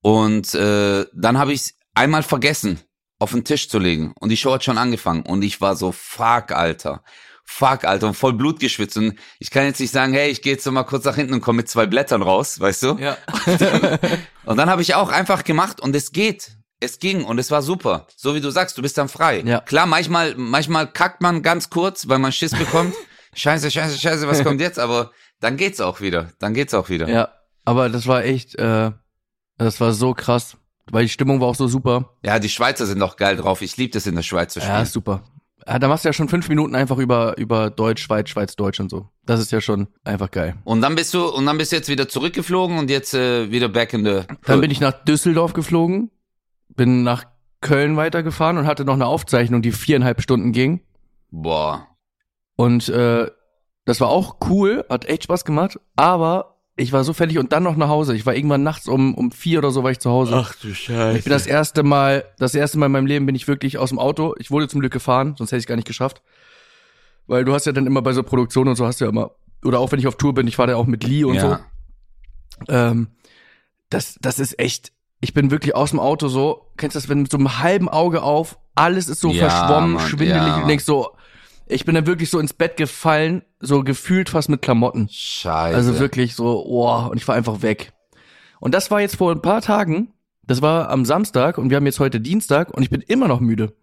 Und 0.00 0.54
äh, 0.54 1.06
dann 1.14 1.38
habe 1.38 1.52
ich 1.52 1.60
es 1.60 1.74
einmal 1.94 2.22
vergessen, 2.22 2.80
auf 3.18 3.32
den 3.32 3.44
Tisch 3.44 3.68
zu 3.68 3.78
legen. 3.78 4.12
Und 4.20 4.28
die 4.28 4.36
Show 4.36 4.52
hat 4.52 4.64
schon 4.64 4.78
angefangen. 4.78 5.22
Und 5.22 5.42
ich 5.42 5.60
war 5.60 5.76
so, 5.76 5.92
fuck, 5.92 6.52
Alter. 6.52 7.02
Fuck, 7.44 7.84
Alter. 7.84 8.08
Und 8.08 8.14
voll 8.14 8.34
Blut 8.34 8.60
geschwitzt. 8.60 8.96
Und 8.96 9.18
ich 9.38 9.50
kann 9.50 9.64
jetzt 9.64 9.80
nicht 9.80 9.92
sagen, 9.92 10.12
hey, 10.12 10.30
ich 10.30 10.42
gehe 10.42 10.52
jetzt 10.52 10.66
noch 10.66 10.72
mal 10.72 10.84
kurz 10.84 11.04
nach 11.04 11.16
hinten 11.16 11.34
und 11.34 11.40
komme 11.40 11.58
mit 11.58 11.68
zwei 11.68 11.86
Blättern 11.86 12.22
raus, 12.22 12.60
weißt 12.60 12.82
du? 12.82 12.98
Ja. 12.98 13.16
Und 14.44 14.58
dann 14.58 14.68
habe 14.68 14.82
ich 14.82 14.94
auch 14.94 15.08
einfach 15.08 15.42
gemacht 15.44 15.80
und 15.80 15.96
es 15.96 16.12
geht. 16.12 16.52
Es 16.80 16.98
ging 16.98 17.24
und 17.24 17.38
es 17.38 17.50
war 17.50 17.62
super. 17.62 18.08
So 18.14 18.34
wie 18.34 18.42
du 18.42 18.50
sagst, 18.50 18.76
du 18.76 18.82
bist 18.82 18.98
dann 18.98 19.08
frei. 19.08 19.40
Ja. 19.40 19.60
Klar, 19.60 19.86
manchmal, 19.86 20.34
manchmal 20.36 20.86
kackt 20.86 21.22
man 21.22 21.42
ganz 21.42 21.70
kurz, 21.70 22.08
weil 22.08 22.18
man 22.18 22.30
Schiss 22.30 22.50
bekommt. 22.52 22.94
scheiße, 23.34 23.70
scheiße, 23.70 23.98
scheiße, 23.98 24.28
was 24.28 24.42
kommt 24.42 24.60
jetzt? 24.62 24.78
Aber 24.78 25.10
dann 25.40 25.56
geht's 25.56 25.80
auch 25.80 26.00
wieder. 26.00 26.30
Dann 26.38 26.54
geht's 26.54 26.74
auch 26.74 26.88
wieder. 26.88 27.08
ja. 27.08 27.28
Aber 27.66 27.88
das 27.88 28.06
war 28.06 28.22
echt, 28.24 28.58
äh, 28.58 28.90
das 29.56 29.80
war 29.80 29.92
so 29.92 30.12
krass. 30.12 30.56
Weil 30.90 31.04
die 31.04 31.08
Stimmung 31.08 31.40
war 31.40 31.48
auch 31.48 31.54
so 31.54 31.66
super. 31.66 32.10
Ja, 32.22 32.38
die 32.38 32.50
Schweizer 32.50 32.84
sind 32.84 32.98
doch 32.98 33.16
geil 33.16 33.36
drauf. 33.36 33.62
Ich 33.62 33.78
liebe 33.78 33.92
das 33.92 34.06
in 34.06 34.14
der 34.16 34.22
Schweiz 34.22 34.52
zu 34.52 34.60
spielen. 34.60 34.74
Ja, 34.76 34.84
super. 34.84 35.22
Ja, 35.66 35.78
da 35.78 35.88
machst 35.88 36.04
du 36.04 36.10
ja 36.10 36.12
schon 36.12 36.28
fünf 36.28 36.46
Minuten 36.50 36.74
einfach 36.74 36.98
über, 36.98 37.38
über 37.38 37.70
Deutsch, 37.70 38.02
Schweiz, 38.02 38.28
Schweiz, 38.28 38.54
Deutsch 38.54 38.80
und 38.80 38.90
so. 38.90 39.08
Das 39.24 39.40
ist 39.40 39.50
ja 39.50 39.62
schon 39.62 39.88
einfach 40.04 40.30
geil. 40.30 40.56
Und 40.64 40.82
dann 40.82 40.94
bist 40.94 41.14
du 41.14 41.26
und 41.26 41.46
dann 41.46 41.56
bist 41.56 41.72
du 41.72 41.76
jetzt 41.76 41.88
wieder 41.88 42.06
zurückgeflogen 42.06 42.76
und 42.76 42.90
jetzt 42.90 43.14
äh, 43.14 43.50
wieder 43.50 43.70
back 43.70 43.94
in 43.94 44.04
the. 44.04 44.20
Dann 44.44 44.60
bin 44.60 44.70
ich 44.70 44.80
nach 44.80 44.92
Düsseldorf 45.04 45.54
geflogen, 45.54 46.10
bin 46.68 47.02
nach 47.02 47.24
Köln 47.62 47.96
weitergefahren 47.96 48.58
und 48.58 48.66
hatte 48.66 48.84
noch 48.84 48.92
eine 48.92 49.06
Aufzeichnung, 49.06 49.62
die 49.62 49.72
viereinhalb 49.72 50.20
Stunden 50.20 50.52
ging. 50.52 50.82
Boah. 51.30 51.88
Und 52.56 52.88
äh, 52.88 53.30
das 53.84 54.00
war 54.00 54.08
auch 54.08 54.36
cool, 54.48 54.84
hat 54.88 55.06
echt 55.06 55.24
Spaß 55.24 55.44
gemacht, 55.44 55.78
aber 55.96 56.54
ich 56.76 56.92
war 56.92 57.04
so 57.04 57.12
fertig 57.12 57.38
und 57.38 57.52
dann 57.52 57.62
noch 57.62 57.76
nach 57.76 57.88
Hause. 57.88 58.16
Ich 58.16 58.26
war 58.26 58.34
irgendwann 58.34 58.62
nachts 58.62 58.88
um, 58.88 59.14
um 59.14 59.30
vier 59.30 59.58
oder 59.58 59.70
so 59.70 59.84
war 59.84 59.92
ich 59.92 60.00
zu 60.00 60.10
Hause. 60.10 60.34
du 60.60 60.74
Scheiße. 60.74 61.18
Ich 61.18 61.24
bin 61.24 61.32
das 61.32 61.46
erste 61.46 61.82
Mal, 61.84 62.24
das 62.38 62.54
erste 62.54 62.78
Mal 62.78 62.86
in 62.86 62.92
meinem 62.92 63.06
Leben 63.06 63.26
bin 63.26 63.34
ich 63.34 63.46
wirklich 63.46 63.78
aus 63.78 63.90
dem 63.90 63.98
Auto. 63.98 64.34
Ich 64.38 64.50
wurde 64.50 64.68
zum 64.68 64.80
Glück 64.80 64.92
gefahren, 64.92 65.34
sonst 65.38 65.52
hätte 65.52 65.60
ich 65.60 65.66
gar 65.66 65.76
nicht 65.76 65.86
geschafft. 65.86 66.22
Weil 67.26 67.44
du 67.44 67.54
hast 67.54 67.66
ja 67.66 67.72
dann 67.72 67.86
immer 67.86 68.02
bei 68.02 68.12
so 68.12 68.22
Produktionen 68.22 68.70
und 68.70 68.76
so 68.76 68.86
hast 68.86 69.00
du 69.00 69.04
ja 69.04 69.10
immer, 69.10 69.30
oder 69.64 69.78
auch 69.78 69.92
wenn 69.92 69.98
ich 69.98 70.06
auf 70.06 70.16
Tour 70.16 70.34
bin, 70.34 70.48
ich 70.48 70.56
fahre 70.56 70.72
ja 70.72 70.76
auch 70.76 70.86
mit 70.86 71.04
Lee 71.04 71.24
und 71.24 71.38
so. 71.38 71.46
ja. 71.46 71.60
Ähm, 72.68 73.08
das, 73.90 74.18
das 74.20 74.38
ist 74.38 74.58
echt, 74.58 74.92
ich 75.20 75.32
bin 75.32 75.50
wirklich 75.50 75.74
aus 75.76 75.90
dem 75.90 76.00
Auto 76.00 76.28
so, 76.28 76.72
kennst 76.76 76.96
du 76.96 77.00
das, 77.00 77.08
wenn 77.08 77.22
mit 77.22 77.30
so 77.30 77.38
einem 77.38 77.60
halben 77.60 77.88
Auge 77.88 78.22
auf, 78.22 78.58
alles 78.74 79.08
ist 79.08 79.20
so 79.20 79.30
Ja, 79.30 79.48
verschwommen, 79.48 79.92
Mann, 79.94 80.06
schwindelig 80.06 80.34
ja, 80.34 80.56
und 80.62 80.68
denkst 80.68 80.84
so, 80.84 81.10
ich 81.66 81.84
bin 81.84 81.94
dann 81.94 82.06
wirklich 82.06 82.30
so 82.30 82.38
ins 82.38 82.52
Bett 82.52 82.76
gefallen, 82.76 83.42
so 83.60 83.82
gefühlt 83.82 84.28
fast 84.28 84.48
mit 84.48 84.62
Klamotten. 84.62 85.08
Scheiße. 85.10 85.76
Also 85.76 85.98
wirklich 85.98 86.34
so, 86.34 86.64
oh, 86.66 87.08
und 87.10 87.16
ich 87.16 87.26
war 87.26 87.34
einfach 87.34 87.62
weg. 87.62 87.92
Und 88.60 88.74
das 88.74 88.90
war 88.90 89.00
jetzt 89.00 89.16
vor 89.16 89.32
ein 89.32 89.42
paar 89.42 89.62
Tagen, 89.62 90.12
das 90.46 90.62
war 90.62 90.90
am 90.90 91.04
Samstag 91.04 91.58
und 91.58 91.70
wir 91.70 91.76
haben 91.76 91.86
jetzt 91.86 92.00
heute 92.00 92.20
Dienstag 92.20 92.70
und 92.70 92.82
ich 92.82 92.90
bin 92.90 93.00
immer 93.00 93.28
noch 93.28 93.40
müde. 93.40 93.74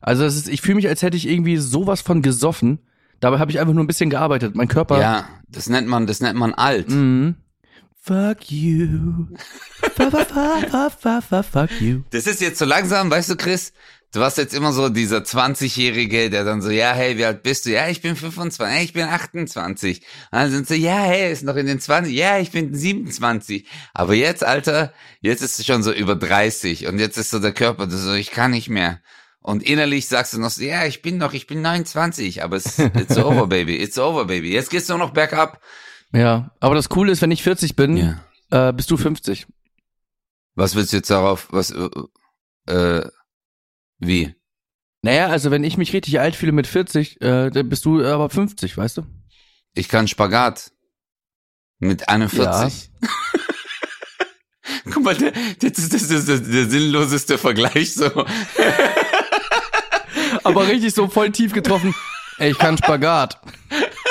Also 0.00 0.24
das 0.24 0.36
ist, 0.36 0.48
ich 0.48 0.60
fühle 0.60 0.76
mich, 0.76 0.88
als 0.88 1.02
hätte 1.02 1.16
ich 1.16 1.28
irgendwie 1.28 1.56
sowas 1.56 2.00
von 2.00 2.22
gesoffen. 2.22 2.80
Dabei 3.20 3.38
habe 3.38 3.50
ich 3.50 3.60
einfach 3.60 3.72
nur 3.72 3.84
ein 3.84 3.86
bisschen 3.86 4.10
gearbeitet. 4.10 4.56
Mein 4.56 4.68
Körper. 4.68 5.00
Ja, 5.00 5.24
das 5.48 5.68
nennt 5.68 5.86
man, 5.86 6.06
das 6.06 6.20
nennt 6.20 6.38
man 6.38 6.52
alt. 6.54 6.90
Mhm. 6.90 7.36
Fuck 8.04 8.50
you. 8.50 9.28
Fuck 11.42 11.80
you. 11.80 12.02
Das 12.10 12.26
ist 12.26 12.40
jetzt 12.40 12.58
so 12.58 12.64
langsam, 12.64 13.08
weißt 13.08 13.30
du, 13.30 13.36
Chris? 13.36 13.72
Du 14.10 14.18
warst 14.18 14.38
jetzt 14.38 14.54
immer 14.54 14.72
so 14.72 14.88
dieser 14.88 15.18
20-Jährige, 15.18 16.28
der 16.28 16.44
dann 16.44 16.60
so, 16.62 16.70
ja, 16.70 16.92
hey, 16.94 17.16
wie 17.16 17.24
alt 17.24 17.44
bist 17.44 17.64
du? 17.64 17.70
Ja, 17.70 17.88
ich 17.88 18.02
bin 18.02 18.16
25, 18.16 18.60
hey, 18.60 18.84
ich 18.84 18.92
bin 18.92 19.04
28. 19.04 20.00
Und 20.00 20.06
dann 20.32 20.50
sind 20.50 20.66
so, 20.66 20.74
ja, 20.74 21.00
hey, 21.00 21.32
ist 21.32 21.44
noch 21.44 21.54
in 21.54 21.66
den 21.66 21.78
20, 21.78 22.12
ja, 22.12 22.38
ich 22.40 22.50
bin 22.50 22.74
27. 22.74 23.66
Aber 23.94 24.14
jetzt, 24.14 24.42
Alter, 24.42 24.92
jetzt 25.20 25.40
ist 25.40 25.60
es 25.60 25.64
schon 25.66 25.84
so 25.84 25.92
über 25.92 26.16
30 26.16 26.88
und 26.88 26.98
jetzt 26.98 27.18
ist 27.18 27.30
so 27.30 27.38
der 27.38 27.52
Körper 27.52 27.88
so, 27.88 28.14
ich 28.14 28.32
kann 28.32 28.50
nicht 28.50 28.68
mehr. 28.68 29.00
Und 29.42 29.62
innerlich 29.62 30.08
sagst 30.08 30.34
du 30.34 30.40
noch 30.40 30.50
so, 30.50 30.64
ja, 30.64 30.86
ich 30.86 31.02
bin 31.02 31.18
noch, 31.18 31.34
ich 31.34 31.46
bin 31.46 31.62
29, 31.62 32.42
aber 32.42 32.56
es, 32.56 32.80
it's 32.80 33.16
over, 33.16 33.46
baby, 33.46 33.76
it's 33.76 33.96
over, 33.96 34.24
baby. 34.24 34.52
Jetzt 34.52 34.70
geht's 34.70 34.88
nur 34.88 34.98
noch 34.98 35.12
bergab. 35.12 35.60
Ja, 36.12 36.50
aber 36.60 36.74
das 36.74 36.88
Coole 36.88 37.12
ist, 37.12 37.22
wenn 37.22 37.30
ich 37.30 37.42
40 37.42 37.74
bin, 37.76 37.96
Ja. 37.96 38.68
äh, 38.68 38.72
bist 38.72 38.90
du 38.90 38.96
50. 38.96 39.46
Was 40.54 40.74
willst 40.74 40.92
du 40.92 40.96
jetzt 40.98 41.08
darauf, 41.10 41.48
was, 41.50 41.70
äh, 41.70 41.88
äh, 42.72 43.08
wie? 43.98 44.34
Naja, 45.02 45.28
also 45.28 45.50
wenn 45.50 45.64
ich 45.64 45.78
mich 45.78 45.92
richtig 45.94 46.20
alt 46.20 46.36
fühle 46.36 46.52
mit 46.52 46.66
40, 46.66 47.20
äh, 47.22 47.50
dann 47.50 47.68
bist 47.68 47.84
du 47.84 48.04
aber 48.04 48.28
50, 48.30 48.76
weißt 48.76 48.98
du? 48.98 49.06
Ich 49.74 49.88
kann 49.88 50.06
Spagat. 50.06 50.70
Mit 51.78 52.08
41. 52.08 52.90
Guck 54.92 55.02
mal, 55.02 55.16
der, 55.16 55.32
das 55.60 55.78
ist, 55.78 55.92
das 55.94 56.02
ist 56.02 56.28
der, 56.28 56.38
der 56.38 56.66
sinnloseste 56.68 57.38
Vergleich 57.38 57.94
so. 57.94 58.06
aber 60.44 60.68
richtig 60.68 60.94
so 60.94 61.08
voll 61.08 61.30
tief 61.32 61.52
getroffen. 61.52 61.94
Ey, 62.38 62.52
ich 62.52 62.58
kann 62.58 62.76
Spagat. 62.78 63.40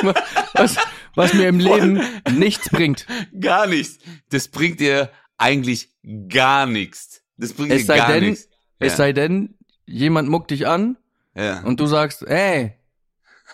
Was, 0.53 0.75
was 1.15 1.33
mir 1.33 1.47
im 1.49 1.59
Leben 1.59 2.01
nichts 2.35 2.69
bringt. 2.69 3.05
Gar 3.39 3.67
nichts. 3.67 3.99
Das 4.29 4.47
bringt 4.47 4.79
dir 4.79 5.09
eigentlich 5.37 5.89
gar 6.29 6.65
nichts. 6.65 7.21
Das 7.37 7.53
bringt 7.53 7.71
Es 7.71 7.81
dir 7.81 7.85
sei 7.87 7.97
gar 7.97 8.07
denn, 8.13 8.29
nichts. 8.29 8.47
Es 8.79 8.93
Ja. 8.93 8.97
sei 8.97 9.13
denn, 9.13 9.55
jemand 9.85 10.29
muckt 10.29 10.51
dich 10.51 10.67
an 10.67 10.97
Ja. 11.35 11.61
und 11.61 11.79
du 11.79 11.85
sagst, 11.87 12.21
ey, 12.23 12.73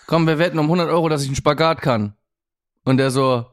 komm, 0.06 0.28
wir 0.28 0.38
wetten 0.40 0.60
um 0.60 0.66
100 0.68 0.90
Euro, 0.90 1.08
dass 1.10 1.22
ich 1.22 1.28
einen 1.28 1.36
Spagat 1.38 1.82
kann. 1.82 2.14
Und 2.84 2.98
der 2.98 3.12
so, 3.12 3.46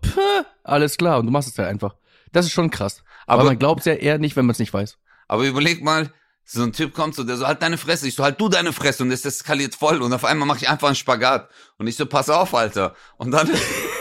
alles 0.64 0.96
klar. 0.96 1.18
Und 1.20 1.26
du 1.26 1.32
machst 1.32 1.48
es 1.48 1.58
halt 1.58 1.68
einfach. 1.68 1.94
Das 2.32 2.46
ist 2.46 2.52
schon 2.52 2.70
krass. 2.70 3.02
Aber, 3.26 3.40
Aber- 3.42 3.50
man 3.50 3.58
glaubt 3.58 3.84
ja 3.86 3.94
eher 3.94 4.18
nicht, 4.18 4.34
wenn 4.36 4.46
man 4.46 4.52
es 4.52 4.58
nicht 4.58 4.72
weiß. 4.74 4.98
Aber 5.28 5.44
überleg 5.44 5.82
mal, 5.82 6.12
So 6.46 6.62
ein 6.62 6.72
Typ 6.74 6.92
kommt 6.92 7.14
so, 7.14 7.24
der 7.24 7.36
so, 7.38 7.46
halt 7.46 7.62
deine 7.62 7.78
Fresse. 7.78 8.06
Ich 8.06 8.14
so, 8.16 8.22
halt 8.22 8.38
du 8.38 8.50
deine 8.50 8.74
Fresse. 8.74 9.02
Und 9.02 9.10
es 9.10 9.24
eskaliert 9.24 9.74
voll. 9.74 10.02
Und 10.02 10.12
auf 10.12 10.26
einmal 10.26 10.46
mache 10.46 10.58
ich 10.58 10.68
einfach 10.68 10.88
einen 10.88 10.94
Spagat. 10.94 11.48
Und 11.78 11.86
ich 11.86 11.96
so, 11.96 12.04
pass 12.04 12.28
auf, 12.28 12.52
Alter. 12.54 12.94
Und 13.16 13.30
dann... 13.30 13.48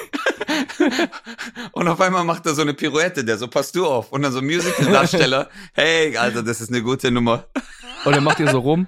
und 1.72 1.88
auf 1.88 2.02
einmal 2.02 2.24
macht 2.24 2.46
er 2.46 2.54
so 2.54 2.62
eine 2.62 2.74
Pirouette, 2.74 3.24
der 3.24 3.38
so, 3.38 3.48
pass 3.48 3.72
du 3.72 3.86
auf. 3.86 4.12
Und 4.12 4.22
dann 4.22 4.32
so 4.32 4.42
Musical-Darsteller, 4.42 5.50
hey, 5.74 6.18
Alter, 6.18 6.44
das 6.44 6.62
ist 6.62 6.70
eine 6.70 6.82
gute 6.82 7.12
Nummer. 7.12 7.48
Und 8.06 8.14
er 8.14 8.22
macht 8.22 8.40
ihr 8.40 8.50
so 8.50 8.60
rum. 8.60 8.88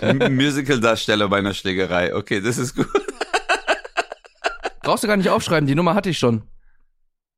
Musical-Darsteller 0.00 1.28
bei 1.28 1.38
einer 1.38 1.54
Schlägerei. 1.54 2.14
Okay, 2.14 2.40
das 2.40 2.58
ist 2.58 2.74
gut. 2.74 2.88
Brauchst 4.82 5.04
du 5.04 5.08
gar 5.08 5.16
nicht 5.16 5.30
aufschreiben, 5.30 5.66
die 5.66 5.74
Nummer 5.74 5.94
hatte 5.94 6.10
ich 6.10 6.18
schon. 6.18 6.48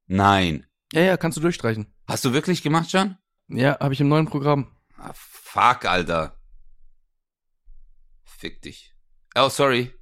Nein. 0.06 0.66
Ja, 0.92 1.02
ja, 1.02 1.16
kannst 1.16 1.36
du 1.36 1.42
durchstreichen. 1.42 1.92
Hast 2.06 2.24
du 2.24 2.32
wirklich 2.32 2.62
gemacht 2.62 2.90
schon? 2.90 3.16
Ja, 3.48 3.78
habe 3.80 3.94
ich 3.94 4.00
im 4.00 4.08
neuen 4.08 4.26
Programm. 4.26 4.74
Ah, 4.96 5.12
fuck, 5.14 5.84
Alter. 5.84 6.38
Fick 8.24 8.62
dich. 8.62 8.94
Oh, 9.34 9.48
sorry. 9.48 9.92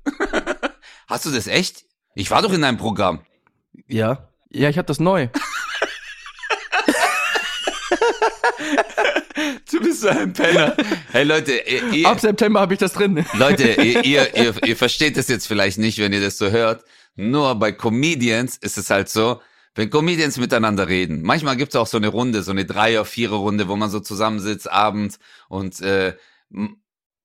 Hast 1.08 1.26
du 1.26 1.30
das 1.30 1.46
echt? 1.46 1.84
Ich 2.14 2.30
war 2.30 2.42
doch 2.42 2.52
in 2.52 2.62
deinem 2.62 2.78
Programm. 2.78 3.20
Ja. 3.88 4.28
Ja, 4.50 4.68
ich 4.68 4.78
hab 4.78 4.86
das 4.86 5.00
neu. 5.00 5.28
Du 9.70 9.80
bist 9.80 10.02
so 10.02 10.08
ein 10.08 10.32
Penner. 10.34 10.76
Hey 11.10 11.24
Leute, 11.24 11.52
ihr, 11.54 12.06
Ab 12.06 12.20
September 12.20 12.60
habe 12.60 12.74
ich 12.74 12.78
das 12.78 12.92
drin. 12.92 13.24
Leute, 13.32 13.80
ihr, 13.82 14.04
ihr, 14.04 14.36
ihr, 14.36 14.54
ihr 14.64 14.76
versteht 14.76 15.16
das 15.16 15.28
jetzt 15.28 15.46
vielleicht 15.46 15.78
nicht, 15.78 15.98
wenn 15.98 16.12
ihr 16.12 16.20
das 16.20 16.36
so 16.36 16.50
hört. 16.50 16.84
Nur 17.16 17.54
bei 17.54 17.72
Comedians 17.72 18.58
ist 18.58 18.76
es 18.76 18.90
halt 18.90 19.08
so, 19.08 19.40
wenn 19.74 19.88
Comedians 19.88 20.36
miteinander 20.36 20.88
reden, 20.88 21.22
manchmal 21.22 21.56
gibt's 21.56 21.74
auch 21.76 21.86
so 21.86 21.96
eine 21.96 22.08
Runde, 22.08 22.42
so 22.42 22.50
eine 22.50 22.66
Dreier-, 22.66 23.06
Vierer-Runde, 23.06 23.68
wo 23.68 23.76
man 23.76 23.88
so 23.88 24.00
zusammensitzt 24.00 24.70
abends 24.70 25.18
und 25.48 25.80
äh, 25.80 26.14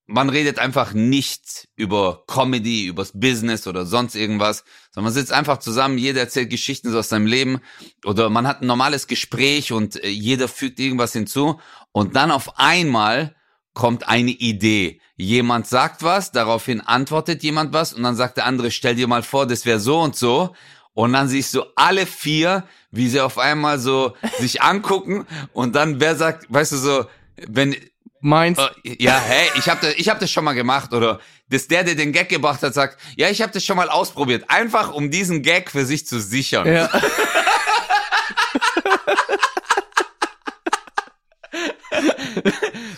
man 0.07 0.29
redet 0.29 0.57
einfach 0.57 0.93
nicht 0.93 1.67
über 1.75 2.23
Comedy, 2.27 2.87
übers 2.87 3.11
Business 3.13 3.67
oder 3.67 3.85
sonst 3.85 4.15
irgendwas, 4.15 4.63
sondern 4.91 5.11
man 5.11 5.13
sitzt 5.13 5.33
einfach 5.33 5.57
zusammen, 5.57 5.97
jeder 5.97 6.21
erzählt 6.21 6.49
Geschichten 6.49 6.95
aus 6.95 7.09
seinem 7.09 7.27
Leben 7.27 7.59
oder 8.05 8.29
man 8.29 8.47
hat 8.47 8.61
ein 8.61 8.67
normales 8.67 9.07
Gespräch 9.07 9.73
und 9.73 10.01
äh, 10.01 10.07
jeder 10.07 10.47
fügt 10.47 10.79
irgendwas 10.79 11.11
hinzu 11.11 11.59
und 11.91 12.15
dann 12.15 12.31
auf 12.31 12.57
einmal 12.57 13.35
kommt 13.73 14.07
eine 14.07 14.31
Idee. 14.31 15.01
Jemand 15.17 15.67
sagt 15.67 16.03
was, 16.03 16.31
daraufhin 16.31 16.79
antwortet 16.81 17.43
jemand 17.43 17.73
was 17.73 17.93
und 17.93 18.01
dann 18.03 18.15
sagt 18.15 18.37
der 18.37 18.45
andere, 18.45 18.71
stell 18.71 18.95
dir 18.95 19.07
mal 19.07 19.23
vor, 19.23 19.45
das 19.45 19.65
wäre 19.65 19.79
so 19.79 19.99
und 19.99 20.15
so. 20.15 20.55
Und 20.93 21.13
dann 21.13 21.27
siehst 21.27 21.53
du 21.53 21.61
alle 21.75 22.07
vier, 22.07 22.63
wie 22.89 23.07
sie 23.07 23.21
auf 23.21 23.37
einmal 23.37 23.77
so 23.77 24.15
sich 24.39 24.63
angucken 24.63 25.27
und 25.53 25.75
dann 25.75 25.99
wer 25.99 26.15
sagt, 26.15 26.51
weißt 26.51 26.71
du 26.71 26.77
so, 26.77 27.05
wenn 27.47 27.75
Meins. 28.21 28.57
äh, 28.57 28.95
ja, 28.99 29.19
hey, 29.19 29.49
ich 29.57 29.69
habe 29.69 29.79
das, 29.81 29.93
ich 29.95 30.09
hab 30.09 30.19
das 30.19 30.31
schon 30.31 30.43
mal 30.43 30.53
gemacht 30.53 30.93
oder 30.93 31.19
dass 31.49 31.67
der, 31.67 31.83
der 31.83 31.95
den 31.95 32.11
Gag 32.11 32.29
gebracht 32.29 32.61
hat, 32.63 32.73
sagt, 32.73 32.99
ja, 33.15 33.29
ich 33.29 33.41
habe 33.41 33.51
das 33.53 33.63
schon 33.63 33.77
mal 33.77 33.89
ausprobiert, 33.89 34.45
einfach 34.49 34.91
um 34.93 35.11
diesen 35.11 35.41
Gag 35.43 35.69
für 35.71 35.85
sich 35.85 36.05
zu 36.07 36.19
sichern. 36.19 36.67
Ja. 36.67 36.89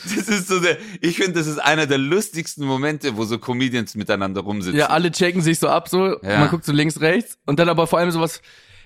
Das 0.03 0.27
ist 0.27 0.47
so 0.47 0.60
der, 0.60 0.77
ich 1.01 1.17
finde, 1.17 1.34
das 1.34 1.47
ist 1.47 1.60
einer 1.60 1.86
der 1.88 1.97
lustigsten 1.97 2.65
Momente, 2.65 3.15
wo 3.17 3.25
so 3.25 3.38
Comedians 3.39 3.95
miteinander 3.95 4.41
rumsitzen. 4.41 4.77
ja, 4.77 4.88
alle 4.88 5.12
checken 5.12 5.41
sich 5.41 5.60
so 5.60 5.69
ab, 5.69 5.88
so. 5.89 6.21
Ja. 6.23 6.39
Man 6.39 6.49
guckt 6.49 6.65
so 6.65 6.71
links, 6.71 6.99
rechts. 6.99 7.38
Und 7.45 7.60
dann 7.60 7.69
aber 7.69 7.88
vor 7.88 7.99
allem 7.99 8.12
sowas, 8.12 8.41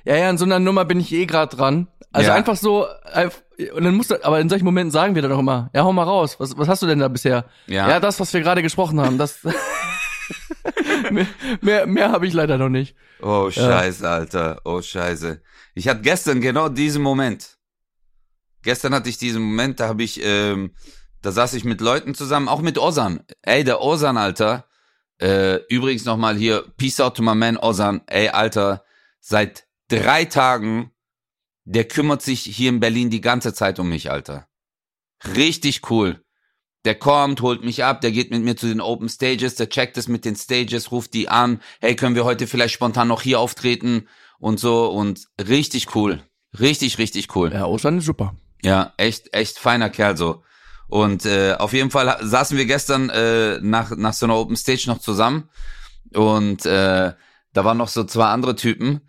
ja, 0.05 0.15
ja, 0.15 0.29
in 0.29 0.37
so 0.37 0.45
einer 0.45 0.59
Nummer 0.59 0.85
bin 0.85 0.99
ich 0.99 1.11
eh 1.11 1.25
grad 1.25 1.57
dran. 1.57 1.87
Also 2.11 2.29
Ja. 2.29 2.35
einfach 2.35 2.55
so, 2.55 2.85
und 3.75 3.83
dann 3.83 3.95
musst 3.95 4.11
du, 4.11 4.23
aber 4.23 4.39
in 4.39 4.49
solchen 4.49 4.65
Momenten 4.65 4.91
sagen 4.91 5.15
wir 5.15 5.21
dann 5.21 5.31
auch 5.31 5.39
immer, 5.39 5.69
ja, 5.73 5.83
hau 5.83 5.93
mal 5.93 6.03
raus. 6.03 6.39
Was, 6.39 6.57
was 6.57 6.67
hast 6.67 6.81
du 6.81 6.87
denn 6.87 6.99
da 6.99 7.07
bisher? 7.07 7.45
Ja. 7.67 7.89
ja 7.89 7.99
das, 7.99 8.19
was 8.19 8.33
wir 8.33 8.41
gerade 8.41 8.61
gesprochen 8.61 8.99
haben, 8.99 9.17
das. 9.17 9.39
mehr 11.11 11.27
mehr, 11.61 11.87
mehr 11.87 12.11
habe 12.11 12.27
ich 12.27 12.33
leider 12.33 12.57
noch 12.57 12.69
nicht. 12.69 12.95
Oh 13.21 13.49
Scheiße, 13.49 14.07
Alter. 14.07 14.61
Oh 14.65 14.81
Scheiße. 14.81 15.41
Ich 15.75 15.87
hatte 15.87 16.01
gestern 16.01 16.41
genau 16.41 16.69
diesen 16.69 17.01
Moment. 17.01 17.57
Gestern 18.63 18.93
hatte 18.93 19.09
ich 19.09 19.17
diesen 19.17 19.41
Moment, 19.41 19.79
da 19.79 19.87
habe 19.87 20.03
ich, 20.03 20.23
ähm, 20.23 20.71
da 21.21 21.31
saß 21.31 21.53
ich 21.53 21.65
mit 21.65 21.81
Leuten 21.81 22.15
zusammen, 22.15 22.47
auch 22.47 22.61
mit 22.61 22.77
Ozan. 22.77 23.23
Ey, 23.41 23.63
der 23.63 23.81
Ozan, 23.81 24.17
Alter. 24.17 24.65
Äh, 25.19 25.57
übrigens 25.69 26.05
nochmal 26.05 26.35
hier, 26.35 26.63
Peace 26.77 26.99
out 26.99 27.15
to 27.17 27.23
my 27.23 27.35
man 27.35 27.57
Ozan. 27.57 28.01
Ey, 28.07 28.29
Alter, 28.29 28.83
seit 29.19 29.65
drei 30.01 30.25
Tagen, 30.25 30.91
der 31.65 31.85
kümmert 31.85 32.21
sich 32.21 32.41
hier 32.41 32.69
in 32.69 32.79
Berlin 32.79 33.09
die 33.09 33.21
ganze 33.21 33.53
Zeit 33.53 33.79
um 33.79 33.89
mich, 33.89 34.11
Alter. 34.11 34.47
Richtig 35.35 35.89
cool. 35.89 36.23
Der 36.85 36.95
kommt, 36.95 37.41
holt 37.41 37.63
mich 37.63 37.83
ab, 37.83 38.01
der 38.01 38.11
geht 38.11 38.29
mit 38.31 38.43
mir 38.43 38.57
zu 38.57 38.67
den 38.67 38.81
Open 38.81 39.07
Stages, 39.07 39.55
der 39.55 39.69
checkt 39.69 39.97
es 39.97 40.09
mit 40.09 40.25
den 40.25 40.35
Stages, 40.35 40.91
ruft 40.91 41.13
die 41.13 41.29
an, 41.29 41.61
hey, 41.79 41.95
können 41.95 42.15
wir 42.15 42.25
heute 42.25 42.45
vielleicht 42.45 42.73
spontan 42.73 43.07
noch 43.07 43.21
hier 43.21 43.39
auftreten 43.39 44.09
und 44.37 44.59
so 44.59 44.87
und 44.87 45.27
richtig 45.39 45.95
cool. 45.95 46.21
Richtig, 46.59 46.97
richtig 46.97 47.33
cool. 47.35 47.53
Ja, 47.53 47.65
Ostern 47.65 47.99
ist 47.99 48.05
super. 48.05 48.35
Ja, 48.63 48.93
echt, 48.97 49.33
echt 49.33 49.57
feiner 49.57 49.89
Kerl 49.89 50.17
so. 50.17 50.43
Und 50.89 51.25
äh, 51.25 51.53
auf 51.53 51.71
jeden 51.71 51.89
Fall 51.89 52.17
saßen 52.21 52.57
wir 52.57 52.65
gestern 52.65 53.09
äh, 53.09 53.59
nach, 53.61 53.95
nach 53.95 54.13
so 54.13 54.25
einer 54.25 54.37
Open 54.37 54.57
Stage 54.57 54.83
noch 54.87 54.99
zusammen 54.99 55.49
und 56.13 56.65
äh, 56.65 57.13
da 57.53 57.65
waren 57.65 57.77
noch 57.77 57.87
so 57.87 58.03
zwei 58.03 58.25
andere 58.25 58.55
Typen 58.55 59.01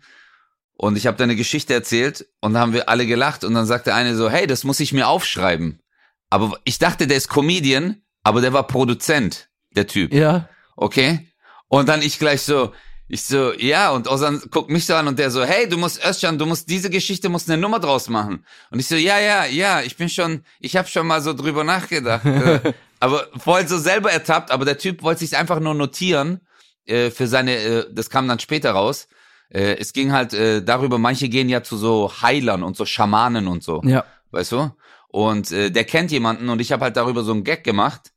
und 0.77 0.97
ich 0.97 1.07
habe 1.07 1.17
da 1.17 1.23
eine 1.23 1.35
Geschichte 1.35 1.73
erzählt 1.73 2.27
und 2.41 2.53
da 2.53 2.59
haben 2.59 2.73
wir 2.73 2.89
alle 2.89 3.05
gelacht 3.05 3.43
und 3.43 3.53
dann 3.53 3.65
sagte 3.65 3.93
eine 3.93 4.15
so, 4.15 4.29
hey, 4.29 4.47
das 4.47 4.63
muss 4.63 4.79
ich 4.79 4.93
mir 4.93 5.07
aufschreiben. 5.07 5.81
Aber 6.29 6.59
ich 6.63 6.79
dachte, 6.79 7.07
der 7.07 7.17
ist 7.17 7.29
Comedian, 7.29 8.01
aber 8.23 8.41
der 8.41 8.53
war 8.53 8.67
Produzent, 8.67 9.49
der 9.75 9.87
Typ. 9.87 10.13
Ja. 10.13 10.49
Okay? 10.75 11.27
Und 11.67 11.87
dann 11.87 12.01
ich 12.01 12.19
gleich 12.19 12.41
so, 12.41 12.73
ich 13.07 13.23
so, 13.23 13.53
ja, 13.53 13.91
und 13.91 14.07
Ozan 14.07 14.41
guckt 14.49 14.69
mich 14.69 14.85
so 14.85 14.95
an 14.95 15.07
und 15.07 15.19
der 15.19 15.29
so, 15.29 15.43
hey, 15.43 15.69
du 15.69 15.77
musst 15.77 16.03
Özcan, 16.03 16.39
du 16.39 16.45
musst 16.45 16.69
diese 16.69 16.89
Geschichte, 16.89 17.29
musst 17.29 17.49
eine 17.49 17.61
Nummer 17.61 17.79
draus 17.79 18.09
machen. 18.09 18.45
Und 18.71 18.79
ich 18.79 18.87
so, 18.87 18.95
ja, 18.95 19.19
ja, 19.19 19.45
ja, 19.45 19.81
ich 19.81 19.95
bin 19.95 20.09
schon, 20.09 20.43
ich 20.59 20.75
habe 20.75 20.87
schon 20.87 21.05
mal 21.05 21.21
so 21.21 21.33
drüber 21.33 21.63
nachgedacht. 21.63 22.25
äh, 22.25 22.73
aber 22.99 23.27
voll 23.37 23.67
so 23.67 23.77
selber 23.77 24.11
ertappt, 24.11 24.49
aber 24.49 24.65
der 24.65 24.79
Typ 24.79 25.03
wollte 25.03 25.19
sich 25.19 25.37
einfach 25.37 25.59
nur 25.59 25.75
notieren 25.75 26.41
äh, 26.85 27.11
für 27.11 27.27
seine, 27.27 27.55
äh, 27.55 27.85
das 27.91 28.09
kam 28.09 28.27
dann 28.27 28.39
später 28.39 28.71
raus. 28.71 29.07
Äh, 29.49 29.75
es 29.79 29.93
ging 29.93 30.11
halt 30.11 30.33
äh, 30.33 30.63
darüber, 30.63 30.97
manche 30.97 31.29
gehen 31.29 31.49
ja 31.49 31.63
zu 31.63 31.77
so 31.77 32.11
Heilern 32.21 32.63
und 32.63 32.75
so 32.77 32.85
Schamanen 32.85 33.47
und 33.47 33.63
so 33.63 33.81
Ja. 33.83 34.03
weißt 34.31 34.51
du? 34.53 34.71
Und 35.07 35.51
äh, 35.51 35.69
der 35.71 35.83
kennt 35.85 36.11
jemanden 36.11 36.49
und 36.49 36.59
ich 36.59 36.71
habe 36.71 36.83
halt 36.85 36.97
darüber 36.97 37.23
so 37.23 37.31
einen 37.31 37.43
Gag 37.43 37.63
gemacht, 37.63 38.11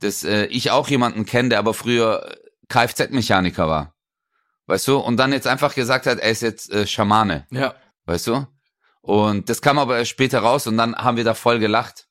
dass 0.00 0.24
äh, 0.24 0.46
ich 0.46 0.70
auch 0.70 0.88
jemanden 0.88 1.26
kenne, 1.26 1.50
der 1.50 1.58
aber 1.58 1.74
früher 1.74 2.36
Kfz-Mechaniker 2.68 3.68
war. 3.68 3.94
Weißt 4.66 4.86
du? 4.88 4.98
Und 4.98 5.16
dann 5.16 5.32
jetzt 5.32 5.46
einfach 5.46 5.74
gesagt 5.74 6.06
hat, 6.06 6.18
er 6.18 6.30
ist 6.30 6.42
jetzt 6.42 6.70
äh, 6.72 6.86
Schamane, 6.86 7.46
Ja. 7.50 7.74
weißt 8.06 8.26
du? 8.28 8.46
Und 9.00 9.48
das 9.48 9.62
kam 9.62 9.78
aber 9.78 9.98
erst 9.98 10.10
später 10.10 10.40
raus 10.40 10.66
und 10.66 10.76
dann 10.76 10.94
haben 10.94 11.16
wir 11.16 11.24
da 11.24 11.34
voll 11.34 11.58
gelacht. 11.58 12.06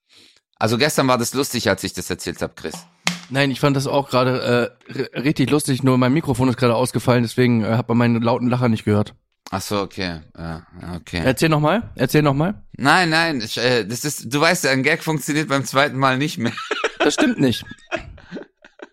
Also 0.58 0.78
gestern 0.78 1.08
war 1.08 1.18
das 1.20 1.34
lustig, 1.34 1.70
als 1.70 1.84
ich 1.84 1.94
das 1.94 2.10
erzählt 2.10 2.42
habe, 2.42 2.54
Chris. 2.56 2.76
Nein, 3.30 3.52
ich 3.52 3.60
fand 3.60 3.76
das 3.76 3.88
auch 3.88 4.10
gerade 4.10 4.74
äh, 4.90 5.20
richtig 5.20 5.50
lustig, 5.50 5.84
nur 5.84 5.98
mein 5.98 6.14
Mikrofon 6.14 6.48
ist 6.50 6.58
gerade 6.58 6.76
ausgefallen, 6.76 7.24
deswegen 7.24 7.64
äh, 7.64 7.70
hat 7.76 7.90
man 7.90 7.98
meinen 7.98 8.22
lauten 8.22 8.48
Lacher 8.50 8.70
nicht 8.70 8.86
gehört. 8.86 9.16
Ach 9.50 9.62
so, 9.62 9.82
okay. 9.82 10.22
Ja, 10.38 10.66
okay. 10.96 11.22
Erzähl 11.24 11.50
nochmal, 11.50 11.90
erzähl 11.96 12.22
nochmal. 12.22 12.62
Nein, 12.74 13.10
nein, 13.10 13.42
ich, 13.42 13.58
äh, 13.58 13.86
das 13.86 14.04
ist, 14.06 14.34
du 14.34 14.40
weißt 14.42 14.66
ja, 14.66 14.72
ein 14.72 14.84
Gag 14.84 15.04
funktioniert 15.04 15.48
beim 15.50 15.64
zweiten 15.66 15.98
Mal 15.98 16.18
nicht 16.18 16.38
mehr. 16.38 16.54
Das 17.00 17.14
stimmt 17.14 17.40
nicht. 17.40 17.64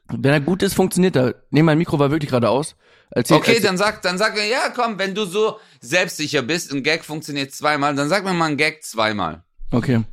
Wenn 0.09 0.33
er 0.33 0.39
gut 0.41 0.63
ist, 0.63 0.75
funktioniert 0.75 1.17
er. 1.17 1.35
Nee, 1.51 1.63
mein 1.65 1.79
Mikro 1.79 1.99
war 1.99 2.13
wirklich 2.13 2.31
gerade 2.31 2.49
aus. 2.49 2.77
Erzähl, 3.11 3.39
Okay, 3.39 3.53
erzähl. 3.55 3.65
dann 3.65 3.77
sag, 3.77 4.03
dann 4.03 4.19
sag 4.19 4.35
mir, 4.35 4.47
ja, 4.47 4.69
komm, 4.73 4.99
wenn 5.01 5.17
du 5.17 5.25
so 5.25 5.59
selbstsicher 5.81 6.43
bist, 6.43 6.73
ein 6.73 6.85
Gag 6.85 7.05
funktioniert 7.05 7.53
zweimal, 7.53 7.97
dann 7.97 8.09
sag 8.09 8.23
mir 8.23 8.33
mal 8.33 8.51
ein 8.51 8.57
Gag 8.57 8.85
zweimal. 8.85 9.43
Okay. 9.73 10.05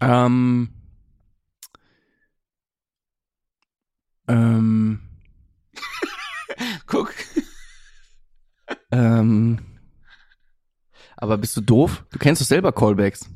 Ähm. 0.00 0.70
Ähm. 4.28 5.00
Guck. 6.86 7.14
Ähm. 8.90 9.58
Aber 11.16 11.36
bist 11.38 11.56
du 11.56 11.60
doof? 11.60 12.04
Du 12.10 12.18
kennst 12.18 12.40
doch 12.42 12.46
selber 12.46 12.72
Callbacks. 12.72 13.26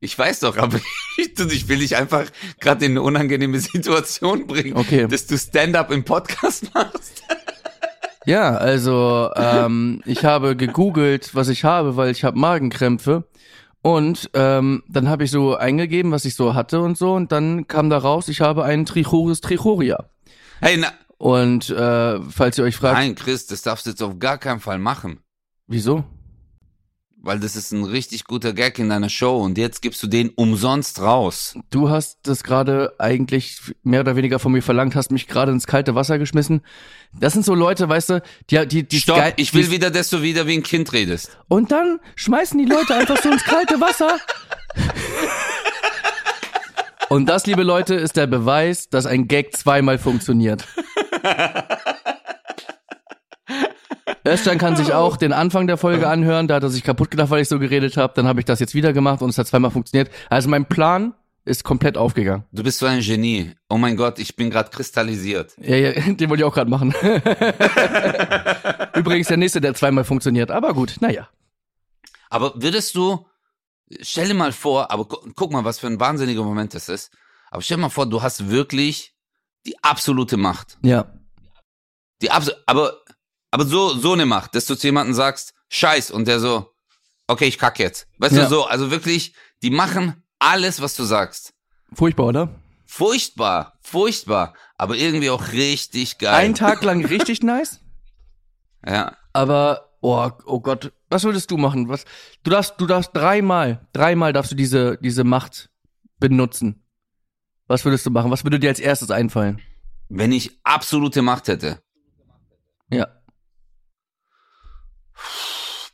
Ich 0.00 0.18
weiß 0.18 0.40
doch, 0.40 0.58
aber 0.58 0.78
ich, 1.16 1.38
ich 1.38 1.68
will 1.68 1.78
dich 1.78 1.96
einfach 1.96 2.26
gerade 2.60 2.84
in 2.84 2.92
eine 2.92 3.02
unangenehme 3.02 3.58
Situation 3.60 4.46
bringen, 4.46 4.76
Okay. 4.76 5.06
dass 5.08 5.26
du 5.26 5.38
Stand-up 5.38 5.90
im 5.90 6.04
Podcast 6.04 6.74
machst. 6.74 7.22
Ja, 8.26 8.56
also 8.56 9.30
ähm, 9.36 10.02
ich 10.06 10.24
habe 10.24 10.56
gegoogelt, 10.56 11.34
was 11.34 11.48
ich 11.48 11.64
habe, 11.64 11.96
weil 11.96 12.10
ich 12.10 12.24
habe 12.24 12.38
Magenkrämpfe. 12.38 13.24
Und 13.84 14.30
ähm, 14.32 14.82
dann 14.88 15.10
habe 15.10 15.24
ich 15.24 15.30
so 15.30 15.56
eingegeben, 15.56 16.10
was 16.10 16.24
ich 16.24 16.36
so 16.36 16.54
hatte 16.54 16.80
und 16.80 16.96
so. 16.96 17.12
Und 17.12 17.32
dann 17.32 17.68
kam 17.68 17.90
da 17.90 17.98
raus, 17.98 18.28
ich 18.28 18.40
habe 18.40 18.64
einen 18.64 18.86
Trichoris 18.86 19.42
trichoria. 19.42 20.08
Hey, 20.62 20.78
na, 20.78 20.90
Und 21.18 21.68
äh, 21.68 22.18
falls 22.30 22.56
ihr 22.56 22.64
euch 22.64 22.76
fragt, 22.76 22.96
nein, 22.96 23.14
Chris, 23.14 23.46
das 23.46 23.60
darfst 23.60 23.84
du 23.84 23.90
jetzt 23.90 24.02
auf 24.02 24.18
gar 24.18 24.38
keinen 24.38 24.60
Fall 24.60 24.78
machen. 24.78 25.20
wieso? 25.66 26.02
Weil 27.24 27.40
das 27.40 27.56
ist 27.56 27.72
ein 27.72 27.84
richtig 27.84 28.24
guter 28.24 28.52
Gag 28.52 28.78
in 28.78 28.88
deiner 28.88 29.08
Show 29.08 29.38
und 29.38 29.56
jetzt 29.58 29.82
gibst 29.82 30.02
du 30.02 30.06
den 30.06 30.28
umsonst 30.30 31.00
raus. 31.00 31.54
Du 31.70 31.88
hast 31.88 32.18
das 32.24 32.44
gerade 32.44 32.92
eigentlich 32.98 33.58
mehr 33.82 34.00
oder 34.00 34.16
weniger 34.16 34.38
von 34.38 34.52
mir 34.52 34.62
verlangt, 34.62 34.94
hast 34.94 35.10
mich 35.10 35.26
gerade 35.26 35.50
ins 35.52 35.66
kalte 35.66 35.94
Wasser 35.94 36.18
geschmissen. 36.18 36.60
Das 37.18 37.32
sind 37.32 37.44
so 37.44 37.54
Leute, 37.54 37.88
weißt 37.88 38.10
du, 38.10 38.22
die, 38.50 38.66
die, 38.68 38.82
die 38.88 39.00
Stopp, 39.00 39.16
geil- 39.18 39.32
ich 39.36 39.54
will 39.54 39.70
wieder, 39.70 39.90
dass 39.90 40.10
du 40.10 40.22
wieder 40.22 40.46
wie 40.46 40.54
ein 40.54 40.62
Kind 40.62 40.92
redest. 40.92 41.36
Und 41.48 41.72
dann 41.72 42.00
schmeißen 42.16 42.58
die 42.58 42.64
Leute 42.66 42.94
einfach 42.94 43.20
so 43.22 43.30
ins 43.30 43.44
kalte 43.44 43.80
Wasser. 43.80 44.18
Und 47.08 47.26
das, 47.26 47.46
liebe 47.46 47.62
Leute, 47.62 47.94
ist 47.94 48.16
der 48.16 48.26
Beweis, 48.26 48.88
dass 48.88 49.06
ein 49.06 49.28
Gag 49.28 49.56
zweimal 49.56 49.98
funktioniert. 49.98 50.64
Özcan 54.26 54.58
kann 54.58 54.76
sich 54.76 54.92
auch 54.94 55.16
den 55.16 55.32
Anfang 55.32 55.66
der 55.66 55.76
Folge 55.76 56.08
anhören, 56.08 56.48
da 56.48 56.54
hat 56.56 56.62
er 56.62 56.70
sich 56.70 56.82
kaputt 56.82 57.10
gedacht, 57.10 57.30
weil 57.30 57.42
ich 57.42 57.48
so 57.48 57.58
geredet 57.58 57.96
habe. 57.96 58.14
Dann 58.16 58.26
habe 58.26 58.40
ich 58.40 58.46
das 58.46 58.58
jetzt 58.58 58.74
wieder 58.74 58.92
gemacht 58.92 59.20
und 59.20 59.30
es 59.30 59.38
hat 59.38 59.46
zweimal 59.46 59.70
funktioniert. 59.70 60.10
Also 60.30 60.48
mein 60.48 60.66
Plan 60.66 61.14
ist 61.44 61.62
komplett 61.62 61.98
aufgegangen. 61.98 62.44
Du 62.52 62.62
bist 62.62 62.78
so 62.78 62.86
ein 62.86 63.00
Genie. 63.00 63.52
Oh 63.68 63.76
mein 63.76 63.96
Gott, 63.96 64.18
ich 64.18 64.34
bin 64.34 64.50
gerade 64.50 64.70
kristallisiert. 64.70 65.54
Ja, 65.58 65.76
ja, 65.76 65.92
den 66.14 66.30
wollte 66.30 66.42
ich 66.42 66.44
auch 66.44 66.54
gerade 66.54 66.70
machen. 66.70 66.94
Übrigens 68.94 69.28
der 69.28 69.36
nächste, 69.36 69.60
der 69.60 69.74
zweimal 69.74 70.04
funktioniert. 70.04 70.50
Aber 70.50 70.72
gut, 70.72 70.96
naja. 71.00 71.28
Aber 72.30 72.54
würdest 72.56 72.94
du, 72.94 73.26
stell 74.00 74.28
dir 74.28 74.34
mal 74.34 74.52
vor, 74.52 74.90
aber 74.90 75.04
gu 75.06 75.16
guck 75.36 75.52
mal, 75.52 75.64
was 75.64 75.78
für 75.78 75.86
ein 75.86 76.00
wahnsinniger 76.00 76.42
Moment 76.42 76.74
das 76.74 76.88
ist. 76.88 77.12
Aber 77.50 77.60
stell 77.60 77.76
dir 77.76 77.82
mal 77.82 77.90
vor, 77.90 78.06
du 78.06 78.22
hast 78.22 78.48
wirklich 78.48 79.14
die 79.66 79.82
absolute 79.84 80.38
Macht. 80.38 80.78
Ja. 80.82 81.12
Die 82.22 82.30
abs 82.30 82.50
aber, 82.66 83.03
aber 83.54 83.64
so, 83.66 83.94
so 83.94 84.12
eine 84.14 84.26
Macht, 84.26 84.56
dass 84.56 84.66
du 84.66 84.74
zu 84.74 84.88
jemandem 84.88 85.14
sagst, 85.14 85.54
Scheiß, 85.68 86.10
und 86.10 86.26
der 86.26 86.40
so, 86.40 86.72
okay, 87.28 87.44
ich 87.46 87.56
kack 87.56 87.78
jetzt. 87.78 88.08
Weißt 88.18 88.34
Ja. 88.34 88.42
du, 88.42 88.48
so, 88.48 88.64
also 88.66 88.90
wirklich, 88.90 89.32
die 89.62 89.70
machen 89.70 90.24
alles, 90.40 90.80
was 90.82 90.96
du 90.96 91.04
sagst. 91.04 91.54
Furchtbar, 91.92 92.26
oder? 92.26 92.60
Furchtbar, 92.84 93.78
furchtbar, 93.80 94.54
aber 94.76 94.96
irgendwie 94.96 95.30
auch 95.30 95.52
richtig 95.52 96.18
geil. 96.18 96.34
Ein 96.34 96.54
Tag 96.56 96.82
lang 96.82 97.04
richtig 97.16 97.44
nice. 97.44 97.78
Ja. 98.84 99.16
Aber, 99.32 99.88
oh, 100.00 100.28
oh 100.46 100.58
Gott, 100.58 100.92
was 101.08 101.22
würdest 101.22 101.48
du 101.52 101.56
machen? 101.56 101.88
Was, 101.88 102.04
du 102.42 102.50
darfst, 102.50 102.74
du 102.78 102.86
darfst 102.86 103.10
dreimal, 103.14 103.86
dreimal 103.92 104.32
darfst 104.32 104.50
du 104.50 104.56
diese, 104.56 104.98
diese 104.98 105.22
Macht 105.22 105.70
benutzen. 106.18 106.84
Was 107.68 107.84
würdest 107.84 108.04
du 108.04 108.10
machen? 108.10 108.32
Was 108.32 108.42
würde 108.42 108.58
dir 108.58 108.70
als 108.70 108.80
erstes 108.80 109.12
einfallen? 109.12 109.62
Wenn 110.08 110.32
ich 110.32 110.58
absolute 110.64 111.22
Macht 111.22 111.46
hätte. 111.46 111.80
Ja. 112.90 113.06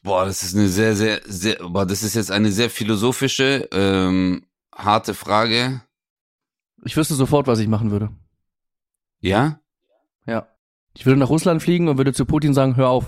Boah, 0.03 0.25
das 0.25 0.43
ist 0.43 0.57
eine 0.57 0.69
sehr, 0.69 0.97
sehr, 0.97 1.21
sehr, 1.25 1.57
boah, 1.57 1.85
das 1.85 2.03
ist 2.03 2.15
jetzt 2.15 2.31
eine 2.31 2.53
sehr 2.53 2.71
philosophische, 2.71 3.69
ähm, 3.73 4.47
harte 4.75 5.13
Frage. 5.15 5.83
Ich 6.85 6.97
wüsste 6.97 7.15
sofort, 7.15 7.47
was 7.47 7.59
ich 7.59 7.69
machen 7.69 7.91
würde. 7.91 8.11
Ja? 9.21 9.61
Ja. 10.27 10.49
Ich 10.95 11.05
würde 11.05 11.19
nach 11.21 11.29
Russland 11.29 11.63
fliegen 11.63 11.89
und 11.89 11.99
würde 11.99 12.15
zu 12.15 12.25
Putin 12.25 12.55
sagen, 12.55 12.77
hör 12.77 12.89
auf. 12.89 13.07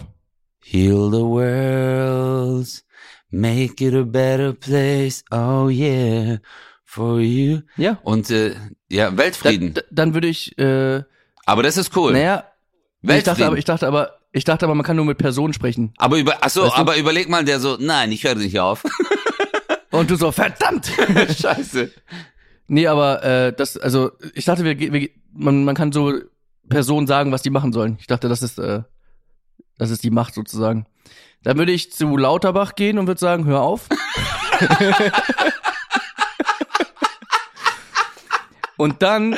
Heal 0.60 1.10
the 1.10 1.22
world, 1.22 2.84
make 3.30 3.84
it 3.84 3.94
a 3.94 4.04
better 4.04 4.52
place, 4.52 5.24
oh 5.32 5.68
yeah, 5.68 6.38
for 6.84 7.18
you. 7.20 7.62
Ja. 7.76 7.98
Und 8.04 8.30
äh, 8.30 8.54
ja, 8.88 9.16
Weltfrieden. 9.16 9.74
Dann, 9.74 9.84
dann 9.90 10.14
würde 10.14 10.28
ich, 10.28 10.56
äh, 10.58 11.02
aber 11.44 11.62
das 11.64 11.76
ist 11.76 11.96
cool. 11.96 12.12
naja, 12.12 12.44
ich 13.00 13.08
Weltfrieden. 13.08 13.24
dachte 13.24 13.46
aber, 13.46 13.58
ich 13.58 13.64
dachte 13.64 13.86
aber, 13.88 14.18
ich 14.32 14.44
dachte 14.44 14.64
aber, 14.64 14.74
man 14.74 14.84
kann 14.84 14.96
nur 14.96 15.04
mit 15.04 15.18
Personen 15.18 15.52
sprechen. 15.52 15.92
aber 15.98 16.18
über, 16.18 16.38
ach 16.40 16.48
so, 16.50 16.62
Weißt 16.62 16.76
du? 16.76 16.80
aber 16.80 16.96
überleg 16.96 17.28
mal, 17.28 17.44
der 17.44 17.60
so, 17.60 17.76
nein, 17.78 18.10
ich 18.12 18.24
höre 18.24 18.34
nicht 18.34 18.58
auf. 18.58 18.82
Und 19.90 20.10
du 20.10 20.16
so, 20.16 20.32
verdammt! 20.32 20.86
Scheiße. 21.38 21.90
nee, 22.66 22.86
aber 22.86 23.22
äh, 23.22 23.52
das, 23.52 23.76
also 23.76 24.10
ich 24.34 24.46
dachte, 24.46 24.64
wir, 24.64 24.78
wir, 24.78 25.10
man, 25.34 25.64
man 25.64 25.74
kann 25.74 25.92
so 25.92 26.14
Personen 26.68 27.06
sagen, 27.06 27.30
was 27.30 27.42
die 27.42 27.50
machen 27.50 27.74
sollen. 27.74 27.98
Ich 28.00 28.06
dachte, 28.06 28.30
das 28.30 28.40
ist, 28.42 28.58
äh, 28.58 28.82
das 29.76 29.90
ist 29.90 30.02
die 30.02 30.10
Macht 30.10 30.32
sozusagen. 30.32 30.86
Dann 31.42 31.58
würde 31.58 31.72
ich 31.72 31.92
zu 31.92 32.16
Lauterbach 32.16 32.74
gehen 32.74 32.98
und 32.98 33.06
würde 33.06 33.20
sagen, 33.20 33.44
hör 33.44 33.60
auf. 33.60 33.88
und 38.78 39.02
dann, 39.02 39.36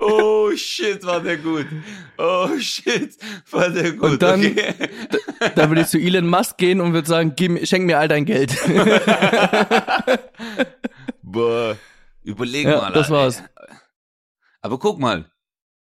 Oh 0.00 0.33
shit, 0.56 1.04
war 1.04 1.20
der 1.20 1.36
gut. 1.38 1.66
Oh 2.18 2.48
shit, 2.58 3.16
war 3.50 3.70
der 3.70 3.92
gut. 3.92 4.10
Und 4.12 4.22
dann- 4.22 4.40
okay. 4.46 4.74
dann 5.54 5.70
würde 5.70 5.82
ich 5.82 5.88
zu 5.88 5.98
Elon 5.98 6.26
Musk 6.28 6.56
gehen 6.58 6.80
und 6.80 6.92
würde 6.92 7.08
sagen, 7.08 7.32
gib, 7.36 7.52
mir- 7.52 7.66
schenk 7.66 7.84
mir 7.86 7.98
all 7.98 8.08
dein 8.08 8.24
Geld. 8.24 8.52
Boah, 11.22 11.76
überleg 12.22 12.66
Ja, 12.66 12.76
mal. 12.78 12.92
das 12.92 13.10
war's. 13.10 13.42
Aber 14.60 14.78
guck 14.78 14.98
mal, 14.98 15.30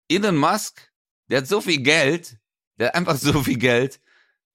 Elon 0.08 0.36
Musk, 0.36 0.90
der 1.28 1.38
hat 1.38 1.46
so 1.46 1.61
viel 1.61 1.80
Geld, 1.82 2.36
der 2.78 2.88
hat 2.88 2.94
einfach 2.94 3.16
so 3.16 3.42
viel 3.42 3.56
Geld, 3.58 4.00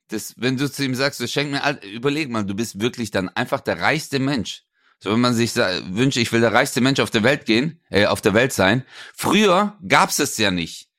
dass 0.10 0.36
wenn 0.38 0.58
du 0.58 0.70
zu 0.72 0.84
ihm 0.86 0.96
sagst, 0.96 1.20
du 1.20 1.28
schenk 1.28 1.52
mir, 1.52 1.64
all- 1.64 1.84
überleg 1.84 2.30
mal, 2.30 2.46
du 2.46 2.54
bist 2.56 2.80
wirklich 2.80 3.12
dann 3.12 3.30
einfach 3.30 3.62
der 3.62 3.80
reichste 3.80 4.20
Mensch. 4.20 4.64
So 5.00 5.12
wenn 5.12 5.20
man 5.20 5.34
sich 5.34 5.56
wünscht, 5.56 6.18
ich 6.18 6.32
will 6.32 6.42
der 6.42 6.54
reichste 6.54 6.82
Mensch 6.82 7.00
auf 7.00 7.12
der 7.12 7.24
Welt 7.24 7.46
gehen, 7.46 7.82
äh, 7.90 8.06
auf 8.06 8.22
der 8.22 8.34
Welt 8.34 8.54
sein. 8.54 8.84
Früher 9.16 9.78
gab's 9.88 10.20
es 10.20 10.38
ja 10.38 10.52
nicht. 10.52 10.90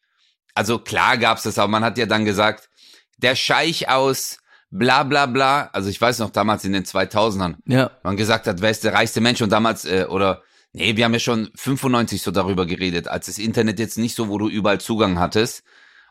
Also 0.55 0.78
klar 0.78 1.18
gab's 1.18 1.44
es, 1.44 1.59
aber 1.59 1.68
man 1.68 1.84
hat 1.84 1.99
ja 1.99 2.07
dann 2.07 2.24
gesagt, 2.24 2.70
der 3.18 3.34
Scheich 3.36 3.88
aus 3.88 4.38
bla 4.70 5.03
bla 5.03 5.26
bla, 5.26 5.70
also 5.72 5.88
ich 5.88 6.01
weiß 6.01 6.18
noch 6.18 6.30
damals 6.30 6.64
in 6.64 6.72
den 6.72 6.84
2000ern, 6.84 7.57
ja, 7.66 7.90
man 8.03 8.16
gesagt 8.16 8.47
hat, 8.47 8.61
wer 8.61 8.70
ist 8.70 8.84
der 8.84 8.94
reichste 8.94 9.20
Mensch 9.20 9.40
und 9.42 9.51
damals, 9.51 9.84
äh, 9.84 10.07
oder, 10.09 10.42
nee, 10.72 10.97
wir 10.97 11.05
haben 11.05 11.14
ja 11.14 11.20
schon 11.20 11.51
95 11.55 12.22
so 12.22 12.30
darüber 12.30 12.66
geredet, 12.66 13.09
als 13.09 13.26
das 13.26 13.38
Internet 13.38 13.78
jetzt 13.78 13.99
nicht 13.99 14.14
so, 14.14 14.28
wo 14.28 14.38
du 14.38 14.49
überall 14.49 14.80
Zugang 14.80 15.18
hattest. 15.18 15.62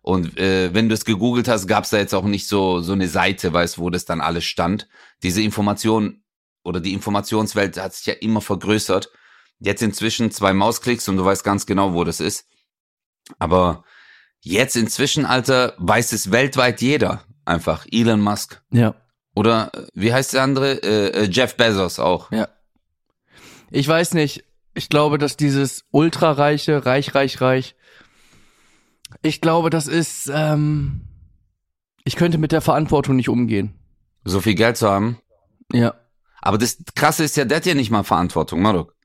Und 0.01 0.37
äh, 0.37 0.71
wenn 0.71 0.87
du 0.87 0.93
es 0.93 1.03
gegoogelt 1.03 1.47
hast, 1.47 1.67
gab 1.67 1.85
es 1.85 1.89
da 1.89 1.97
jetzt 1.97 2.13
auch 2.13 2.25
nicht 2.25 2.47
so 2.47 2.79
so 2.81 2.93
eine 2.93 3.07
Seite, 3.07 3.51
weißt, 3.53 3.79
wo 3.79 3.89
das 3.89 4.05
dann 4.05 4.21
alles 4.21 4.43
stand. 4.43 4.87
Diese 5.23 5.41
Information 5.41 6.21
oder 6.65 6.79
die 6.79 6.93
Informationswelt 6.93 7.77
hat 7.77 7.93
sich 7.93 8.05
ja 8.07 8.13
immer 8.13 8.41
vergrößert. 8.41 9.11
Jetzt 9.59 9.81
inzwischen 9.81 10.31
zwei 10.31 10.53
Mausklicks 10.53 11.07
und 11.07 11.17
du 11.17 11.23
weißt 11.25 11.43
ganz 11.43 11.65
genau, 11.65 11.93
wo 11.93 12.03
das 12.03 12.19
ist. 12.19 12.47
Aber 13.39 13.83
jetzt 14.41 14.75
inzwischen, 14.75 15.25
Alter, 15.25 15.75
weiß 15.77 16.11
es 16.11 16.31
weltweit 16.31 16.81
jeder. 16.81 17.23
Einfach 17.45 17.85
Elon 17.91 18.21
Musk. 18.21 18.61
ja. 18.71 18.95
Oder 19.37 19.69
wie 19.93 20.13
heißt 20.13 20.33
der 20.33 20.43
andere? 20.43 20.81
Äh, 20.81 21.07
äh, 21.09 21.29
Jeff 21.29 21.57
Bezos 21.57 21.99
auch. 21.99 22.31
Ja. 22.31 22.47
Ich 23.69 23.85
weiß 23.85 24.13
nicht. 24.13 24.45
Ich 24.73 24.87
glaube, 24.87 25.17
dass 25.17 25.35
dieses 25.35 25.83
ultrareiche, 25.91 26.85
reich, 26.85 27.13
reich, 27.15 27.41
reich, 27.41 27.75
ich 29.21 29.41
glaube, 29.41 29.69
das 29.69 29.87
ist, 29.87 30.31
ähm, 30.33 31.01
ich 32.05 32.15
könnte 32.15 32.37
mit 32.37 32.53
der 32.53 32.61
Verantwortung 32.61 33.17
nicht 33.17 33.27
umgehen. 33.27 33.73
So 34.23 34.39
viel 34.39 34.55
Geld 34.55 34.77
zu 34.77 34.89
haben. 34.89 35.19
Ja. 35.73 35.95
Aber 36.45 36.59
das 36.59 36.77
Krasse 36.93 37.23
ist 37.23 37.35
ja, 37.37 37.43
der 37.43 37.57
hat 37.57 37.65
ja 37.65 37.73
nicht 37.73 37.89
mal 37.89 38.03
Verantwortung, 38.03 38.61
Marok. 38.61 38.95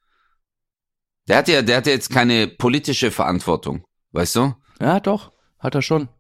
Der 1.27 1.39
hat 1.39 1.49
ja, 1.49 1.63
der 1.63 1.79
hat 1.79 1.87
ja 1.87 1.95
jetzt 1.95 2.11
keine 2.11 2.49
politische 2.49 3.11
Verantwortung, 3.11 3.83
weißt 4.13 4.37
du? 4.37 4.55
Ja, 4.79 5.01
doch. 5.01 5.33
Hat 5.59 5.75
er 5.75 5.81
schon. 5.81 6.11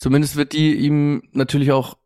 Zumindest 0.00 0.34
wird 0.34 0.52
die 0.52 0.74
ihm 0.74 1.22
natürlich 1.32 1.70
auch, 1.70 1.98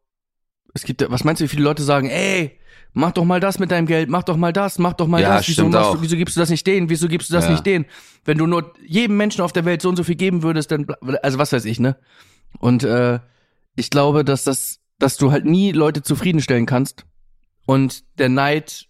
es 0.75 0.83
gibt, 0.85 1.09
was 1.11 1.25
meinst 1.25 1.41
du, 1.41 1.45
wie 1.45 1.49
viele 1.49 1.63
Leute 1.65 1.83
sagen, 1.83 2.11
ey, 2.11 2.61
mach 2.93 3.13
doch 3.13 3.25
mal 3.25 3.41
das 3.41 3.59
mit 3.59 3.71
deinem 3.71 3.87
Geld, 3.87 4.11
mach 4.11 4.25
doch 4.25 4.37
mal 4.37 4.53
das, 4.53 4.79
mach 4.79 4.93
doch 4.93 5.07
mal 5.07 5.23
Ja, 5.23 5.37
das, 5.37 5.49
wieso, 5.49 5.67
machst 5.67 6.03
wieso 6.03 6.17
gibst 6.17 6.37
du 6.37 6.41
das 6.41 6.51
nicht 6.51 6.67
denen, 6.67 6.91
wieso 6.91 7.09
gibst 7.09 7.31
du 7.31 7.35
das 7.35 7.45
Ja. 7.47 7.53
nicht 7.53 7.65
denen? 7.65 7.87
Wenn 8.27 8.37
du 8.37 8.47
nur 8.47 8.75
jedem 8.87 9.17
Menschen 9.17 9.41
auf 9.41 9.55
der 9.55 9.65
Welt 9.65 9.81
so 9.81 9.89
und 9.89 9.97
so 9.97 10.05
viel 10.05 10.17
geben 10.17 10.43
würdest, 10.43 10.71
dann, 10.71 10.87
also 11.23 11.39
was 11.39 11.51
weiß 11.53 11.65
ich, 11.65 11.81
ne? 11.81 11.97
Und 12.59 12.85
äh, 12.85 13.21
ich 13.75 13.89
glaube, 13.89 14.23
dass 14.23 14.45
das, 14.45 14.81
dass 14.99 15.17
du 15.17 15.33
halt 15.33 15.47
nie 15.47 15.73
Leute 15.73 16.03
zufriedenstellen 16.03 16.67
kannst 16.67 17.07
und 17.67 18.05
der 18.19 18.29
Neid 18.29 18.89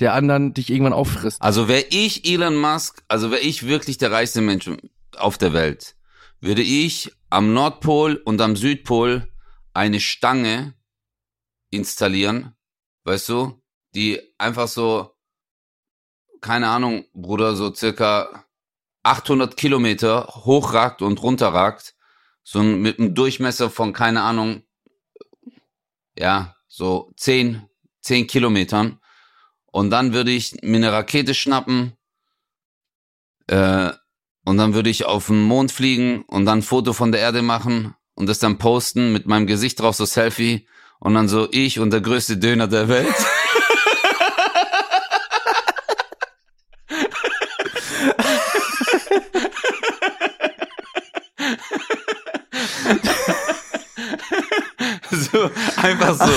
der 0.00 0.14
anderen 0.14 0.54
dich 0.54 0.70
irgendwann 0.70 0.94
auffrisst. 0.94 1.42
Also 1.42 1.68
wäre 1.68 1.84
ich 1.90 2.24
Elon 2.24 2.56
Musk, 2.56 3.02
also 3.08 3.30
wäre 3.30 3.42
ich 3.42 3.66
wirklich 3.66 3.98
der 3.98 4.10
reichste 4.10 4.40
Mensch 4.40 4.70
auf 5.16 5.38
der 5.38 5.52
Welt, 5.52 5.94
würde 6.40 6.62
ich 6.62 7.12
am 7.28 7.52
Nordpol 7.52 8.16
und 8.16 8.40
am 8.40 8.56
Südpol 8.56 9.30
eine 9.74 10.00
Stange 10.00 10.74
installieren, 11.70 12.56
weißt 13.04 13.28
du, 13.28 13.62
die 13.94 14.20
einfach 14.38 14.68
so, 14.68 15.14
keine 16.40 16.68
Ahnung, 16.68 17.04
Bruder, 17.12 17.54
so 17.54 17.72
circa 17.74 18.46
800 19.02 19.56
Kilometer 19.56 20.26
hochragt 20.44 21.02
und 21.02 21.22
runterragt, 21.22 21.94
so 22.42 22.62
mit 22.62 22.98
einem 22.98 23.14
Durchmesser 23.14 23.70
von, 23.70 23.92
keine 23.92 24.22
Ahnung, 24.22 24.62
ja, 26.16 26.56
so 26.66 27.12
10, 27.16 27.69
10 28.02 28.26
Kilometern. 28.26 28.98
Und 29.66 29.90
dann 29.90 30.12
würde 30.12 30.30
ich 30.30 30.56
mir 30.62 30.76
eine 30.76 30.92
Rakete 30.92 31.34
schnappen, 31.34 31.92
äh, 33.46 33.90
und 34.44 34.56
dann 34.56 34.74
würde 34.74 34.90
ich 34.90 35.04
auf 35.04 35.26
den 35.26 35.42
Mond 35.42 35.70
fliegen 35.72 36.22
und 36.22 36.46
dann 36.46 36.60
ein 36.60 36.62
Foto 36.62 36.92
von 36.92 37.12
der 37.12 37.20
Erde 37.20 37.42
machen 37.42 37.94
und 38.14 38.28
das 38.28 38.38
dann 38.38 38.58
posten 38.58 39.12
mit 39.12 39.26
meinem 39.26 39.46
Gesicht 39.46 39.80
drauf, 39.80 39.96
so 39.96 40.04
Selfie 40.04 40.66
und 40.98 41.14
dann 41.14 41.28
so 41.28 41.48
ich 41.50 41.78
und 41.78 41.90
der 41.90 42.00
größte 42.00 42.38
Döner 42.38 42.68
der 42.68 42.88
Welt. 42.88 43.14
einfach 55.82 56.14
so 56.14 56.32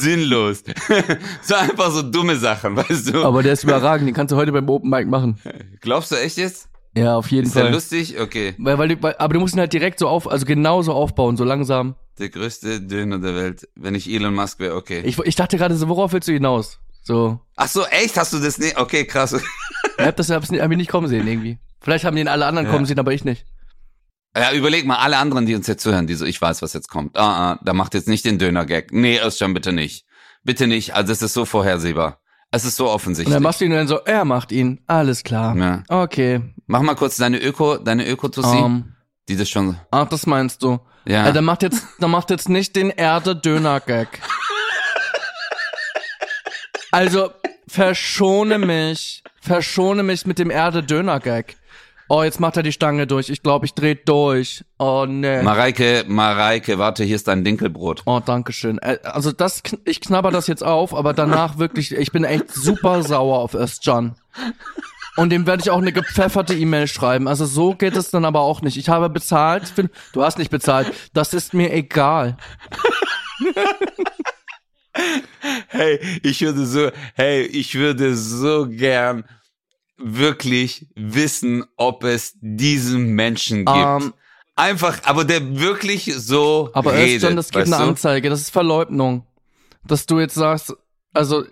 sinnlos. 0.00 0.62
so 1.42 1.54
einfach 1.54 1.90
so 1.90 2.02
dumme 2.02 2.36
Sachen, 2.36 2.76
weißt 2.76 3.12
du? 3.14 3.24
Aber 3.24 3.42
der 3.42 3.52
ist 3.54 3.64
überragend, 3.64 4.08
den 4.08 4.14
kannst 4.14 4.32
du 4.32 4.36
heute 4.36 4.52
beim 4.52 4.68
Open 4.68 4.90
Mic 4.90 5.06
machen. 5.06 5.38
Glaubst 5.80 6.12
du 6.12 6.16
echt 6.16 6.36
jetzt? 6.38 6.68
Ja, 6.96 7.16
auf 7.16 7.30
jeden 7.30 7.46
Ist 7.46 7.54
der 7.54 7.64
Fall. 7.64 7.72
lustig? 7.72 8.18
Okay. 8.18 8.54
Weil, 8.58 8.78
weil, 8.78 9.02
weil, 9.02 9.14
aber 9.18 9.34
du 9.34 9.40
musst 9.40 9.54
ihn 9.54 9.60
halt 9.60 9.72
direkt 9.72 9.98
so 9.98 10.08
auf, 10.08 10.30
also 10.30 10.46
genauso 10.46 10.92
aufbauen, 10.94 11.36
so 11.36 11.44
langsam. 11.44 11.94
Der 12.18 12.30
größte 12.30 12.80
Döner 12.80 13.18
der 13.18 13.34
Welt. 13.34 13.68
Wenn 13.74 13.94
ich 13.94 14.10
Elon 14.10 14.34
Musk 14.34 14.58
wäre, 14.60 14.74
okay. 14.76 15.02
Ich, 15.04 15.18
ich 15.18 15.34
dachte 15.36 15.58
gerade 15.58 15.76
so, 15.76 15.88
worauf 15.88 16.12
willst 16.14 16.26
du 16.28 16.32
hinaus? 16.32 16.78
So, 17.02 17.38
Ach 17.54 17.68
so, 17.68 17.84
echt? 17.84 18.16
Hast 18.16 18.32
du 18.32 18.38
das 18.38 18.58
nicht? 18.58 18.78
Okay, 18.78 19.04
krass. 19.04 19.34
ich 19.98 20.04
hab 20.04 20.16
das 20.16 20.30
hab's 20.30 20.50
nicht, 20.50 20.62
hab 20.62 20.70
ich 20.70 20.76
nicht 20.78 20.90
kommen 20.90 21.06
sehen 21.08 21.28
irgendwie. 21.28 21.58
Vielleicht 21.80 22.04
haben 22.06 22.16
den 22.16 22.28
alle 22.28 22.46
anderen 22.46 22.66
Ja. 22.66 22.72
kommen 22.72 22.86
sehen, 22.86 22.98
aber 22.98 23.12
ich 23.12 23.24
nicht. 23.24 23.44
Ja, 24.36 24.52
überleg 24.52 24.84
mal, 24.86 24.96
alle 24.96 25.16
anderen, 25.16 25.46
die 25.46 25.54
uns 25.54 25.66
jetzt 25.66 25.82
zuhören, 25.82 26.06
die 26.06 26.14
so, 26.14 26.24
ich 26.26 26.40
weiß, 26.42 26.60
was 26.62 26.72
jetzt 26.74 26.88
kommt. 26.88 27.16
Ah, 27.16 27.52
ah, 27.52 27.58
da 27.64 27.72
macht 27.72 27.94
jetzt 27.94 28.06
nicht 28.08 28.24
den 28.26 28.38
Döner-Gag. 28.38 28.92
Nee, 28.92 29.18
Özcan, 29.20 29.54
bitte 29.54 29.72
nicht. 29.72 30.04
Bitte 30.44 30.66
nicht. 30.66 30.94
Also 30.94 31.12
es 31.12 31.22
ist 31.22 31.32
so 31.34 31.44
vorhersehbar. 31.44 32.20
Es 32.50 32.64
ist 32.64 32.76
so 32.76 32.84
Und 32.88 32.94
offensichtlich. 32.94 33.32
dann 33.34 33.42
machst 33.42 33.60
du 33.60 33.64
ihn 33.64 33.70
dann 33.72 33.88
so, 33.88 33.96
er 34.04 34.24
macht 34.24 34.52
ihn. 34.52 34.80
Alles 34.86 35.24
klar. 35.24 35.56
ja. 35.56 35.82
Okay. 35.88 36.42
Mach 36.66 36.82
mal 36.82 36.94
kurz 36.94 37.16
deine 37.16 37.38
Öko, 37.38 37.78
deine 37.78 38.06
Öko-Tussi, 38.08 38.56
Ähm, 38.56 38.94
die 39.28 39.36
das 39.36 39.48
schon, 39.48 39.76
ach, 39.90 40.08
das 40.08 40.26
meinst 40.26 40.62
du. 40.62 40.78
ja. 41.06 41.26
Ja. 41.26 41.32
dann 41.32 41.44
macht 41.44 41.62
jetzt, 41.62 41.84
dann 41.98 42.10
macht 42.10 42.30
jetzt 42.30 42.48
nicht 42.48 42.76
den 42.76 42.90
Erde-Döner-Gag. 42.90 44.20
Also, 46.92 47.30
verschone 47.68 48.58
mich. 48.58 49.22
Verschone 49.40 50.02
mich 50.02 50.26
mit 50.26 50.38
dem 50.38 50.50
Erde-Döner-Gag. 50.50 51.56
Oh, 52.08 52.22
jetzt 52.22 52.38
macht 52.38 52.56
er 52.56 52.62
die 52.62 52.72
Stange 52.72 53.06
durch. 53.08 53.28
Ich 53.30 53.42
glaube, 53.42 53.66
ich 53.66 53.74
dreh 53.74 53.96
durch. 53.96 54.64
Oh, 54.78 55.06
nee. 55.08 55.42
Mareike, 55.42 56.04
Mareike, 56.06 56.78
warte, 56.78 57.02
hier 57.02 57.16
ist 57.16 57.26
dein 57.26 57.42
Dinkelbrot. 57.42 58.02
Oh, 58.06 58.20
danke 58.24 58.52
schön. 58.52 58.78
Äh, 58.78 58.98
Also 59.02 59.32
das, 59.32 59.62
ich 59.84 60.00
knabber 60.00 60.30
das 60.30 60.46
jetzt 60.46 60.62
auf, 60.62 60.94
aber 60.94 61.12
danach 61.14 61.58
wirklich, 61.58 61.92
ich 61.92 62.12
bin 62.12 62.22
echt 62.24 62.52
super 62.52 63.02
sauer 63.02 63.38
auf 63.40 63.54
Özcan. 63.54 64.14
Und 65.16 65.30
dem 65.30 65.46
werde 65.46 65.62
ich 65.62 65.70
auch 65.70 65.78
eine 65.78 65.92
gepfefferte 65.92 66.54
E-Mail 66.54 66.86
schreiben. 66.86 67.26
Also 67.26 67.44
so 67.46 67.74
geht 67.74 67.96
es 67.96 68.10
dann 68.10 68.24
aber 68.24 68.40
auch 68.40 68.60
nicht. 68.62 68.76
Ich 68.76 68.88
habe 68.88 69.08
bezahlt. 69.08 69.66
Für, 69.66 69.88
du 70.12 70.22
hast 70.22 70.38
nicht 70.38 70.50
bezahlt. 70.50 70.92
Das 71.12 71.34
ist 71.34 71.54
mir 71.54 71.72
egal. 71.72 72.36
Hey, 75.68 76.00
ich 76.22 76.40
würde 76.40 76.64
so, 76.64 76.90
hey, 77.14 77.42
ich 77.42 77.74
würde 77.74 78.16
so 78.16 78.66
gern 78.66 79.24
wirklich 79.96 80.86
wissen, 80.94 81.64
ob 81.76 82.04
es 82.04 82.34
diesen 82.40 83.14
Menschen 83.14 83.64
gibt. 83.64 83.76
Ähm, 83.76 84.12
Einfach, 84.58 85.00
aber 85.04 85.26
der 85.26 85.58
wirklich 85.58 86.10
so 86.16 86.70
aber 86.72 86.94
redet, 86.94 87.16
Özcan, 87.16 87.36
das 87.36 87.50
gibt 87.50 87.66
eine 87.66 87.76
du? 87.76 87.82
Anzeige. 87.90 88.30
Das 88.30 88.40
ist 88.40 88.50
Verleugnung. 88.50 89.26
Dass 89.84 90.06
du 90.06 90.18
jetzt 90.18 90.34
sagst, 90.34 90.74
also, 91.12 91.44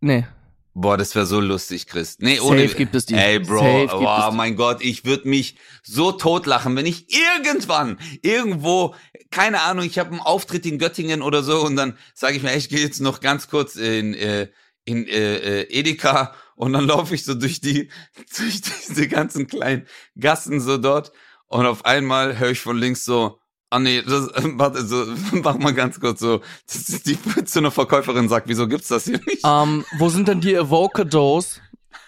nee. 0.00 0.26
Boah, 0.72 0.96
das 0.96 1.14
wäre 1.14 1.26
so 1.26 1.38
lustig, 1.38 1.86
Chris. 1.86 2.16
Nee, 2.18 2.36
Safe 2.36 2.48
ohne. 2.48 2.66
gibt 2.68 2.94
es 2.94 3.04
die. 3.04 3.14
Ey, 3.14 3.40
Bro, 3.40 3.58
Safe 3.58 4.28
oh 4.30 4.32
mein 4.32 4.56
Gott, 4.56 4.78
ich 4.80 5.04
würde 5.04 5.28
mich 5.28 5.56
so 5.82 6.12
totlachen, 6.12 6.74
wenn 6.76 6.86
ich 6.86 7.06
irgendwann 7.14 7.98
irgendwo, 8.22 8.94
keine 9.30 9.60
Ahnung, 9.60 9.84
ich 9.84 9.98
habe 9.98 10.10
einen 10.10 10.20
Auftritt 10.20 10.64
in 10.64 10.78
Göttingen 10.78 11.20
oder 11.20 11.42
so 11.42 11.60
und 11.60 11.76
dann 11.76 11.98
sage 12.14 12.36
ich 12.36 12.42
mir, 12.42 12.52
ey, 12.52 12.58
ich 12.58 12.70
gehe 12.70 12.80
jetzt 12.80 13.00
noch 13.00 13.20
ganz 13.20 13.48
kurz 13.48 13.76
in 13.76 14.14
äh, 14.14 14.48
in 14.86 15.06
äh, 15.06 15.62
äh, 15.62 15.78
Edeka 15.78 16.34
und 16.56 16.72
dann 16.72 16.86
laufe 16.86 17.14
ich 17.14 17.24
so 17.24 17.34
durch 17.34 17.60
die 17.60 17.90
durch 18.36 18.60
diese 18.60 19.08
ganzen 19.08 19.46
kleinen 19.46 19.86
Gassen 20.18 20.60
so 20.60 20.78
dort 20.78 21.12
und 21.46 21.66
auf 21.66 21.84
einmal 21.84 22.38
höre 22.38 22.50
ich 22.50 22.60
von 22.60 22.76
links 22.76 23.04
so 23.04 23.38
Ah 23.68 23.80
nee, 23.80 24.00
das, 24.00 24.30
warte, 24.32 24.86
so, 24.86 25.04
mach 25.42 25.58
mal 25.58 25.74
ganz 25.74 25.98
kurz 25.98 26.20
so. 26.20 26.40
Das 26.72 26.84
die 27.02 27.18
zu 27.44 27.58
einer 27.58 27.72
Verkäuferin 27.72 28.28
sagt, 28.28 28.48
wieso 28.48 28.68
gibt's 28.68 28.86
das 28.88 29.06
hier 29.06 29.20
nicht? 29.26 29.42
Ähm, 29.44 29.84
wo 29.98 30.08
sind 30.08 30.28
denn 30.28 30.40
die 30.40 30.56
Avocados? 30.56 31.60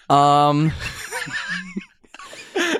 Ähm, 0.09 0.71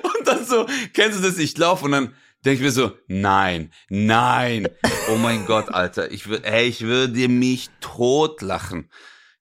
Und 0.03 0.28
dann 0.28 0.45
so, 0.45 0.65
kennst 0.93 1.20
du 1.20 1.24
das? 1.24 1.38
Ich 1.38 1.57
laufe 1.57 1.86
und 1.86 1.91
dann 1.91 2.13
denke 2.45 2.57
ich 2.57 2.61
mir 2.61 2.72
so, 2.72 2.91
nein, 3.07 3.72
nein. 3.89 4.67
Oh 5.09 5.15
mein 5.15 5.45
Gott, 5.45 5.70
Alter. 5.70 6.11
Ich 6.11 6.28
würde, 6.28 6.45
ey, 6.45 6.67
ich 6.67 6.82
würde 6.82 7.28
mich 7.28 7.70
totlachen. 7.82 8.89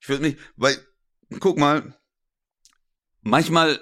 Ich 0.01 0.09
würde 0.09 0.23
mich, 0.23 0.37
weil, 0.55 0.77
guck 1.39 1.57
mal, 1.57 1.98
manchmal 3.21 3.79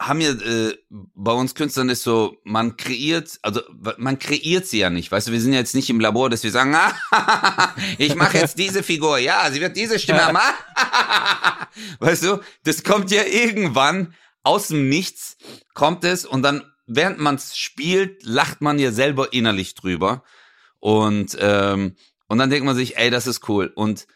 haben 0.00 0.20
wir, 0.20 0.30
äh, 0.30 0.76
bei 0.90 1.32
uns 1.32 1.54
Künstlern 1.54 1.88
ist 1.88 2.02
so, 2.02 2.36
man 2.44 2.76
kreiert, 2.76 3.38
also 3.42 3.62
man 3.98 4.18
kreiert 4.18 4.66
sie 4.66 4.78
ja 4.80 4.90
nicht, 4.90 5.12
weißt 5.12 5.28
du, 5.28 5.32
wir 5.32 5.40
sind 5.40 5.52
ja 5.52 5.60
jetzt 5.60 5.74
nicht 5.74 5.90
im 5.90 6.00
Labor, 6.00 6.28
dass 6.28 6.42
wir 6.42 6.50
sagen, 6.50 6.74
ah, 7.10 7.74
ich 7.98 8.14
mache 8.14 8.38
jetzt 8.38 8.58
diese 8.58 8.82
Figur, 8.82 9.18
ja, 9.18 9.48
sie 9.50 9.60
wird 9.60 9.76
diese 9.76 9.98
Stimme 9.98 10.26
haben, 10.26 10.36
ah, 10.36 11.68
weißt 12.00 12.24
du, 12.24 12.40
das 12.64 12.82
kommt 12.82 13.10
ja 13.10 13.22
irgendwann 13.24 14.14
aus 14.42 14.68
dem 14.68 14.88
Nichts, 14.88 15.36
kommt 15.74 16.04
es 16.04 16.24
und 16.24 16.42
dann, 16.42 16.64
während 16.86 17.18
man 17.18 17.36
es 17.36 17.56
spielt, 17.56 18.24
lacht 18.24 18.60
man 18.60 18.78
ja 18.78 18.90
selber 18.90 19.32
innerlich 19.32 19.74
drüber. 19.74 20.24
Und, 20.80 21.36
ähm, 21.40 21.94
und 22.26 22.38
dann 22.38 22.50
denkt 22.50 22.66
man 22.66 22.74
sich, 22.74 22.96
ey, 22.96 23.08
das 23.10 23.28
ist 23.28 23.48
cool. 23.48 23.70
Und 23.72 24.08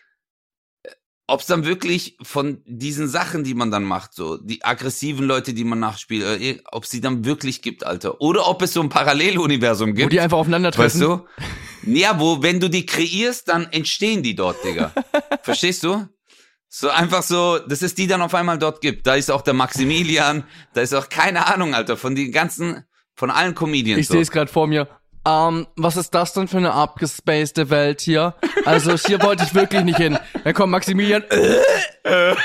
ob 1.28 1.40
es 1.40 1.46
dann 1.46 1.64
wirklich 1.64 2.16
von 2.22 2.62
diesen 2.66 3.08
Sachen, 3.08 3.42
die 3.42 3.54
man 3.54 3.70
dann 3.70 3.82
macht, 3.82 4.14
so 4.14 4.36
die 4.36 4.64
aggressiven 4.64 5.26
Leute, 5.26 5.54
die 5.54 5.64
man 5.64 5.80
nachspielt, 5.80 6.62
ob 6.70 6.86
sie 6.86 7.00
dann 7.00 7.24
wirklich 7.24 7.62
gibt, 7.62 7.84
Alter. 7.84 8.20
Oder 8.20 8.48
ob 8.48 8.62
es 8.62 8.72
so 8.72 8.80
ein 8.80 8.88
Paralleluniversum 8.88 9.90
wo 9.90 9.94
gibt. 9.94 10.12
die 10.12 10.20
einfach 10.20 10.36
weißt 10.36 10.42
aufeinandertreffen. 10.42 11.00
du? 11.00 11.26
Ja, 11.86 12.20
wo, 12.20 12.42
wenn 12.42 12.60
du 12.60 12.68
die 12.68 12.86
kreierst, 12.86 13.48
dann 13.48 13.66
entstehen 13.72 14.22
die 14.22 14.34
dort, 14.34 14.62
Digga. 14.64 14.92
Verstehst 15.42 15.82
du? 15.82 16.06
So 16.68 16.90
einfach 16.90 17.22
so, 17.22 17.58
dass 17.58 17.82
es 17.82 17.94
die 17.94 18.06
dann 18.06 18.22
auf 18.22 18.34
einmal 18.34 18.58
dort 18.58 18.80
gibt. 18.80 19.06
Da 19.06 19.14
ist 19.14 19.30
auch 19.30 19.42
der 19.42 19.54
Maximilian, 19.54 20.44
da 20.74 20.80
ist 20.80 20.94
auch 20.94 21.08
keine 21.08 21.46
Ahnung, 21.46 21.74
Alter, 21.74 21.96
von 21.96 22.14
den 22.14 22.30
ganzen, 22.32 22.84
von 23.14 23.30
allen 23.30 23.54
Comedians. 23.54 24.00
Ich 24.00 24.08
so. 24.08 24.14
sehe 24.14 24.22
es 24.22 24.30
gerade 24.30 24.50
vor 24.50 24.66
mir. 24.66 24.88
Ähm, 25.26 25.66
was 25.76 25.96
ist 25.96 26.14
das 26.14 26.32
denn 26.32 26.46
für 26.46 26.58
eine 26.58 26.72
abgespacede 26.72 27.68
Welt 27.68 28.00
hier? 28.00 28.34
Also 28.64 28.96
hier 28.96 29.20
wollte 29.22 29.44
ich 29.44 29.54
wirklich 29.54 29.82
nicht 29.82 29.98
hin. 29.98 30.18
Dann 30.44 30.54
kommt 30.54 30.70
Maximilian. 30.70 31.24
Äh, 32.04 32.04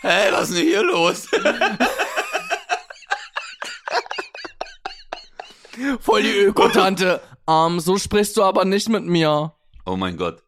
Hey, 0.00 0.32
was 0.32 0.50
ist 0.50 0.58
denn 0.58 0.66
hier 0.66 0.84
los? 0.84 1.26
voll 6.00 6.22
die 6.22 6.38
Ökotante. 6.38 7.20
Ähm, 7.48 7.80
so 7.80 7.98
sprichst 7.98 8.36
du 8.36 8.44
aber 8.44 8.64
nicht 8.64 8.88
mit 8.88 9.02
mir. 9.04 9.56
Oh 9.84 9.96
mein 9.96 10.16
Gott. 10.16 10.44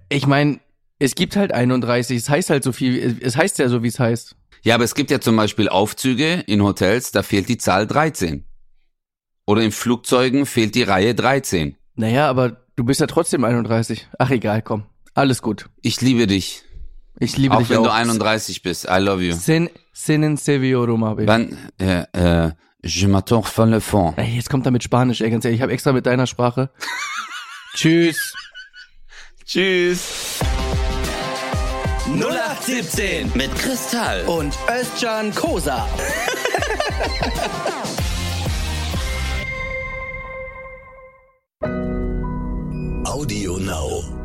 ich 0.09 0.27
meine, 0.27 0.61
es 0.99 1.15
gibt 1.15 1.37
halt 1.37 1.53
31. 1.53 2.17
Es 2.17 2.31
heißt 2.31 2.49
halt 2.49 2.65
so 2.65 2.73
viel, 2.73 3.19
es 3.21 3.37
heißt 3.37 3.59
ja 3.59 3.69
so, 3.69 3.83
wie 3.83 3.89
es 3.89 3.99
heißt. 4.01 4.37
Ja, 4.63 4.75
aber 4.75 4.85
es 4.85 4.95
gibt 4.95 5.11
ja 5.11 5.21
zum 5.21 5.37
Beispiel 5.37 5.69
Aufzüge 5.69 6.45
in 6.47 6.63
Hotels, 6.63 7.13
da 7.13 7.23
fehlt 7.23 7.51
die 7.51 7.59
Zahl 7.59 7.87
13. 7.87 8.47
Oder 9.47 9.63
in 9.63 9.73
Flugzeugen 9.73 10.47
fehlt 10.47 10.75
die 10.75 10.83
Reihe 10.83 11.15
13. 11.15 11.77
Naja, 11.97 12.27
aber 12.27 12.65
du 12.77 12.85
bist 12.85 13.01
ja 13.01 13.07
trotzdem 13.07 13.45
31. 13.45 14.09
Ach 14.19 14.31
egal, 14.31 14.63
komm. 14.63 14.85
Alles 15.13 15.43
gut. 15.43 15.69
Ich 15.83 16.01
liebe 16.01 16.27
dich. 16.27 16.63
Ich 17.19 17.37
liebe 17.37 17.55
auch 17.55 17.59
dich 17.59 17.69
wenn 17.69 17.79
auch. 17.79 17.85
du 17.85 17.93
31 17.93 18.63
bist. 18.63 18.87
I 18.87 18.99
love 18.99 19.23
you. 19.23 19.35
Sin, 19.35 19.69
sinen 19.93 20.39
Sevio 20.39 20.85
Roma, 20.85 21.13
baby. 21.13 21.27
Wann, 21.27 21.59
äh, 21.79 22.05
äh, 22.47 22.53
je 22.83 23.07
m'attends 23.07 23.43
von 23.43 23.71
le 23.71 23.81
fond. 23.81 24.15
Ey, 24.17 24.37
jetzt 24.37 24.51
kommt 24.51 24.67
er 24.67 24.73
mit 24.73 24.83
Spanisch, 24.83 25.21
ey, 25.21 25.31
ganz 25.31 25.45
ehrlich. 25.45 25.59
Ich 25.59 25.63
habe 25.63 25.73
extra 25.73 25.93
mit 25.93 26.07
deiner 26.07 26.27
Sprache. 26.27 26.71
Tschüss. 27.75 28.35
Tschüss. 29.45 30.39
0817 32.07 33.31
Mit 33.35 33.55
Kristall. 33.57 34.25
und 34.27 34.53
Özcan 34.69 35.33
Kosa. 35.35 35.87
Audio 43.05 43.59
Now. 43.59 44.20